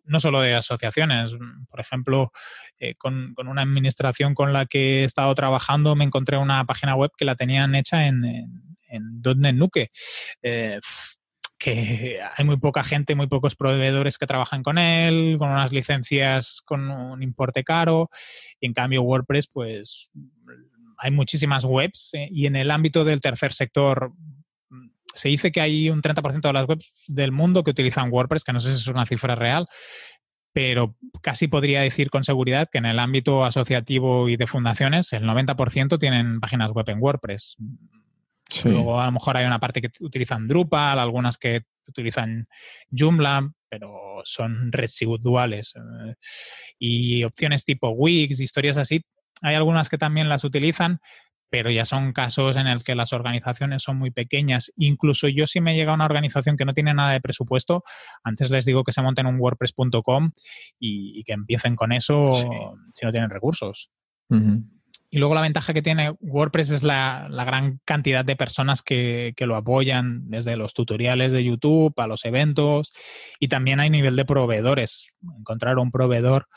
no 0.08 0.20
solo 0.20 0.42
de 0.42 0.56
asociaciones, 0.56 1.36
por 1.70 1.80
ejemplo, 1.80 2.32
eh, 2.80 2.96
con, 2.96 3.36
una 3.38 3.62
administración 3.62 4.34
con 4.34 4.54
la 4.54 4.66
que 4.66 5.02
he 5.02 5.04
estado 5.04 5.34
trabajando, 5.36 5.96
me 5.96 6.06
encontré 6.06 6.38
una 6.38 6.66
página 6.66 6.96
web 6.96 7.12
que 7.18 7.26
la 7.26 7.36
tenían 7.36 7.76
hecha 7.76 8.08
en, 8.08 8.24
en, 8.88 9.58
Nuke. 9.58 9.92
Eh, 10.42 10.80
que 11.58 12.20
hay 12.36 12.46
muy 12.46 12.58
poca 12.58 12.84
gente, 12.84 13.16
muy 13.16 13.28
pocos 13.28 13.56
proveedores 13.56 14.18
que 14.18 14.28
trabajan 14.28 14.62
con 14.62 14.78
él, 14.78 15.38
con 15.40 15.50
unas 15.50 15.72
licencias 15.72 16.62
con 16.64 16.92
un 16.92 17.24
importe 17.24 17.64
caro, 17.64 18.10
y 18.60 18.68
en 18.68 18.74
cambio 18.74 19.02
WordPress, 19.04 19.48
pues 19.48 20.12
hay 20.98 21.12
muchísimas 21.12 21.66
webs 21.66 22.14
eh, 22.14 22.28
y 22.32 22.46
en 22.46 22.56
el 22.56 22.72
ámbito 22.72 23.04
del 23.04 23.22
tercer 23.22 23.54
sector 23.54 24.14
se 25.16 25.30
dice 25.30 25.52
que 25.52 25.62
hay 25.62 25.90
un 25.90 26.02
30% 26.02 26.42
de 26.42 26.54
las 26.54 26.68
webs 26.68 26.94
del 27.08 27.32
mundo 27.32 27.64
que 27.64 27.72
utilizan 27.72 28.12
WordPress, 28.12 28.44
que 28.44 28.54
no 28.54 28.60
sé 28.60 28.74
si 28.74 28.82
es 28.82 28.88
una 28.88 29.06
cifra 29.06 29.36
real, 29.36 29.66
pero 30.54 30.96
casi 31.22 31.48
podría 31.48 31.82
decir 31.82 32.10
con 32.10 32.24
seguridad 32.24 32.70
que 32.72 32.78
en 32.78 32.86
el 32.86 33.00
ámbito 33.00 33.44
asociativo 33.44 34.30
y 34.30 34.38
de 34.38 34.48
fundaciones 34.48 35.12
el 35.14 35.24
90% 35.24 35.98
tienen 35.98 36.40
páginas 36.40 36.72
web 36.72 36.90
en 36.90 37.02
WordPress. 37.02 37.58
Luego 38.64 39.02
a 39.02 39.06
lo 39.06 39.12
mejor 39.12 39.36
hay 39.36 39.46
una 39.46 39.60
parte 39.60 39.82
que 39.82 39.90
utilizan 40.00 40.48
Drupal, 40.48 41.00
algunas 41.00 41.38
que 41.38 41.64
utilizan 41.88 42.48
Joomla, 42.90 43.52
pero 43.68 44.22
son 44.24 44.72
residuales. 44.72 45.74
Eh, 45.76 46.16
y 46.80 47.24
opciones 47.24 47.66
tipo 47.66 47.90
Wix, 47.90 48.40
historias 48.40 48.78
así, 48.78 49.02
hay 49.42 49.56
algunas 49.56 49.90
que 49.90 49.98
también 49.98 50.30
las 50.30 50.44
utilizan, 50.44 51.00
pero 51.56 51.72
ya 51.72 51.86
son 51.86 52.12
casos 52.12 52.58
en 52.58 52.68
el 52.68 52.84
que 52.84 52.96
las 52.96 53.14
organizaciones 53.14 53.82
son 53.82 53.98
muy 53.98 54.12
pequeñas. 54.12 54.74
Incluso 54.76 55.30
yo 55.30 55.48
si 55.48 55.62
me 55.62 55.74
llega 55.74 55.92
a 55.94 55.96
una 55.96 56.04
organización 56.04 56.58
que 56.58 56.66
no 56.66 56.74
tiene 56.74 56.94
nada 56.94 57.14
de 57.14 57.22
presupuesto, 57.22 57.82
antes 58.26 58.50
les 58.50 58.66
digo 58.66 58.84
que 58.84 58.92
se 58.92 59.02
monten 59.02 59.26
un 59.26 59.40
wordpress.com 59.40 60.32
y, 60.78 61.24
que 61.24 61.32
empiecen 61.32 61.78
con 61.78 61.94
eso 61.94 62.34
si 62.92 63.06
no 63.06 63.12
tienen 63.14 63.30
recursos. 63.30 63.90
Y 65.10 65.18
luego 65.18 65.34
la 65.34 65.40
ventaja 65.40 65.74
que 65.74 65.82
tiene 65.82 66.14
WordPress 66.20 66.72
es 66.72 66.84
la, 66.84 67.30
gran 67.46 67.80
cantidad 67.86 68.26
de 68.26 68.36
personas 68.36 68.82
que, 68.82 69.34
lo 69.40 69.56
apoyan, 69.56 70.30
desde 70.30 70.58
los 70.58 70.74
tutoriales 70.74 71.32
de 71.32 71.42
YouTube 71.42 71.94
a 71.96 72.08
los 72.08 72.26
eventos. 72.26 72.92
Y 73.40 73.48
también 73.48 73.80
hay 73.80 73.90
nivel 73.90 74.18
de 74.18 74.26
proveedores. 74.26 75.08
Encontrar 75.40 75.80
un 75.80 75.90
proveedor 75.90 76.50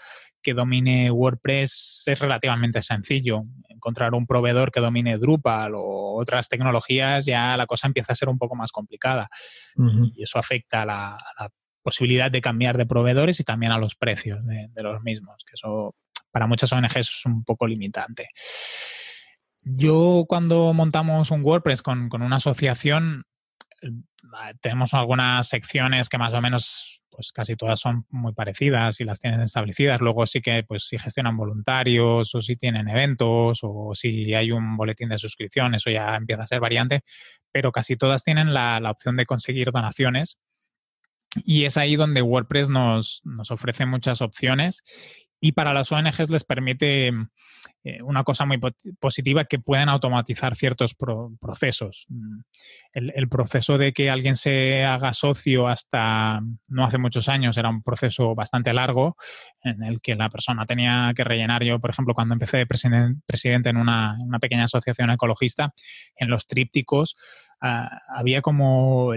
que 0.43 0.55
domine 0.55 1.11
WordPress 1.11 2.05
es 2.07 2.19
relativamente 2.19 2.83
sencillo. 2.83 3.45
Encontrar 3.69 4.15
un 4.15 4.27
proveedor 4.27 4.71
que 4.71 4.81
domine 4.81 5.19
Drupal 5.19 5.75
o 5.75 6.17
otras 6.17 6.49
tecnologías 6.49 7.27
ya 7.27 7.57
la 7.57 7.67
cosa 7.67 7.87
empieza 7.87 8.13
a 8.13 8.17
ser 8.17 8.29
un 8.29 8.39
poco 8.39 8.55
más 8.55 8.73
complicada. 8.73 9.29
Y 10.15 10.23
eso 10.23 10.39
afecta 10.39 10.83
a 10.83 10.87
la, 10.87 11.19
posibilidad 11.81 12.31
de 12.31 12.43
cambiar 12.43 12.77
de 12.77 12.85
proveedores 12.85 13.41
y 13.41 13.45
también 13.45 13.73
a 13.73 13.79
los 13.79 13.95
precios 13.95 14.45
de, 14.45 14.69
de 14.69 14.83
los 14.83 15.01
mismos, 15.03 15.43
que 15.47 15.55
eso 15.55 15.95
para 16.31 16.47
muchas 16.47 16.71
ONGs 16.73 16.97
es 16.97 17.23
un 17.25 17.45
poco 17.45 17.67
limitante. 17.67 18.29
Yo 19.65 20.25
cuando 20.29 20.73
montamos 20.73 21.31
un 21.31 21.43
WordPress 21.45 21.83
con, 21.83 22.09
una 22.13 22.37
asociación, 22.37 23.25
eh, 23.83 23.91
tenemos 24.61 24.95
algunas 24.95 25.49
secciones 25.49 26.09
que 26.09 26.19
más 26.19 26.33
o 26.35 26.41
menos, 26.41 26.98
pues 27.19 27.33
casi 27.33 27.57
todas 27.57 27.81
son 27.81 28.07
muy 28.11 28.33
parecidas 28.33 29.01
y 29.01 29.05
las 29.05 29.19
tienen 29.19 29.41
establecidas. 29.41 30.01
Luego 30.01 30.25
sí 30.25 30.41
que, 30.41 30.63
pues 30.63 30.85
si 30.85 30.99
gestionan 30.99 31.37
voluntarios 31.37 32.33
o 32.33 32.41
si 32.41 32.55
tienen 32.55 32.89
eventos 32.89 33.59
o 33.63 33.91
si 33.93 34.33
hay 34.35 34.53
un 34.53 34.77
boletín 34.77 35.09
de 35.09 35.19
suscripción, 35.19 35.75
eso 35.75 35.91
ya 35.91 36.15
empieza 36.15 36.45
a 36.45 36.47
ser 36.47 36.61
variante, 36.61 37.03
pero 37.51 37.73
casi 37.73 37.97
todas 37.97 38.23
tienen 38.23 38.55
la, 38.55 38.79
la 38.79 38.93
opción 38.93 39.17
de 39.17 39.27
conseguir 39.27 39.73
donaciones. 39.73 40.39
Y 41.45 41.65
es 41.65 41.77
ahí 41.77 41.97
donde 41.97 42.23
WordPress 42.23 42.71
nos, 42.71 43.21
nos 43.25 43.51
ofrece 43.51 43.85
muchas 43.85 44.23
opciones 44.23 44.85
y 45.41 45.53
para 45.53 45.73
las 45.73 45.93
ONGs 45.93 46.31
les 46.31 46.45
permite 46.45 47.09
eh, 47.85 48.03
una 48.03 48.25
cosa 48.25 48.45
muy 48.45 48.59
positiva 48.99 49.45
que 49.45 49.59
puedan 49.61 49.89
automatizar 49.89 50.57
ciertos 50.57 50.97
procesos. 51.41 52.07
Mm, 52.09 52.41
el, 52.93 53.29
proceso 53.29 53.79
de 53.79 53.93
que 53.93 54.11
alguien 54.11 54.35
se 54.35 54.85
haga 54.85 55.13
socio 55.13 55.69
hasta 55.69 56.41
no 56.69 56.85
hace 56.85 56.99
muchos 56.99 57.29
años 57.29 57.57
era 57.57 57.69
un 57.69 57.83
proceso 57.83 58.35
bastante 58.35 58.73
largo 58.73 59.17
en 59.63 59.83
el 59.83 60.01
que 60.01 60.17
la 60.17 60.29
persona 60.29 60.67
tenía 60.67 61.13
que 61.15 61.25
rellenar. 61.25 61.63
Yo, 61.63 61.79
por 61.79 61.91
ejemplo, 61.91 62.15
cuando 62.15 62.35
empecé 62.35 62.59
de 62.59 62.67
presidente 62.67 63.71
en 63.71 63.77
una, 63.77 64.17
una 64.21 64.39
pequeña 64.39 64.65
asociación 64.65 65.11
ecologista, 65.11 65.73
en 66.17 66.31
los 66.31 66.47
trípticos 66.47 67.17
Ah, 67.61 68.03
había 68.09 68.41
como 68.41 69.13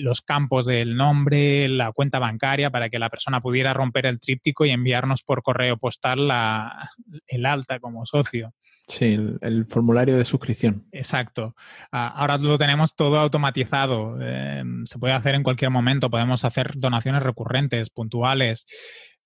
los 0.00 0.20
campos 0.20 0.66
del 0.66 0.96
nombre, 0.96 1.68
la 1.68 1.92
cuenta 1.92 2.18
bancaria, 2.18 2.70
para 2.70 2.90
que 2.90 2.98
la 2.98 3.08
persona 3.08 3.40
pudiera 3.40 3.72
romper 3.72 4.06
el 4.06 4.20
tríptico 4.20 4.66
y 4.66 4.70
enviarnos 4.70 5.22
por 5.22 5.42
correo 5.42 5.78
postal 5.78 6.28
la, 6.28 6.90
el 7.26 7.46
alta 7.46 7.80
como 7.80 8.04
socio. 8.04 8.52
Sí, 8.86 9.18
el, 9.40 9.66
formulario 9.66 10.18
de 10.18 10.24
suscripción. 10.24 10.86
Exacto. 10.92 11.54
Ah, 11.92 12.08
ahora 12.08 12.36
lo 12.38 12.58
tenemos 12.58 12.94
todo 12.94 13.18
automatizado. 13.18 14.18
Eh, 14.20 14.62
se 14.84 14.98
puede 14.98 15.14
hacer 15.14 15.34
en 15.34 15.42
cualquier 15.42 15.70
momento. 15.70 16.10
Podemos 16.10 16.44
hacer 16.44 16.72
donaciones 16.76 17.22
recurrentes, 17.22 17.88
puntuales. 17.90 18.66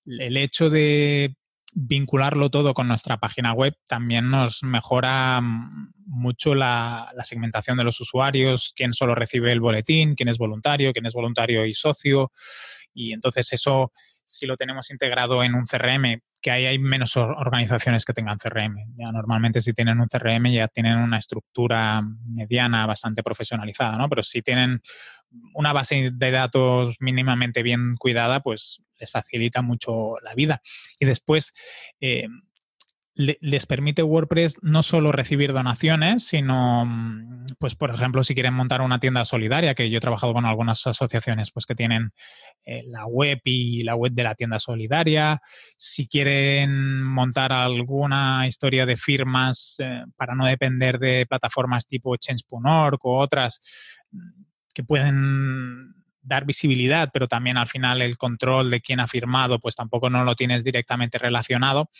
El 0.06 0.36
hecho 0.36 0.68
de 0.70 1.34
vincularlo 1.74 2.50
todo 2.50 2.72
con 2.72 2.86
nuestra 2.86 3.18
página 3.18 3.52
web 3.52 3.76
también 3.86 4.30
nos 4.30 4.62
mejora 4.62 5.40
mm, 5.40 5.92
mucho 6.06 6.54
la, 6.54 7.12
segmentación 7.24 7.76
de 7.76 7.84
los 7.84 8.00
usuarios, 8.00 8.72
quién 8.76 8.94
solo 8.94 9.14
recibe 9.14 9.50
el 9.52 9.60
boletín, 9.60 10.14
quién 10.14 10.28
es 10.28 10.38
voluntario, 10.38 10.92
quién 10.92 11.06
es 11.06 11.14
voluntario 11.14 11.66
y 11.66 11.74
socio. 11.74 12.30
Y 12.92 13.12
entonces 13.12 13.52
eso, 13.52 13.92
si 14.24 14.46
lo 14.46 14.56
tenemos 14.56 14.90
integrado 14.90 15.42
en 15.42 15.54
un 15.54 15.64
CRM, 15.64 16.20
que 16.44 16.50
ahí 16.50 16.66
hay 16.66 16.78
menos 16.78 17.16
organizaciones 17.16 18.04
que 18.04 18.12
tengan 18.12 18.36
CRM. 18.36 18.76
Ya 18.98 19.10
normalmente 19.10 19.62
si 19.62 19.72
tienen 19.72 19.98
un 19.98 20.08
CRM 20.08 20.52
ya 20.52 20.68
tienen 20.68 20.98
una 20.98 21.16
estructura 21.16 22.02
mediana 22.02 22.84
bastante 22.84 23.22
profesionalizada, 23.22 23.96
¿no? 23.96 24.10
Pero 24.10 24.22
si 24.22 24.42
tienen 24.42 24.82
una 25.54 25.72
base 25.72 26.10
de 26.12 26.30
datos 26.30 26.96
mínimamente 27.00 27.62
bien 27.62 27.96
cuidada, 27.96 28.40
pues 28.40 28.82
les 29.00 29.10
facilita 29.10 29.62
mucho 29.62 30.16
la 30.22 30.34
vida. 30.34 30.60
Y 31.00 31.06
después, 31.06 31.54
eh, 31.98 32.26
les 33.16 33.66
permite 33.66 34.02
WordPress 34.02 34.58
no 34.62 34.82
solo 34.82 35.12
recibir 35.12 35.52
donaciones, 35.52 36.26
sino, 36.26 36.84
mm, 36.84 37.46
pues, 37.58 37.76
por 37.76 37.94
ejemplo, 37.94 38.24
si 38.24 38.34
quieren 38.34 38.54
montar 38.54 38.82
una 38.82 38.98
tienda 38.98 39.24
solidaria, 39.24 39.74
que 39.74 39.88
yo 39.88 39.98
he 39.98 40.00
trabajado 40.00 40.32
con 40.32 40.44
algunas 40.44 40.84
asociaciones, 40.86 41.52
pues, 41.52 41.64
que 41.64 41.76
tienen 41.76 42.10
eh, 42.66 42.82
la 42.86 43.06
web 43.06 43.40
y 43.44 43.84
la 43.84 43.94
web 43.94 44.12
de 44.12 44.24
la 44.24 44.34
tienda 44.34 44.58
solidaria. 44.58 45.40
Si 45.76 46.08
quieren 46.08 47.02
montar 47.02 47.52
alguna 47.52 48.46
historia 48.48 48.84
de 48.84 48.96
firmas 48.96 49.76
eh, 49.78 50.02
para 50.16 50.34
no 50.34 50.46
depender 50.46 50.98
de 50.98 51.26
plataformas 51.26 51.86
tipo 51.86 52.16
Change.org 52.16 52.98
o 53.02 53.18
otras 53.18 53.60
que 54.74 54.82
pueden 54.82 55.94
dar 56.20 56.46
visibilidad, 56.46 57.10
pero 57.12 57.28
también 57.28 57.56
al 57.56 57.68
final 57.68 58.02
el 58.02 58.16
control 58.16 58.70
de 58.70 58.80
quién 58.80 58.98
ha 58.98 59.06
firmado, 59.06 59.60
pues 59.60 59.76
tampoco 59.76 60.10
no 60.10 60.24
lo 60.24 60.34
tienes 60.34 60.64
directamente 60.64 61.18
relacionado, 61.18 61.90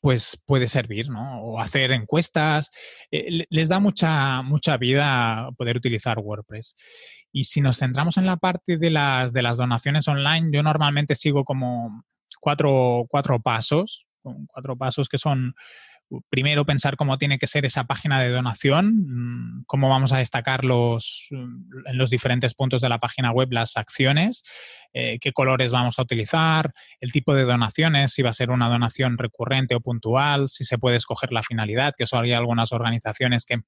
pues 0.00 0.42
puede 0.46 0.66
servir, 0.66 1.08
¿no? 1.08 1.42
O 1.42 1.60
hacer 1.60 1.92
encuestas. 1.92 2.70
Eh, 3.10 3.46
les 3.48 3.68
da 3.68 3.80
mucha, 3.80 4.42
mucha 4.42 4.76
vida 4.76 5.48
poder 5.56 5.76
utilizar 5.76 6.18
WordPress. 6.18 6.74
Y 7.32 7.44
si 7.44 7.60
nos 7.60 7.78
centramos 7.78 8.16
en 8.16 8.26
la 8.26 8.36
parte 8.36 8.76
de 8.76 8.90
las, 8.90 9.32
de 9.32 9.42
las 9.42 9.58
donaciones 9.58 10.08
online, 10.08 10.50
yo 10.52 10.62
normalmente 10.62 11.14
sigo 11.14 11.44
como 11.44 12.04
cuatro, 12.40 13.06
cuatro 13.08 13.40
pasos, 13.40 14.06
cuatro 14.22 14.76
pasos 14.76 15.08
que 15.08 15.18
son 15.18 15.54
primero 16.28 16.64
pensar 16.64 16.96
cómo 16.96 17.18
tiene 17.18 17.38
que 17.38 17.46
ser 17.46 17.64
esa 17.64 17.84
página 17.84 18.20
de 18.20 18.30
donación, 18.30 19.04
mm, 19.06 19.64
cómo 19.66 19.88
vamos 19.88 20.12
a 20.12 20.18
destacar 20.18 20.64
los, 20.64 21.28
mm, 21.30 21.88
en 21.88 21.98
los 21.98 22.10
diferentes 22.10 22.54
puntos 22.54 22.80
de 22.80 22.88
la 22.88 22.98
página 22.98 23.30
web 23.32 23.48
las 23.52 23.76
acciones, 23.76 24.42
eh, 24.92 25.18
qué 25.20 25.32
colores 25.32 25.72
vamos 25.72 25.98
a 25.98 26.02
utilizar, 26.02 26.72
el 27.00 27.12
tipo 27.12 27.34
de 27.34 27.44
donaciones, 27.44 28.12
si 28.12 28.22
va 28.22 28.30
a 28.30 28.34
ser 28.34 28.50
una 28.50 28.68
donación 28.68 29.18
recurrente 29.18 29.74
o 29.74 29.80
puntual, 29.80 30.48
si 30.48 30.64
se 30.64 30.78
puede 30.78 30.96
escoger 30.96 31.32
la 31.32 31.42
finalidad, 31.42 31.94
que 31.96 32.04
eso 32.04 32.18
hay 32.18 32.32
algunas 32.32 32.72
organizaciones 32.72 33.44
que 33.44 33.60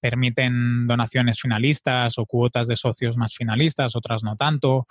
permiten 0.00 0.86
donaciones 0.86 1.40
finalistas 1.40 2.18
o 2.18 2.26
cuotas 2.26 2.66
de 2.66 2.76
socios 2.76 3.16
más 3.16 3.34
finalistas, 3.34 3.94
otras 3.94 4.24
no 4.24 4.36
tanto. 4.36 4.86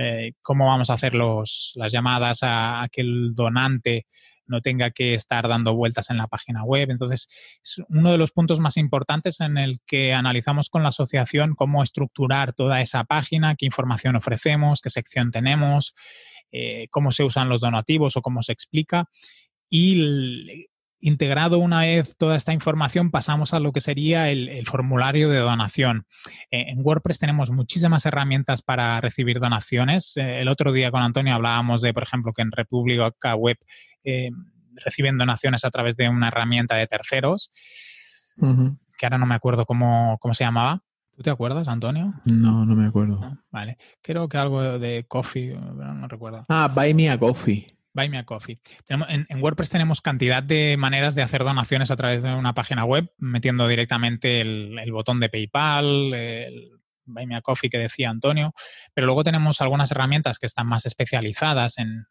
Eh, 0.00 0.34
cómo 0.42 0.66
vamos 0.66 0.90
a 0.90 0.92
hacer 0.92 1.16
los, 1.16 1.72
las 1.74 1.90
llamadas 1.90 2.44
a, 2.44 2.82
a 2.82 2.88
que 2.88 3.00
el 3.00 3.34
donante 3.34 4.06
no 4.46 4.60
tenga 4.60 4.92
que 4.92 5.14
estar 5.14 5.48
dando 5.48 5.74
vueltas 5.74 6.08
en 6.10 6.18
la 6.18 6.28
página 6.28 6.62
web. 6.62 6.90
Entonces, 6.90 7.28
es 7.62 7.82
uno 7.88 8.12
de 8.12 8.18
los 8.18 8.30
puntos 8.30 8.60
más 8.60 8.76
importantes 8.76 9.40
en 9.40 9.58
el 9.58 9.78
que 9.84 10.14
analizamos 10.14 10.70
con 10.70 10.84
la 10.84 10.90
asociación 10.90 11.56
cómo 11.56 11.82
estructurar 11.82 12.52
toda 12.52 12.80
esa 12.80 13.02
página, 13.04 13.56
qué 13.56 13.66
información 13.66 14.14
ofrecemos, 14.14 14.80
qué 14.80 14.88
sección 14.88 15.32
tenemos, 15.32 15.94
eh, 16.52 16.86
cómo 16.90 17.10
se 17.10 17.24
usan 17.24 17.48
los 17.48 17.60
donativos 17.60 18.16
o 18.16 18.22
cómo 18.22 18.42
se 18.42 18.52
explica. 18.52 19.08
Y 19.68 20.68
integrado 21.00 21.58
una 21.58 21.80
vez 21.80 22.16
toda 22.16 22.36
esta 22.36 22.52
información, 22.52 23.10
pasamos 23.10 23.54
a 23.54 23.60
lo 23.60 23.72
que 23.72 23.80
sería 23.80 24.30
el, 24.30 24.66
formulario 24.66 25.28
de 25.30 25.38
donación. 25.38 26.06
Eh, 26.50 26.66
en 26.68 26.80
WordPress 26.84 27.18
tenemos 27.18 27.50
muchísimas 27.50 28.04
herramientas 28.06 28.62
para 28.62 29.00
recibir 29.00 29.38
donaciones. 29.38 30.16
Eh, 30.16 30.40
el 30.40 30.48
otro 30.48 30.72
día 30.72 30.90
con 30.90 31.02
Antonio 31.02 31.34
hablábamos 31.34 31.82
de, 31.82 31.94
por 31.94 32.02
ejemplo, 32.02 32.32
que 32.32 32.42
en 32.42 32.52
República 32.52 33.34
Web 33.34 33.58
eh, 34.04 34.30
reciben 34.84 35.18
donaciones 35.18 35.64
a 35.64 35.70
través 35.70 35.96
de 35.96 36.08
una 36.08 36.28
herramienta 36.28 36.76
de 36.76 36.86
terceros, 36.86 37.50
que 38.96 39.06
ahora 39.06 39.18
no 39.18 39.26
me 39.26 39.34
acuerdo 39.34 39.66
cómo, 39.66 40.18
se 40.32 40.44
llamaba. 40.44 40.82
¿Tú 41.16 41.22
te 41.22 41.30
acuerdas, 41.30 41.66
Antonio? 41.66 42.14
No, 42.24 42.64
no 42.64 42.76
me 42.76 42.86
acuerdo. 42.86 43.20
Vale. 43.50 43.76
Creo 44.00 44.28
que 44.28 44.38
algo 44.38 44.78
de 44.78 45.04
Coffee, 45.08 45.52
no 45.56 46.06
recuerdo. 46.06 46.46
Ah, 46.48 46.70
Buy 46.72 46.94
Me 46.94 47.10
a 47.10 47.18
Coffee. 47.18 47.66
Buy 47.98 48.08
Me 48.08 48.24
Coffee. 48.24 48.60
en, 48.88 49.42
WordPress 49.42 49.70
tenemos 49.70 50.00
cantidad 50.00 50.40
de 50.40 50.76
maneras 50.76 51.16
de 51.16 51.22
hacer 51.22 51.42
donaciones 51.42 51.90
a 51.90 51.96
través 51.96 52.22
de 52.22 52.32
una 52.32 52.54
página 52.54 52.84
web, 52.84 53.10
metiendo 53.18 53.66
directamente 53.66 54.40
el, 54.40 54.92
botón 54.92 55.18
de 55.18 55.28
PayPal, 55.28 56.14
el 56.14 56.70
Buy 57.04 57.26
Me 57.26 57.42
Coffee 57.42 57.70
que 57.70 57.78
decía 57.78 58.08
Antonio, 58.08 58.54
pero 58.94 59.06
luego 59.06 59.24
tenemos 59.24 59.60
algunas 59.60 59.90
herramientas 59.90 60.38
que 60.38 60.46
están 60.46 60.68
más 60.68 60.86
especializadas 60.86 61.78
en, 61.78 62.06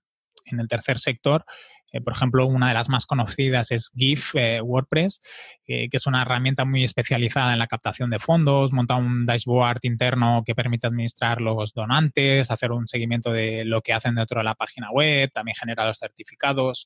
en 0.52 0.60
el 0.60 0.68
tercer 0.68 1.00
sector. 1.00 1.46
Eh, 1.92 2.02
por 2.02 2.14
ejemplo, 2.14 2.46
una 2.46 2.68
de 2.68 2.74
las 2.74 2.90
más 2.90 3.06
conocidas 3.06 3.72
es 3.72 3.92
GIF 3.96 4.36
eh, 4.36 4.62
WordPress, 4.62 5.22
que 5.66 5.90
es 5.92 6.08
una 6.08 6.22
herramienta 6.22 6.66
muy 6.66 6.84
especializada 6.84 7.54
en 7.54 7.60
la 7.60 7.68
captación 7.68 8.10
de 8.10 8.20
fondos, 8.20 8.74
monta 8.74 8.96
un 8.96 9.26
dashboard 9.26 9.80
interno 9.84 10.44
que 10.46 10.56
permite 10.56 10.88
administrar 10.88 11.42
los 11.42 11.74
donantes, 11.74 12.52
hacer 12.52 12.72
un 12.72 12.88
seguimiento 12.88 13.32
de 13.32 13.66
lo 13.66 13.82
que 13.82 13.94
hacen 13.94 14.16
dentro 14.16 14.40
de 14.40 14.44
la 14.44 14.56
página 14.56 14.92
web, 14.92 15.32
también 15.34 15.56
genera 15.56 15.86
los 15.86 15.98
certificados. 15.98 16.86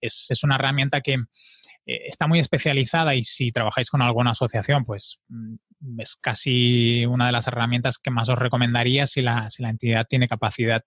Es, 0.00 0.42
una 0.42 0.56
herramienta 0.56 1.00
que 1.00 1.14
eh, 1.14 2.06
está 2.06 2.26
muy 2.26 2.38
especializada 2.38 3.14
y 3.14 3.24
si 3.24 3.52
trabajáis 3.52 3.90
con 3.90 4.02
alguna 4.02 4.32
asociación, 4.32 4.84
pues 4.84 5.20
mm, 5.28 5.54
es 5.98 6.16
casi 6.16 7.06
una 7.06 7.26
de 7.26 7.32
las 7.32 7.46
herramientas 7.46 7.98
que 7.98 8.10
más 8.10 8.28
os 8.28 8.38
recomendaría 8.38 9.06
si 9.06 9.22
la, 9.22 9.50
si 9.50 9.62
la 9.62 9.70
entidad 9.70 10.06
tiene 10.08 10.28
capacidad 10.28 10.82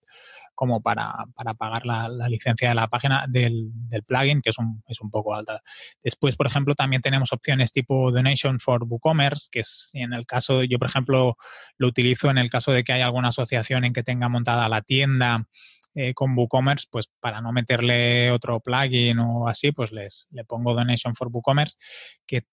como 0.57 0.81
para, 0.81 1.13
pagar 1.55 1.85
la, 1.85 2.09
licencia 2.27 2.69
de 2.69 2.75
la 2.75 2.87
página 2.87 3.25
del, 3.29 3.71
plugin, 4.07 4.41
que 4.41 4.49
es 4.49 4.57
un, 4.57 4.81
es 4.87 4.99
un, 5.01 5.11
poco 5.11 5.35
alta. 5.35 5.61
Después, 6.03 6.35
por 6.35 6.47
ejemplo, 6.47 6.73
también 6.73 7.03
tenemos 7.03 7.31
opciones 7.31 7.71
tipo 7.71 8.11
Donation 8.11 8.59
for 8.59 8.83
WooCommerce, 8.83 9.49
que 9.51 9.59
es 9.59 9.91
en 9.93 10.13
el 10.13 10.25
caso, 10.25 10.63
yo 10.63 10.79
por 10.79 10.87
ejemplo 10.87 11.37
lo 11.77 11.87
utilizo 11.87 12.31
en 12.31 12.39
el 12.39 12.49
caso 12.49 12.71
de 12.71 12.83
que 12.83 12.91
haya 12.91 13.05
alguna 13.05 13.27
asociación 13.27 13.85
en 13.85 13.93
que 13.93 14.01
tenga 14.01 14.29
montada 14.29 14.67
la 14.67 14.81
tienda 14.81 15.45
eh, 15.93 16.15
con 16.15 16.35
WooCommerce, 16.35 16.87
pues 16.91 17.07
para 17.19 17.39
no 17.39 17.51
meterle 17.53 18.31
otro 18.31 18.59
plugin 18.59 19.19
o 19.19 19.47
así, 19.47 19.71
pues 19.71 19.91
les 19.91 20.27
le 20.31 20.43
pongo 20.43 20.73
Donation 20.73 21.13
for 21.13 21.27
WooCommerce, 21.31 21.77
que 22.25 22.47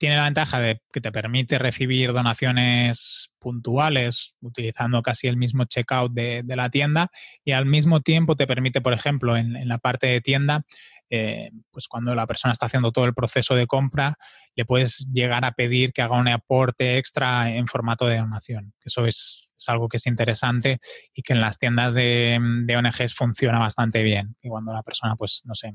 tiene 0.00 0.16
la 0.16 0.24
ventaja 0.24 0.58
de 0.60 0.80
que 0.90 1.02
te 1.02 1.12
permite 1.12 1.58
recibir 1.58 2.14
donaciones 2.14 3.30
puntuales 3.38 4.34
utilizando 4.40 5.02
casi 5.02 5.28
el 5.28 5.36
mismo 5.36 5.66
checkout 5.66 6.10
de, 6.10 6.40
de 6.42 6.56
la 6.56 6.70
tienda 6.70 7.10
y 7.44 7.52
al 7.52 7.66
mismo 7.66 8.00
tiempo 8.00 8.34
te 8.34 8.46
permite, 8.46 8.80
por 8.80 8.94
ejemplo, 8.94 9.36
en, 9.36 9.56
en 9.56 9.68
la 9.68 9.76
parte 9.76 10.06
de 10.06 10.22
tienda, 10.22 10.64
eh, 11.10 11.50
pues 11.70 11.88
cuando 11.88 12.14
la 12.14 12.26
persona 12.26 12.52
está 12.52 12.66
haciendo 12.66 12.92
todo 12.92 13.04
el 13.04 13.14
proceso 13.14 13.56
de 13.56 13.66
compra, 13.66 14.16
le 14.54 14.64
puedes 14.64 15.08
llegar 15.12 15.44
a 15.44 15.52
pedir 15.52 15.92
que 15.92 16.02
haga 16.02 16.16
un 16.16 16.28
aporte 16.28 16.98
extra 16.98 17.50
en 17.50 17.66
formato 17.66 18.06
de 18.06 18.18
donación. 18.18 18.72
Eso 18.84 19.04
es, 19.06 19.48
algo 19.66 19.88
que 19.88 19.98
es 19.98 20.06
interesante 20.06 20.78
y 21.12 21.20
que 21.20 21.34
en 21.34 21.42
las 21.42 21.58
tiendas 21.58 21.92
de, 21.92 22.38
de, 22.64 22.76
ONGs 22.78 23.12
funciona 23.12 23.58
bastante 23.58 24.02
bien. 24.02 24.34
Y 24.40 24.48
cuando 24.48 24.72
la 24.72 24.82
persona, 24.82 25.16
pues, 25.16 25.42
no 25.44 25.54
sé, 25.54 25.74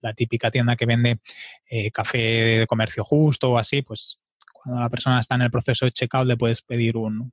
la 0.00 0.14
típica 0.14 0.48
tienda 0.48 0.76
que 0.76 0.86
vende 0.86 1.18
eh, 1.66 1.90
café 1.90 2.18
de 2.18 2.66
comercio 2.68 3.02
justo 3.02 3.50
o 3.50 3.58
así, 3.58 3.82
pues 3.82 4.20
cuando 4.62 4.80
la 4.80 4.88
persona 4.88 5.18
está 5.18 5.34
en 5.34 5.42
el 5.42 5.50
proceso 5.50 5.84
de 5.84 5.92
checkout 5.92 6.26
le 6.26 6.36
puedes 6.36 6.62
pedir 6.62 6.96
un, 6.96 7.32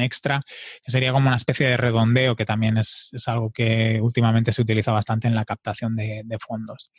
extra, 0.00 0.40
que 0.84 0.92
sería 0.92 1.12
como 1.12 1.28
una 1.28 1.36
especie 1.36 1.66
de 1.66 1.76
redondeo, 1.76 2.36
que 2.36 2.44
también 2.44 2.76
es, 2.76 3.10
algo 3.26 3.50
que 3.50 3.98
últimamente 4.00 4.52
se 4.52 4.62
utiliza 4.62 4.92
bastante 4.92 5.26
en 5.28 5.34
la 5.34 5.44
captación 5.44 5.96
de, 5.96 6.24
fondos. 6.46 6.92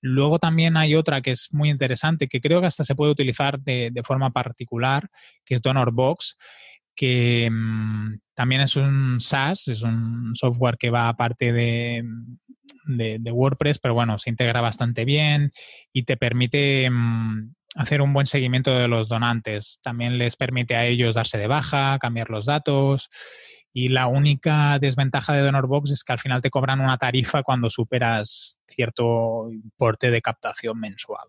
Luego 0.00 0.38
también 0.38 0.76
hay 0.76 0.94
otra 0.94 1.20
que 1.20 1.30
es 1.32 1.48
muy 1.52 1.70
interesante, 1.70 2.28
que 2.28 2.40
creo 2.40 2.60
que 2.60 2.66
hasta 2.66 2.84
se 2.84 2.94
puede 2.94 3.12
utilizar 3.12 3.60
de, 3.60 3.92
forma 4.04 4.30
particular, 4.30 5.08
que 5.44 5.54
es 5.54 5.62
DonorBox, 5.62 6.36
que 6.96 7.48
mm, 7.50 8.20
también 8.34 8.62
es 8.62 8.76
un 8.76 9.20
SaaS, 9.20 9.68
es 9.68 9.82
un 9.82 10.32
software 10.34 10.76
que 10.78 10.90
va 10.90 11.08
aparte 11.08 11.52
de, 11.52 12.04
de, 12.86 13.32
WordPress, 13.32 13.78
pero 13.78 13.94
bueno, 13.94 14.18
se 14.18 14.30
integra 14.30 14.60
bastante 14.60 15.04
bien 15.04 15.50
y 15.92 16.04
te 16.04 16.16
permite 16.16 16.88
mm, 16.90 17.54
hacer 17.74 18.02
un 18.02 18.12
buen 18.12 18.26
seguimiento 18.26 18.70
de 18.72 18.88
los 18.88 19.08
donantes. 19.08 19.80
También 19.82 20.18
les 20.18 20.36
permite 20.36 20.76
a 20.76 20.86
ellos 20.86 21.14
darse 21.14 21.38
de 21.38 21.46
baja, 21.46 21.98
cambiar 21.98 22.30
los 22.30 22.46
datos. 22.46 23.08
Y 23.72 23.88
la 23.88 24.06
única 24.06 24.78
desventaja 24.78 25.32
de 25.32 25.42
DonorBox 25.42 25.90
es 25.90 26.04
que 26.04 26.12
al 26.12 26.20
final 26.20 26.40
te 26.40 26.50
cobran 26.50 26.80
una 26.80 26.96
tarifa 26.96 27.42
cuando 27.42 27.70
superas 27.70 28.60
cierto 28.68 29.50
importe 29.50 30.10
de 30.10 30.22
captación 30.22 30.78
mensual. 30.78 31.28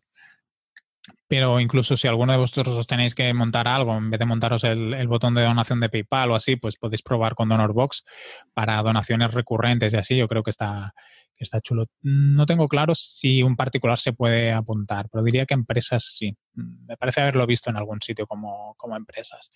Pero 1.28 1.60
incluso 1.60 1.98
si 1.98 2.08
alguno 2.08 2.34
de 2.34 2.38
vosotros 2.38 2.76
os 2.76 2.88
tenéis 2.88 3.16
que 3.16 3.34
montar 3.34 3.68
algo, 3.68 3.96
en 3.96 4.12
vez 4.12 4.20
de 4.20 4.26
montaros 4.26 4.64
el, 4.64 5.08
botón 5.08 5.34
de 5.34 5.44
donación 5.44 5.80
de 5.80 5.90
PayPal 5.90 6.32
o 6.32 6.36
así, 6.36 6.56
pues 6.56 6.78
podéis 6.78 7.02
probar 7.02 7.36
con 7.36 7.50
DonorBox 7.50 8.04
para 8.54 8.82
donaciones 8.82 9.34
recurrentes 9.34 9.94
y 9.94 9.98
así. 9.98 10.18
Yo 10.18 10.28
creo 10.28 10.44
que 10.44 10.52
está, 10.52 10.94
está 11.44 11.60
chulo. 11.60 11.86
No 12.02 12.46
tengo 12.46 12.68
claro 12.68 12.96
si 12.96 13.44
un 13.44 13.56
particular 13.56 14.00
se 14.00 14.14
puede 14.14 14.52
apuntar, 14.52 15.08
pero 15.12 15.24
diría 15.24 15.46
que 15.46 15.54
empresas 15.54 16.06
sí. 16.06 16.36
Me 16.54 16.96
parece 16.98 17.22
haberlo 17.22 17.46
visto 17.46 17.70
en 17.70 17.78
algún 17.78 18.02
sitio 18.02 18.26
como, 18.26 18.76
como 18.78 18.96
empresas. 18.96 19.50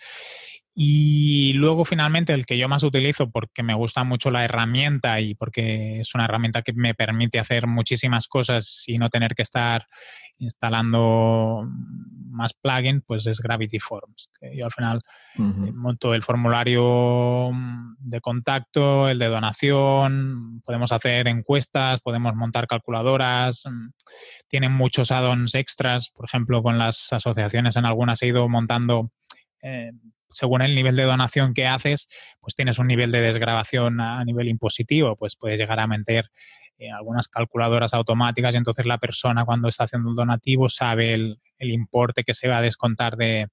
Y 0.75 1.53
luego 1.53 1.83
finalmente 1.83 2.33
el 2.33 2.45
que 2.45 2.57
yo 2.57 2.69
más 2.69 2.83
utilizo 2.83 3.29
porque 3.29 3.63
me 3.63 3.73
gusta 3.73 4.03
mucho 4.03 4.31
la 4.31 4.45
herramienta 4.45 5.19
y 5.19 5.35
porque 5.35 5.99
es 5.99 6.15
una 6.15 6.25
herramienta 6.25 6.61
que 6.61 6.71
me 6.73 6.93
permite 6.93 7.39
hacer 7.39 7.67
muchísimas 7.67 8.27
cosas 8.27 8.85
y 8.87 8.97
no 8.97 9.09
tener 9.09 9.35
que 9.35 9.41
estar 9.41 9.87
instalando 10.37 11.67
más 12.31 12.53
plugin, 12.53 13.01
pues 13.01 13.27
es 13.27 13.41
Gravity 13.41 13.79
Forms. 13.79 14.29
Que 14.39 14.55
yo 14.55 14.65
al 14.65 14.71
final 14.71 15.01
eh, 15.37 15.71
monto 15.73 16.13
el 16.13 16.23
formulario 16.23 17.51
de 17.97 18.21
contacto, 18.21 19.09
el 19.09 19.19
de 19.19 19.27
donación, 19.27 20.61
podemos 20.63 20.93
hacer 20.93 21.27
encuestas, 21.27 21.68
podemos 22.03 22.35
montar 22.35 22.67
calculadoras, 22.67 23.63
mm, 23.65 23.89
tienen 24.47 24.71
muchos 24.71 25.11
add-ons 25.11 25.55
extras, 25.55 26.09
por 26.09 26.25
ejemplo, 26.25 26.61
con 26.63 26.77
las 26.77 27.11
asociaciones 27.13 27.75
en 27.75 27.85
algunas 27.85 28.21
he 28.21 28.27
ido 28.27 28.47
montando 28.49 29.11
eh, 29.61 29.91
según 30.29 30.61
el 30.61 30.75
nivel 30.75 30.95
de 30.95 31.03
donación 31.03 31.53
que 31.53 31.67
haces, 31.67 32.07
pues 32.39 32.55
tienes 32.55 32.79
un 32.79 32.87
nivel 32.87 33.11
de 33.11 33.21
desgrabación 33.21 33.99
a 33.99 34.23
nivel 34.23 34.47
impositivo, 34.47 35.15
pues 35.15 35.35
puedes 35.35 35.59
llegar 35.59 35.79
a 35.79 35.87
meter 35.87 36.29
eh, 36.77 36.91
algunas 36.91 37.27
calculadoras 37.27 37.93
automáticas 37.93 38.53
y 38.53 38.57
entonces 38.57 38.85
la 38.85 38.99
persona 38.99 39.43
cuando 39.43 39.67
está 39.67 39.85
haciendo 39.85 40.09
un 40.09 40.15
donativo 40.15 40.69
sabe 40.69 41.13
el, 41.13 41.37
importe 41.59 42.23
que 42.23 42.33
se 42.33 42.47
va 42.47 42.59
a 42.59 42.61
descontar 42.61 43.17
de, 43.17 43.47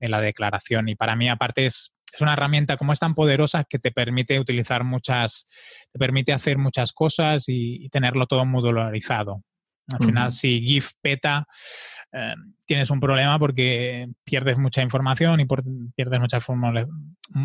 la 0.00 0.20
declaración. 0.20 0.88
Y 0.88 0.94
para 0.94 1.16
mí, 1.16 1.28
aparte, 1.28 1.66
es, 1.66 1.94
una 2.20 2.34
herramienta 2.34 2.76
como 2.76 2.92
es 2.92 2.98
tan 2.98 3.14
poderosa 3.14 3.64
que 3.64 3.78
te 3.78 3.92
permite 3.92 4.38
utilizar 4.38 4.84
muchas, 4.84 5.46
te 5.92 5.98
permite 5.98 6.32
hacer 6.32 6.58
muchas 6.58 6.92
cosas 6.92 7.44
y 7.48 7.88
tenerlo 7.90 8.26
todo 8.26 8.44
modularizado. 8.44 9.42
Al 9.92 10.04
final, 10.04 10.32
si 10.32 10.60
GIF 10.60 10.92
peta, 11.00 11.46
eh, 12.12 12.34
tienes 12.64 12.90
un 12.90 12.98
problema 12.98 13.38
porque 13.38 14.08
pierdes 14.24 14.58
mucha 14.58 14.82
información 14.82 15.38
y 15.38 15.46
pierdes 15.94 16.20
muchas 16.20 16.44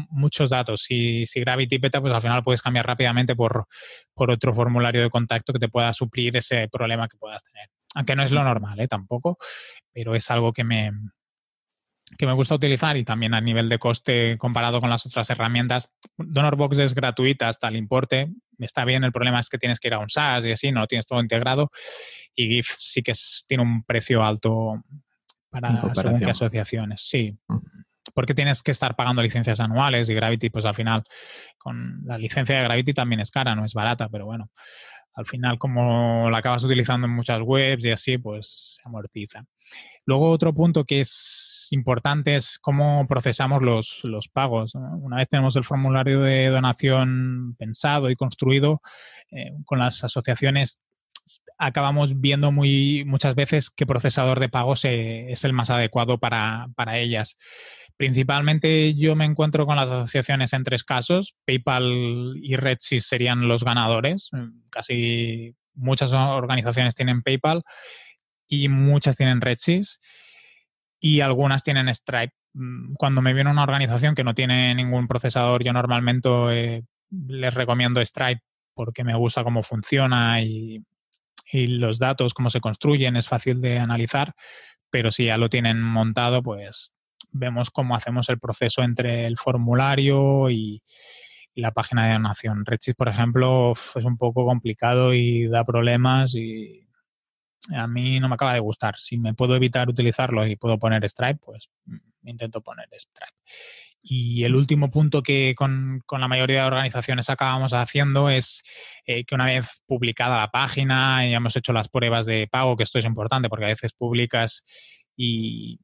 muchos 0.10 0.50
datos. 0.50 0.82
Si, 0.82 1.26
si 1.28 1.40
Gravity 1.40 1.78
peta, 1.78 2.02
pues 2.02 2.14
al 2.14 2.22
final 2.22 2.44
puedes 2.44 2.62
cambiar 2.64 2.88
rápidamente 2.88 3.36
por, 3.36 3.68
por 4.16 4.32
otro 4.32 4.54
formulario 4.54 5.04
de 5.04 5.12
contacto 5.12 5.54
que 5.54 5.60
te 5.60 5.70
pueda 5.70 5.94
suplir 5.94 6.36
ese 6.36 6.68
problema 6.68 7.08
que 7.08 7.18
puedas 7.18 7.44
tener. 7.44 7.70
Aunque 7.94 8.16
no 8.16 8.24
es 8.24 8.32
lo 8.32 8.44
normal, 8.44 8.80
¿eh? 8.80 8.88
tampoco, 8.88 9.38
pero 9.94 10.16
es 10.16 10.32
algo 10.32 10.52
que 10.52 10.64
me, 10.64 10.92
que 12.18 12.26
me 12.26 12.34
gusta 12.34 12.56
utilizar 12.56 12.98
y 12.98 13.04
también 13.04 13.34
a 13.34 13.42
nivel 13.42 13.70
de 13.70 13.80
coste 13.80 14.38
comparado 14.38 14.80
con 14.80 14.90
las 14.90 15.06
otras 15.06 15.30
herramientas. 15.30 15.92
DonorBox 16.18 16.80
es 16.80 16.94
gratuita 16.94 17.48
hasta 17.48 17.68
el 17.68 17.76
importe. 17.76 18.32
Está 18.60 18.86
bien, 18.86 19.04
el 19.04 19.12
problema 19.12 19.40
es 19.40 19.50
que 19.50 19.58
tienes 19.58 19.80
que 19.80 19.88
ir 19.88 19.94
a 19.94 20.00
un 20.00 20.10
SaaS 20.10 20.46
y 20.46 20.52
así, 20.52 20.72
no 20.72 20.82
lo 20.82 20.88
tienes 20.88 21.08
todo 21.08 21.22
integrado. 21.22 21.72
Y 22.36 22.48
GIF 22.48 22.70
sí 22.78 23.02
que 23.02 23.14
tiene 23.48 23.64
un 23.64 23.84
precio 23.84 24.24
alto 24.24 24.84
para 25.50 25.94
según 25.94 26.30
asociaciones. 26.30 27.02
Sí. 27.02 27.38
Porque 28.14 28.34
tienes 28.34 28.62
que 28.62 28.72
estar 28.72 28.96
pagando 28.96 29.22
licencias 29.22 29.60
anuales 29.60 30.10
y 30.10 30.14
Gravity, 30.14 30.50
pues 30.50 30.66
al 30.66 30.76
final, 30.76 31.04
con 31.58 32.02
la 32.06 32.18
licencia 32.18 32.58
de 32.58 32.64
Gravity 32.64 32.94
también 32.94 33.22
es 33.22 33.32
cara, 33.32 33.56
no 33.56 33.66
es 33.66 33.74
barata, 33.74 34.10
pero 34.10 34.26
bueno, 34.26 34.50
al 35.14 35.26
final 35.26 35.58
como 35.58 36.30
la 36.30 36.38
acabas 36.38 36.64
utilizando 36.64 37.08
en 37.08 37.14
muchas 37.14 37.42
webs 37.42 37.86
y 37.86 37.92
así, 37.92 38.18
pues 38.18 38.78
se 38.78 38.88
amortiza. 38.88 39.44
Luego 40.06 40.32
otro 40.32 40.54
punto 40.54 40.84
que 40.84 41.02
es 41.02 41.68
importante 41.72 42.36
es 42.36 42.58
cómo 42.60 43.06
procesamos 43.08 43.62
los, 43.62 44.30
pagos. 44.34 44.74
Una 44.76 45.18
vez 45.18 45.30
tenemos 45.30 45.56
el 45.56 45.64
formulario 45.64 46.22
de 46.22 46.48
donación 46.48 47.56
pensado 47.58 48.10
y 48.10 48.16
construido, 48.16 48.82
eh, 49.32 49.54
con 49.66 49.80
las 49.80 50.04
asociaciones 50.04 50.80
acabamos 51.62 52.20
viendo 52.20 52.52
muy, 52.52 53.06
muchas 53.06 53.36
veces 53.36 53.70
qué 53.70 53.86
procesador 53.86 54.40
de 54.40 54.50
pagos 54.50 54.84
es 54.84 55.44
el 55.44 55.54
más 55.54 55.70
adecuado 55.70 56.18
para, 56.18 56.68
para, 56.76 56.98
ellas. 56.98 57.38
Principalmente 57.98 58.96
yo 58.96 59.16
me 59.16 59.26
encuentro 59.26 59.68
con 59.68 59.76
las 59.76 59.92
asociaciones 59.92 60.54
en 60.54 60.64
tres 60.64 60.84
casos. 60.84 61.36
PayPal 61.46 62.34
y 62.42 62.56
RedSys 62.56 63.06
serían 63.06 63.48
los 63.48 63.64
ganadores. 63.64 64.32
Casi 64.72 65.56
muchas 65.76 66.12
organizaciones 66.14 66.96
tienen 66.96 67.22
PayPal 67.22 67.62
y 68.48 68.68
muchas 68.68 69.16
tienen 69.16 69.40
RedSys 69.40 70.00
y 71.00 71.22
algunas 71.22 71.64
tienen 71.64 71.94
Stripe. 71.94 72.34
Cuando 72.98 73.22
me 73.22 73.34
viene 73.34 73.52
una 73.52 73.64
organización 73.64 74.16
que 74.16 74.24
no 74.24 74.34
tiene 74.34 74.74
ningún 74.74 75.08
procesador, 75.08 75.64
yo 75.64 75.74
normalmente 75.74 76.30
eh, 76.52 76.84
les 77.12 77.54
recomiendo 77.54 78.04
Stripe 78.04 78.42
porque 78.74 79.04
me 79.04 79.16
gusta 79.16 79.44
cómo 79.44 79.62
funciona 79.62 80.42
y, 80.42 80.84
y, 81.52 81.68
los 81.68 82.00
datos, 82.00 82.34
cómo 82.34 82.50
se 82.50 82.60
construyen, 82.60 83.16
es 83.16 83.28
fácil 83.28 83.62
de 83.62 83.80
analizar, 83.80 84.34
pero 84.90 85.12
si 85.12 85.26
ya 85.26 85.38
lo 85.38 85.50
tienen 85.50 85.82
montado, 85.82 86.44
pues 86.44 86.96
vemos 87.32 87.70
cómo 87.72 87.96
hacemos 87.96 88.30
el 88.30 88.40
proceso 88.40 88.82
entre 88.84 89.26
el 89.26 89.38
formulario 89.38 90.50
y, 90.50 90.82
la 91.54 91.72
página 91.72 92.08
de 92.08 92.14
donación. 92.14 92.66
Redshift, 92.66 92.96
por 92.96 93.10
ejemplo, 93.10 93.74
es 93.74 94.06
un 94.06 94.18
poco 94.18 94.46
complicado 94.46 95.14
y 95.14 95.48
da 95.48 95.66
problemas 95.66 96.34
y 96.34 96.88
a 97.76 97.88
mí 97.88 98.20
no 98.20 98.30
me 98.30 98.36
acaba 98.36 98.54
de 98.54 98.62
gustar. 98.62 98.98
Si 98.98 99.18
me 99.18 99.34
puedo 99.34 99.56
evitar 99.56 99.90
utilizarlo 99.90 100.48
y 100.48 100.56
puedo 100.56 100.80
poner 100.80 101.08
Stripe, 101.10 101.40
pues 101.44 101.70
intento 102.24 102.62
poner 102.62 102.88
Stripe. 102.98 103.34
Y 104.04 104.44
el 104.46 104.56
último 104.56 104.90
punto 104.90 105.22
que 105.22 105.54
con, 105.56 106.02
la 106.10 106.28
mayoría 106.28 106.62
de 106.62 106.68
organizaciones 106.68 107.30
acabamos 107.30 107.74
haciendo 107.74 108.30
es 108.30 108.64
eh, 109.06 109.26
que 109.26 109.36
una 109.36 109.46
vez 109.46 109.82
publicada 109.86 110.38
la 110.38 110.50
página 110.50 111.28
y 111.28 111.34
hemos 111.34 111.56
hecho 111.56 111.72
las 111.72 111.88
pruebas 111.88 112.26
de 112.26 112.48
pago, 112.52 112.76
que 112.76 112.84
esto 112.84 112.98
es 112.98 113.06
importante 113.06 113.48
porque 113.48 113.66
a 113.66 113.70
veces 113.70 113.94
publicas 113.94 114.64
y, 115.16 115.80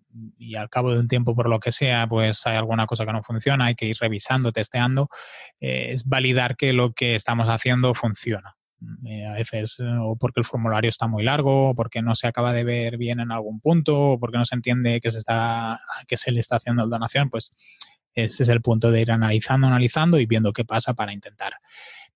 al 0.57 0.69
cabo 0.69 0.93
de 0.93 0.99
un 0.99 1.07
tiempo, 1.07 1.35
por 1.35 1.47
lo 1.47 1.59
que 1.59 1.71
sea, 1.71 2.07
pues 2.07 2.47
hay 2.47 2.57
alguna 2.57 2.87
cosa 2.87 3.05
que 3.05 3.13
no 3.13 3.21
funciona, 3.21 3.65
hay 3.65 3.75
que 3.75 3.85
ir 3.85 3.97
revisando, 3.99 4.51
testeando, 4.51 5.09
eh, 5.59 5.91
es 5.91 6.05
validar 6.05 6.55
que 6.55 6.73
lo 6.73 6.93
que 6.93 7.15
estamos 7.15 7.47
haciendo 7.47 7.93
funciona. 7.93 8.55
Eh, 9.05 9.25
a 9.25 9.33
veces 9.33 9.79
o 9.79 10.15
porque 10.19 10.39
el 10.39 10.45
formulario 10.45 10.89
está 10.89 11.07
muy 11.07 11.23
largo, 11.23 11.69
o 11.69 11.75
porque 11.75 12.01
no 12.01 12.15
se 12.15 12.27
acaba 12.27 12.53
de 12.53 12.63
ver 12.63 12.97
bien 12.97 13.19
en 13.19 13.31
algún 13.31 13.59
punto, 13.59 14.11
o 14.11 14.19
porque 14.19 14.37
no 14.37 14.45
se 14.45 14.55
entiende 14.55 14.99
que 15.01 15.11
se, 15.11 15.19
está, 15.19 15.79
que 16.07 16.17
se 16.17 16.31
le 16.31 16.39
está 16.39 16.57
haciendo 16.57 16.83
la 16.83 16.89
donación, 16.89 17.29
pues 17.29 17.53
ese 18.17 18.43
es 18.43 18.49
el 18.49 18.61
punto 18.61 18.89
de 18.89 19.01
ir 19.01 19.11
analizando, 19.11 19.67
analizando 19.67 20.19
y 20.19 20.25
viendo 20.25 20.51
qué 20.51 20.65
pasa 20.65 20.95
para 20.95 21.13
intentar 21.13 21.53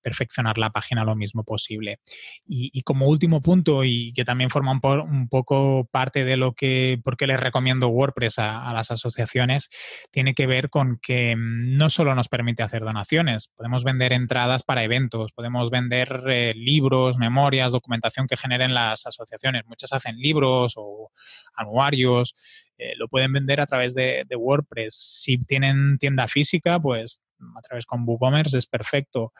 perfeccionar 0.02 0.58
la 0.58 0.72
página 0.72 1.04
lo 1.04 1.16
mismo 1.16 1.43
posible. 1.43 1.99
Y, 2.45 2.82
como 2.84 3.08
último 3.08 3.41
punto, 3.41 3.84
y 3.84 4.14
que 4.14 4.26
también 4.26 4.49
forma 4.49 4.72
un, 4.72 5.30
poco 5.30 5.88
parte 5.91 6.26
de 6.26 6.38
lo 6.38 6.54
que, 6.54 6.99
por 7.04 7.18
qué 7.18 7.28
les 7.28 7.39
recomiendo 7.39 7.88
WordPress 7.88 8.39
a, 8.39 8.72
las 8.74 8.91
asociaciones, 8.91 9.70
tiene 10.12 10.34
que 10.34 10.47
ver 10.47 10.70
con 10.70 10.99
que 11.02 11.36
mm, 11.36 11.78
no 11.78 11.89
solo 11.89 12.16
nos 12.16 12.28
permite 12.28 12.64
hacer 12.64 12.82
donaciones, 12.84 13.49
podemos 13.56 13.84
vender 13.84 14.14
entradas 14.14 14.64
para 14.64 14.84
eventos, 14.84 15.32
podemos 15.32 15.70
vender 15.70 16.24
eh, 16.28 16.54
libros, 16.56 17.18
memorias, 17.18 17.72
documentación 17.72 18.28
que 18.28 18.38
generen 18.38 18.74
las 18.74 19.06
asociaciones. 19.06 19.66
Muchas 19.68 19.93
hacen 19.93 20.18
libros 20.18 20.74
o 20.78 21.12
anuarios, 21.56 22.36
eh, 22.78 22.93
lo 22.97 23.08
pueden 23.08 23.32
vender 23.34 23.62
a 23.62 23.66
través 23.66 23.93
de, 23.93 24.24
de 24.28 24.36
WordPress. 24.36 24.95
Si 24.95 25.38
tienen 25.38 25.97
tienda 25.97 26.28
física, 26.28 26.80
pues 26.80 27.22
a 27.58 27.62
través 27.62 27.86
con 27.86 28.04
WooCommerce 28.08 28.58
es 28.58 28.68
perfecto. 28.68 29.34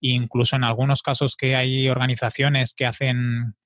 incluso 0.00 0.56
en 0.56 0.64
algunos 0.64 1.02
casos 1.02 1.36
que 1.36 1.56
hay 1.56 1.88
organizaciones 1.88 2.74
que 2.74 2.86
hacen 2.86 3.56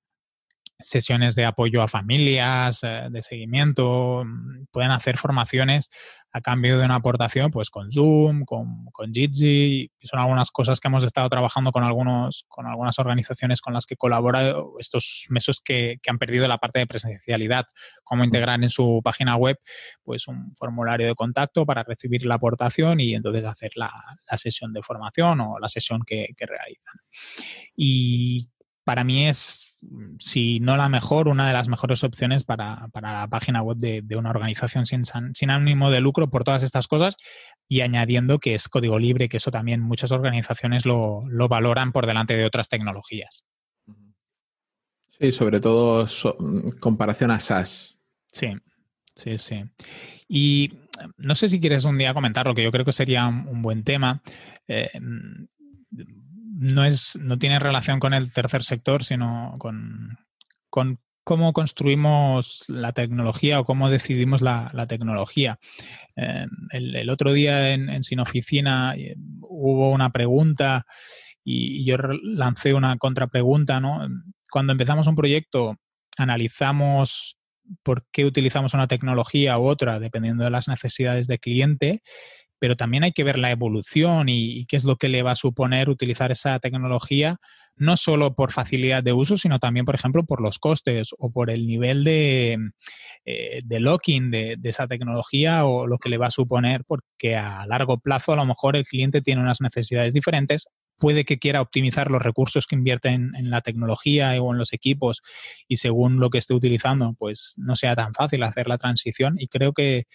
sesiones 0.82 1.34
de 1.34 1.44
apoyo 1.44 1.82
a 1.82 1.88
familias, 1.88 2.82
eh, 2.82 3.08
de 3.10 3.22
seguimiento, 3.22 4.24
mm, 4.24 4.66
pueden 4.70 4.90
hacer 4.90 5.16
formaciones 5.16 5.90
a 6.32 6.40
cambio 6.40 6.78
de 6.78 6.84
una 6.84 6.96
aportación, 6.96 7.50
pues 7.50 7.70
con 7.70 7.90
Zoom, 7.90 8.44
con, 8.44 8.86
con 8.92 9.12
Jitsi, 9.12 9.90
son 10.02 10.20
algunas 10.20 10.50
cosas 10.50 10.78
que 10.78 10.88
hemos 10.88 11.02
estado 11.04 11.28
trabajando 11.28 11.72
con 11.72 11.82
algunos, 11.82 12.44
con 12.48 12.66
algunas 12.66 12.98
organizaciones 12.98 13.60
con 13.60 13.74
las 13.74 13.86
que 13.86 13.96
colaboro 13.96 14.78
estos 14.78 15.26
meses 15.30 15.60
que, 15.64 15.98
han 16.06 16.18
perdido 16.18 16.48
la 16.48 16.58
parte 16.58 16.80
de 16.80 16.86
presencialidad, 16.86 17.66
cómo 18.02 18.24
integrar 18.24 18.60
en 18.62 18.70
su 18.70 19.00
página 19.02 19.36
web 19.36 19.56
pues 20.02 20.26
un 20.26 20.54
formulario 20.56 21.06
de 21.06 21.14
contacto 21.14 21.64
para 21.64 21.84
recibir 21.84 22.26
la 22.26 22.34
aportación 22.34 22.98
y 22.98 23.14
entonces 23.14 23.44
hacer 23.44 23.70
la, 23.76 23.90
sesión 24.36 24.72
de 24.72 24.82
formación 24.82 25.40
o 25.40 25.58
la 25.60 25.68
sesión 25.68 26.02
que, 26.06 26.28
que 26.36 26.46
realizan. 26.46 26.94
Y 27.76 28.48
para 28.84 29.04
mí 29.04 29.28
es, 29.28 29.69
si 30.18 30.60
no 30.60 30.76
la 30.76 30.88
mejor, 30.88 31.28
una 31.28 31.46
de 31.46 31.54
las 31.54 31.68
mejores 31.68 32.04
opciones 32.04 32.44
para, 32.44 32.88
la 33.00 33.28
página 33.28 33.62
web 33.62 33.78
de, 33.78 34.16
una 34.16 34.30
organización 34.30 34.84
sin, 34.86 35.04
sin, 35.04 35.50
ánimo 35.50 35.90
de 35.90 36.00
lucro 36.00 36.28
por 36.28 36.44
todas 36.44 36.62
estas 36.62 36.86
cosas 36.86 37.16
y 37.66 37.80
añadiendo 37.80 38.38
que 38.38 38.54
es 38.54 38.68
código 38.68 38.98
libre, 38.98 39.28
que 39.28 39.38
eso 39.38 39.50
también 39.50 39.80
muchas 39.80 40.12
organizaciones 40.12 40.84
lo, 40.84 41.22
valoran 41.48 41.92
por 41.92 42.06
delante 42.06 42.36
de 42.36 42.44
otras 42.44 42.68
tecnologías. 42.68 43.44
Sí, 45.18 45.32
sobre 45.32 45.60
todo 45.60 46.04
en 46.38 46.72
comparación 46.72 47.30
a 47.30 47.40
SaaS. 47.40 47.98
Sí, 48.26 48.48
sí, 49.14 49.38
sí. 49.38 49.64
Y 50.28 50.72
no 51.16 51.34
sé 51.34 51.48
si 51.48 51.60
quieres 51.60 51.84
un 51.84 51.98
día 51.98 52.14
comentar 52.14 52.46
lo 52.46 52.54
que 52.54 52.62
yo 52.62 52.70
creo 52.70 52.84
que 52.84 52.92
sería 52.92 53.26
un, 53.26 53.62
buen 53.62 53.82
tema. 53.82 54.22
Eh, 54.68 54.90
no, 56.60 56.84
es, 56.84 57.18
no 57.20 57.38
tiene 57.38 57.58
relación 57.58 58.00
con 58.00 58.12
el 58.12 58.32
tercer 58.32 58.62
sector, 58.62 59.02
sino 59.02 59.56
con, 59.58 60.18
cómo 61.24 61.52
construimos 61.54 62.64
la 62.68 62.92
tecnología 62.92 63.58
o 63.58 63.64
cómo 63.64 63.88
decidimos 63.88 64.42
la, 64.42 64.70
tecnología. 64.86 65.58
Eh, 66.16 66.46
el, 66.72 67.08
otro 67.08 67.32
día 67.32 67.70
en, 67.70 68.02
Sin 68.02 68.20
Oficina 68.20 68.94
eh, 68.94 69.16
hubo 69.40 69.90
una 69.90 70.10
pregunta 70.10 70.84
y, 71.42 71.84
yo 71.86 71.96
lancé 72.22 72.74
una 72.74 72.98
contrapregunta. 72.98 73.80
¿no? 73.80 74.06
Cuando 74.50 74.72
empezamos 74.72 75.06
un 75.06 75.16
proyecto, 75.16 75.76
analizamos 76.18 77.38
por 77.82 78.04
qué 78.12 78.26
utilizamos 78.26 78.74
una 78.74 78.86
tecnología 78.88 79.58
u 79.58 79.66
otra 79.66 79.98
dependiendo 79.98 80.44
de 80.44 80.50
las 80.50 80.68
necesidades 80.68 81.26
del 81.26 81.40
cliente 81.40 82.02
pero 82.60 82.76
también 82.76 83.02
hay 83.02 83.12
que 83.12 83.24
ver 83.24 83.38
la 83.38 83.50
evolución 83.50 84.28
y, 84.28 84.66
qué 84.66 84.76
es 84.76 84.84
lo 84.84 84.96
que 84.96 85.08
le 85.08 85.22
va 85.22 85.32
a 85.32 85.36
suponer 85.36 85.88
utilizar 85.88 86.30
esa 86.30 86.58
tecnología, 86.60 87.38
no 87.74 87.96
solo 87.96 88.34
por 88.34 88.52
facilidad 88.52 89.02
de 89.02 89.14
uso, 89.14 89.38
sino 89.38 89.58
también, 89.58 89.86
por 89.86 89.94
ejemplo, 89.94 90.24
por 90.24 90.42
los 90.42 90.58
costes 90.58 91.10
o 91.18 91.32
por 91.32 91.50
el 91.50 91.66
nivel 91.66 92.04
de, 92.04 92.58
eh, 93.24 93.62
de 93.64 93.80
locking 93.80 94.30
de, 94.30 94.58
esa 94.62 94.86
tecnología 94.86 95.64
o 95.64 95.86
lo 95.86 95.98
que 95.98 96.10
le 96.10 96.18
va 96.18 96.26
a 96.26 96.30
suponer, 96.30 96.84
porque 96.86 97.34
a 97.34 97.66
largo 97.66 97.98
plazo 97.98 98.34
a 98.34 98.36
lo 98.36 98.44
mejor 98.44 98.76
el 98.76 98.84
cliente 98.84 99.22
tiene 99.22 99.40
unas 99.40 99.62
necesidades 99.62 100.12
diferentes, 100.12 100.68
puede 101.00 101.24
que 101.24 101.38
quiera 101.38 101.62
optimizar 101.62 102.10
los 102.10 102.22
recursos 102.22 102.66
que 102.66 102.76
invierte 102.76 103.08
en, 103.08 103.32
la 103.50 103.62
tecnología 103.62 104.40
o 104.40 104.52
en 104.52 104.58
los 104.58 104.72
equipos 104.72 105.22
y 105.66 105.78
según 105.78 106.20
lo 106.20 106.30
que 106.30 106.38
esté 106.38 106.54
utilizando, 106.54 107.14
pues 107.18 107.54
no 107.56 107.74
sea 107.74 107.96
tan 107.96 108.14
fácil 108.14 108.44
hacer 108.44 108.68
la 108.68 108.78
transición. 108.78 109.34
Y 109.38 109.48
creo 109.48 109.72
que, 109.72 110.06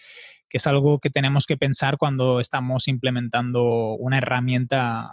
es 0.48 0.66
algo 0.66 1.00
que 1.00 1.10
tenemos 1.10 1.44
que 1.44 1.58
pensar 1.58 1.98
cuando 1.98 2.40
estamos 2.40 2.88
implementando 2.88 3.94
una 3.98 4.16
herramienta 4.16 5.10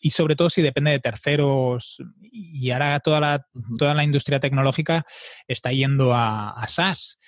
y 0.00 0.12
sobre 0.12 0.34
todo 0.34 0.48
si 0.48 0.62
depende 0.62 0.92
de 0.92 0.98
terceros 0.98 1.98
y 2.22 2.70
ahora 2.70 2.98
toda 3.00 3.20
la, 3.20 3.46
toda 3.76 3.92
la 3.92 4.02
industria 4.02 4.40
tecnológica 4.40 5.04
está 5.46 5.72
yendo 5.72 6.14
a, 6.14 6.52
a 6.52 6.68
SaaS. 6.68 7.18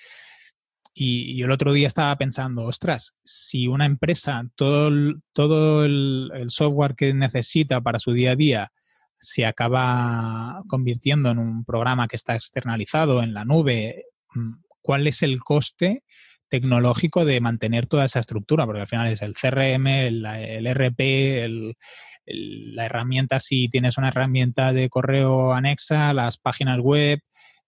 Y, 0.93 1.41
el 1.41 1.51
otro 1.51 1.71
día 1.71 1.87
estaba 1.87 2.15
pensando, 2.17 2.63
ostras, 2.63 3.15
si 3.23 3.67
una 3.67 3.85
empresa, 3.85 4.43
todo, 4.55 4.87
el, 4.87 5.21
todo 5.33 5.85
el, 5.85 6.45
software 6.49 6.95
que 6.95 7.13
necesita 7.13 7.81
para 7.81 7.99
su 7.99 8.11
día 8.11 8.31
a 8.31 8.35
día 8.35 8.71
se 9.19 9.45
acaba 9.45 10.61
convirtiendo 10.67 11.29
en 11.29 11.39
un 11.39 11.65
programa 11.65 12.07
que 12.07 12.15
está 12.15 12.35
externalizado 12.35 13.21
en 13.21 13.33
la 13.33 13.45
nube, 13.45 14.05
mm, 14.33 14.53
¿cuál 14.81 15.07
es 15.07 15.23
el 15.23 15.39
coste 15.39 16.03
tecnológico 16.49 17.25
de 17.25 17.41
mantener 17.41 17.85
toda 17.85 18.05
esa 18.05 18.19
estructura? 18.19 18.65
Porque 18.65 18.81
al 18.81 18.87
final 18.87 19.07
es 19.07 19.21
el 19.21 19.35
CRM, 19.35 19.87
el, 19.87 20.25
el 20.25 20.67
RP, 20.67 21.75
la 22.25 22.85
herramienta, 22.85 23.39
si 23.39 23.69
tienes 23.69 23.97
una 23.97 24.09
herramienta 24.09 24.73
de 24.73 24.89
correo 24.89 25.53
anexa, 25.53 26.13
las 26.13 26.37
páginas 26.37 26.79
web, 26.79 27.19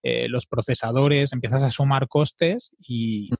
eh, 0.04 0.28
los 0.28 0.46
procesadores, 0.46 1.32
empiezas 1.32 1.62
a 1.62 1.70
sumar 1.70 2.08
costes 2.08 2.74
y, 2.80 3.30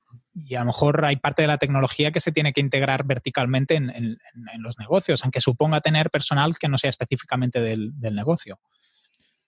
a 0.57 0.61
lo 0.61 0.67
mejor 0.67 1.05
hay 1.05 1.17
parte 1.17 1.43
de 1.43 1.49
la 1.49 1.59
tecnología 1.59 2.13
que 2.13 2.21
se 2.21 2.31
tiene 2.31 2.53
que 2.53 2.61
integrar 2.61 3.05
verticalmente 3.05 3.75
en, 3.75 4.19
los 4.59 4.79
negocios, 4.79 5.25
aunque 5.25 5.41
suponga 5.41 5.81
tener 5.81 6.09
personal 6.09 6.57
que 6.59 6.69
no 6.69 6.79
sea 6.79 6.91
específicamente 6.91 7.61
del, 7.61 7.93
negocio. 8.01 8.61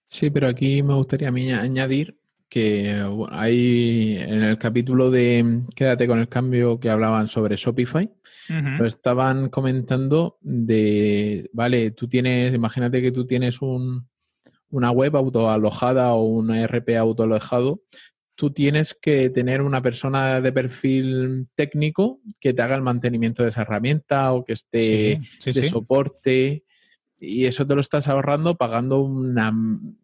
Sí, 0.06 0.30
pero 0.30 0.48
aquí 0.48 0.82
me 0.82 0.94
gustaría 0.94 1.28
añadir 1.28 2.18
que 2.48 3.02
hay 3.30 4.18
en 4.20 4.42
el 4.42 4.58
capítulo 4.58 5.10
de 5.10 5.62
Quédate 5.74 6.06
con 6.06 6.18
el 6.18 6.28
cambio 6.28 6.78
que 6.80 6.90
hablaban 6.90 7.28
sobre 7.28 7.56
Shopify, 7.56 8.10
lo 8.48 8.86
estaban 8.86 9.48
comentando 9.50 10.38
de, 10.42 11.48
vale, 11.52 11.92
tú 11.92 12.08
tienes, 12.08 12.52
imagínate 12.54 13.00
que 13.00 13.12
tú 13.12 13.24
tienes 13.24 13.62
un, 13.62 14.06
una 14.74 14.90
web 14.90 15.16
autoalojada 15.16 16.14
o 16.14 16.24
un 16.24 16.52
ERP 16.52 16.96
autoalojado, 16.98 17.82
tú 18.34 18.50
tienes 18.50 18.96
que 19.00 19.30
tener 19.30 19.62
una 19.62 19.80
persona 19.80 20.40
de 20.40 20.52
perfil 20.52 21.46
técnico 21.54 22.20
que 22.40 22.52
te 22.52 22.62
haga 22.62 22.74
el 22.74 22.82
mantenimiento 22.82 23.44
de 23.44 23.50
esa 23.50 23.62
herramienta 23.62 24.32
o 24.32 24.44
que 24.44 24.54
esté 24.54 25.20
de 25.44 25.68
soporte. 25.68 26.64
Y 27.20 27.46
eso 27.46 27.64
te 27.64 27.76
lo 27.76 27.80
estás 27.80 28.08
ahorrando 28.08 28.56
pagando 28.56 29.00
una 29.00 29.52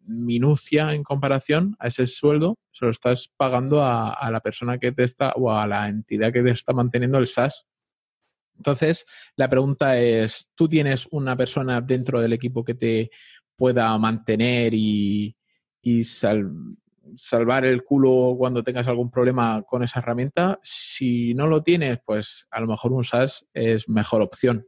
minucia 0.07 0.93
en 0.93 1.03
comparación 1.03 1.75
a 1.77 1.89
ese 1.89 2.07
sueldo, 2.07 2.57
se 2.71 2.85
lo 2.85 2.91
estás 2.91 3.29
pagando 3.35 3.83
a, 3.83 4.13
a 4.13 4.31
la 4.31 4.39
persona 4.39 4.77
que 4.77 4.93
te 4.93 5.03
está 5.03 5.33
o 5.33 5.51
a 5.51 5.67
la 5.67 5.89
entidad 5.89 6.31
que 6.31 6.41
te 6.41 6.51
está 6.51 6.71
manteniendo 6.71 7.17
el 7.17 7.27
SaaS. 7.27 7.67
Entonces, 8.55 9.05
la 9.35 9.49
pregunta 9.49 9.99
es, 9.99 10.47
¿tú 10.55 10.69
tienes 10.69 11.07
una 11.11 11.35
persona 11.35 11.81
dentro 11.81 12.21
del 12.21 12.33
equipo 12.33 12.63
que 12.63 12.75
te 12.75 13.11
pueda 13.61 13.95
mantener 13.99 14.73
y, 14.73 15.35
salvar 17.15 17.63
el 17.63 17.83
culo 17.83 18.33
cuando 18.35 18.63
tengas 18.63 18.87
algún 18.87 19.11
problema 19.11 19.61
con 19.61 19.83
esa 19.83 19.99
herramienta. 19.99 20.59
Si 20.63 21.35
no 21.35 21.45
lo 21.45 21.61
tienes, 21.61 21.99
pues 22.03 22.47
a 22.49 22.59
lo 22.59 22.65
mejor 22.65 22.91
un 22.91 23.03
SaaS 23.03 23.45
es 23.53 23.87
mejor 23.87 24.23
opción. 24.23 24.65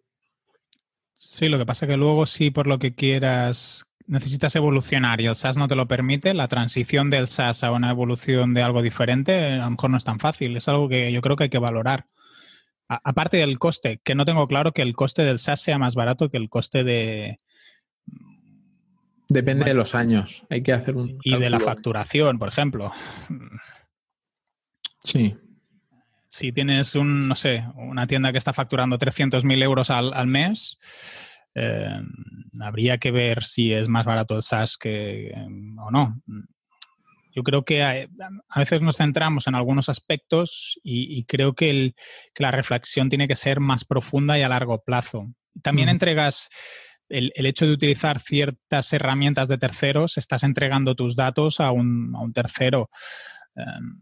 Sí, 1.17 1.49
lo 1.49 1.57
que 1.57 1.65
pasa 1.65 1.87
que 1.87 1.97
luego 1.97 2.27
si 2.27 2.51
por 2.51 2.67
lo 2.67 2.77
que 2.77 2.93
quieras 2.93 3.83
necesitas 4.05 4.55
evolucionar 4.55 5.21
y 5.21 5.25
el 5.25 5.35
SaaS 5.35 5.57
no 5.57 5.67
te 5.67 5.75
lo 5.75 5.87
permite, 5.87 6.35
la 6.35 6.47
transición 6.47 7.09
del 7.09 7.27
SaaS 7.27 7.63
a 7.63 7.71
una 7.71 7.89
evolución 7.89 8.53
de 8.53 8.61
algo 8.61 8.83
diferente 8.83 9.53
a 9.53 9.65
lo 9.65 9.71
mejor 9.71 9.89
no 9.89 9.97
es 9.97 10.03
tan 10.03 10.19
fácil. 10.19 10.55
Es 10.55 10.67
algo 10.67 10.87
que 10.87 11.11
yo 11.11 11.21
creo 11.21 11.35
que 11.35 11.45
hay 11.45 11.49
que 11.49 11.57
valorar. 11.57 12.05
aparte 12.87 13.37
del 13.37 13.57
coste, 13.57 14.01
que 14.03 14.13
no 14.13 14.23
tengo 14.23 14.45
claro 14.45 14.71
que 14.71 14.83
el 14.83 14.95
coste 14.95 15.23
del 15.23 15.39
SaaS 15.39 15.61
sea 15.61 15.79
más 15.79 15.95
barato 15.95 16.29
que 16.29 16.37
el 16.37 16.49
coste 16.49 16.83
de... 16.83 17.39
Depende 19.30 19.65
de 19.65 19.74
los 19.74 19.95
años. 19.95 20.43
Hay 20.49 20.61
que 20.61 20.74
hacer 20.74 20.95
un... 20.95 21.17
Y 21.24 21.38
de 21.38 21.49
la 21.49 21.59
facturación, 21.59 22.38
por 22.38 22.49
ejemplo. 22.49 22.91
Sí. 25.03 25.36
Si 26.28 26.51
tienes 26.51 26.95
un, 26.95 27.28
no 27.28 27.36
sé, 27.36 27.65
una 27.76 28.07
tienda 28.07 28.32
que 28.32 28.38
está 28.38 28.53
facturando 28.53 28.97
300.000 28.97 29.63
euros 29.63 29.89
al, 29.89 30.28
mes, 30.28 30.78
eh, 31.53 32.01
habría 32.59 32.97
que 32.97 33.11
ver 33.11 33.43
si 33.43 33.71
es 33.71 33.88
más 33.88 34.05
barato 34.05 34.36
el 34.36 34.43
SaaS 34.43 34.78
que, 34.78 35.32
o 35.78 35.91
no. 35.91 36.21
Yo 37.36 37.43
creo 37.43 37.65
que 37.65 37.84
a, 37.84 38.07
veces 38.55 38.82
nos 38.82 38.97
centramos 38.97 39.47
en 39.47 39.55
algunos 39.55 39.89
aspectos 39.89 40.80
y, 40.84 41.24
creo 41.26 41.53
que, 41.53 41.93
la 42.38 42.51
reflexión 42.51 43.09
tiene 43.09 43.28
que 43.28 43.36
ser 43.36 43.59
más 43.59 43.86
profunda 43.86 44.38
y 44.38 44.43
a 44.43 44.49
largo 44.49 44.84
plazo. 44.84 45.34
También 45.61 45.89
entregas 45.89 46.49
el, 47.14 47.45
hecho 47.45 47.66
de 47.66 47.74
utilizar 47.74 48.20
ciertas 48.20 48.91
herramientas 48.91 49.47
de 49.47 49.57
terceros, 49.57 50.18
estás 50.18 50.43
entregando 50.43 50.95
tus 50.95 51.16
datos 51.16 51.59
a 51.59 51.72
un, 51.72 52.32
tercero. 52.34 52.89
Em, 53.55 54.01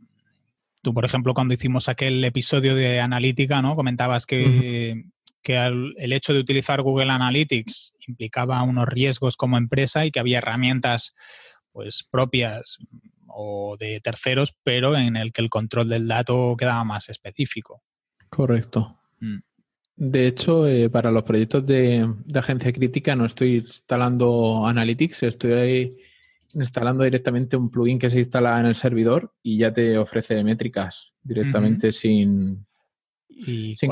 tú, 0.81 0.93
por 0.93 1.05
ejemplo, 1.05 1.33
cuando 1.33 1.53
hicimos 1.53 1.89
aquel 1.89 2.23
episodio 2.23 2.73
de 2.75 2.99
analítica, 2.99 3.61
¿no? 3.61 3.75
Comentabas 3.75 4.25
que, 4.25 5.03
el, 5.43 6.13
hecho 6.13 6.33
de 6.33 6.39
utilizar 6.39 6.81
Google 6.81 7.11
Analytics 7.11 7.95
implicaba 8.07 8.63
unos 8.63 8.87
riesgos 8.87 9.35
como 9.35 9.57
empresa 9.57 10.05
y 10.05 10.11
que 10.11 10.19
había 10.19 10.37
herramientas 10.37 11.13
pues 11.71 12.05
propias 12.09 12.77
o 13.27 13.75
de 13.77 13.99
terceros, 14.01 14.55
pero 14.63 14.95
en 14.95 15.15
el 15.15 15.33
que 15.33 15.41
el 15.41 15.49
control 15.49 15.89
del 15.89 16.07
dato 16.07 16.55
quedaba 16.57 16.83
más 16.83 17.09
específico. 17.09 17.81
Correcto. 18.29 18.99
Mm. 19.19 19.39
De 19.95 20.27
hecho, 20.27 20.67
eh, 20.67 20.89
para 20.89 21.11
los 21.11 21.23
proyectos 21.23 21.65
de, 21.65 22.11
de, 22.25 22.39
agencia 22.39 22.73
crítica 22.73 23.15
no 23.15 23.25
estoy 23.25 23.57
instalando 23.57 24.65
Analytics, 24.65 25.23
estoy 25.23 25.95
instalando 26.53 27.03
directamente 27.03 27.55
un 27.55 27.69
plugin 27.69 27.99
que 27.99 28.09
se 28.09 28.19
instala 28.19 28.59
en 28.59 28.65
el 28.65 28.75
servidor 28.75 29.33
y 29.41 29.57
ya 29.57 29.71
te 29.71 29.97
ofrece 29.97 30.43
métricas 30.43 31.13
directamente 31.21 31.91
sin, 31.91 32.65
sin 33.29 33.91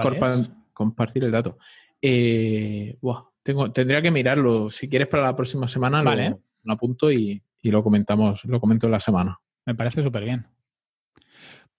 compartir 0.74 1.24
el 1.24 1.32
dato. 1.32 1.58
Eh, 2.02 2.97
tengo, 3.43 3.72
tendría 3.72 4.02
que 4.02 4.12
mirarlo. 4.12 4.70
Si 4.70 4.89
quieres 4.89 5.08
para 5.08 5.24
la 5.24 5.36
próxima 5.36 5.68
semana 5.68 6.02
lo, 6.04 6.74
apunto 6.74 7.12
y, 7.12 7.41
lo 7.64 7.84
comentamos, 7.84 8.45
lo 8.45 8.60
comento 8.60 8.88
en 8.88 8.91
la 8.91 9.00
semana. 9.00 9.39
Me 9.66 9.76
parece 9.76 10.04
súper 10.04 10.24
bien. 10.24 10.45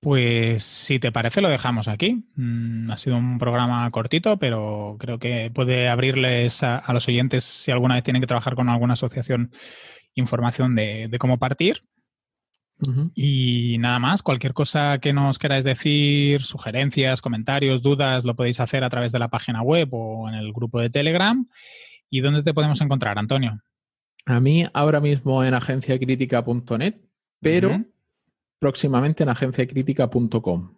Pues 0.01 0.65
si 0.65 0.99
te 0.99 1.13
parece, 1.13 1.43
lo 1.43 1.51
dejamos 1.51 1.87
aquí. 1.87 2.25
Mm, 2.35 2.91
ha 2.91 2.97
sido 2.97 3.17
un 3.19 3.39
programa 3.39 3.91
cortito, 3.91 4.39
pero 4.39 4.97
creo 4.99 5.19
que 5.19 5.51
puede 5.55 5.89
abrirles 5.89 6.63
a, 6.63 6.79
a, 6.79 6.93
los 6.95 7.07
oyentes 7.07 7.45
si 7.45 7.71
alguna 7.71 7.97
vez 7.97 8.05
tienen 8.05 8.23
que 8.23 8.27
trabajar 8.27 8.55
con 8.55 8.71
alguna 8.71 8.95
asociación 8.95 9.51
información 10.15 10.75
de, 10.75 11.17
cómo 11.19 11.39
partir. 11.39 11.83
Y 13.15 13.77
nada 13.79 13.99
más, 13.99 14.23
cualquier 14.23 14.55
cosa 14.55 14.99
que 15.01 15.13
nos 15.13 15.39
queráis 15.39 15.65
decir, 15.65 16.43
sugerencias, 16.43 17.21
comentarios, 17.21 17.83
dudas, 17.83 18.25
lo 18.25 18.35
podéis 18.35 18.59
hacer 18.59 18.85
a 18.85 18.89
través 18.89 19.13
de 19.13 19.19
la 19.19 19.29
página 19.29 19.61
web 19.61 19.89
o 19.93 20.31
en 20.31 20.35
el 20.35 20.51
grupo 20.55 20.81
de 20.81 20.89
Telegram. 20.89 21.47
¿Y 22.09 22.21
dónde 22.21 22.43
te 22.43 22.55
podemos 22.55 22.81
encontrar, 22.81 23.19
Antonio? 23.19 23.61
A 24.25 24.41
mí 24.41 24.65
ahora 24.73 25.01
mismo 25.01 25.45
en 25.45 25.53
agenciacritica.net, 25.53 26.95
pero 27.41 27.85
próximamente 28.61 29.25
en 29.25 29.31
agenciacritica.com. 29.31 30.77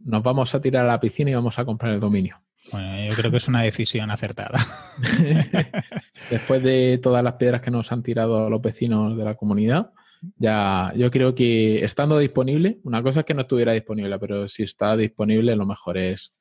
Nos 0.00 0.22
vamos 0.22 0.54
a 0.54 0.60
tirar 0.60 0.84
a 0.84 0.88
la 0.88 1.00
piscina 1.00 1.32
y 1.32 1.34
vamos 1.34 1.58
a 1.58 1.64
comprar 1.66 1.92
el 1.92 2.00
dominio. 2.00 2.40
Bueno, 2.72 3.10
yo 3.10 3.16
creo 3.16 3.30
que 3.30 3.36
es 3.38 3.48
una 3.48 3.62
decisión 3.62 4.10
acertada. 4.10 4.58
Después 6.30 6.62
de 6.62 6.98
todas 7.02 7.24
las 7.24 7.34
piedras 7.34 7.60
que 7.60 7.70
nos 7.70 7.90
han 7.92 8.02
tirado 8.02 8.48
los 8.48 8.62
vecinos 8.62 9.16
de 9.16 9.24
la 9.24 9.34
comunidad, 9.34 9.90
ya 10.36 10.92
yo 10.96 11.10
creo 11.10 11.34
que 11.34 11.84
estando 11.84 12.18
disponible, 12.18 12.78
una 12.84 13.02
cosa 13.02 13.20
es 13.20 13.26
que 13.26 13.34
no 13.34 13.42
estuviera 13.42 13.72
disponible, 13.72 14.18
pero 14.18 14.48
si 14.48 14.62
está 14.62 14.96
disponible, 14.96 15.56
lo 15.56 15.66
mejor 15.66 15.98
es 15.98 16.34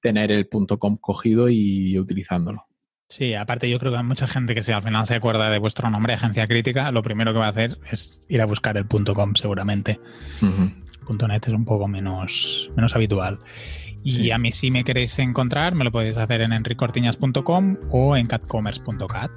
tener 0.00 0.30
el 0.30 0.48
.com 0.48 0.96
cogido 0.96 1.48
y 1.48 1.98
utilizándolo. 1.98 2.66
Sí, 3.10 3.34
aparte 3.34 3.68
yo 3.68 3.78
creo 3.80 3.90
que 3.90 3.98
hay 3.98 4.04
mucha 4.04 4.28
gente 4.28 4.54
que 4.54 4.62
si 4.62 4.70
al 4.70 4.82
final 4.84 5.04
se 5.04 5.16
acuerda 5.16 5.50
de 5.50 5.58
vuestro 5.58 5.90
nombre, 5.90 6.14
Agencia 6.14 6.46
Crítica, 6.46 6.92
lo 6.92 7.02
primero 7.02 7.32
que 7.32 7.40
va 7.40 7.46
a 7.46 7.50
hacer 7.50 7.76
es 7.90 8.24
ir 8.28 8.40
a 8.40 8.46
buscar 8.46 8.76
el 8.76 8.86
.com 8.86 9.34
seguramente. 9.34 10.00
.net 10.40 11.48
es 11.48 11.52
un 11.52 11.64
poco 11.64 11.88
menos, 11.88 12.70
menos 12.76 12.94
habitual. 12.94 13.38
Y 14.04 14.30
a 14.30 14.38
mí 14.38 14.52
si 14.52 14.70
me 14.70 14.84
queréis 14.84 15.18
encontrar, 15.18 15.74
me 15.74 15.84
lo 15.84 15.90
podéis 15.90 16.18
hacer 16.18 16.40
en 16.40 16.52
enricortiñas.com 16.52 17.76
o 17.90 18.16
en 18.16 18.26
catcommerce.cat. 18.26 19.30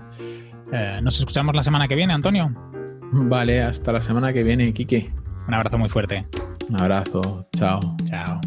Eh, 0.72 1.00
nos 1.02 1.20
escuchamos 1.20 1.56
la 1.56 1.64
semana 1.64 1.88
que 1.88 1.96
viene, 1.96 2.14
Antonio. 2.14 2.52
Vale, 3.12 3.64
hasta 3.64 3.92
la 3.92 4.04
semana 4.04 4.32
que 4.32 4.44
viene, 4.44 4.72
Kike. 4.72 5.08
Un 5.48 5.54
abrazo 5.56 5.80
muy 5.80 5.90
fuerte. 5.90 6.24
Un 6.70 6.80
abrazo, 6.80 7.48
chao. 7.58 7.80
Chao. 8.06 8.40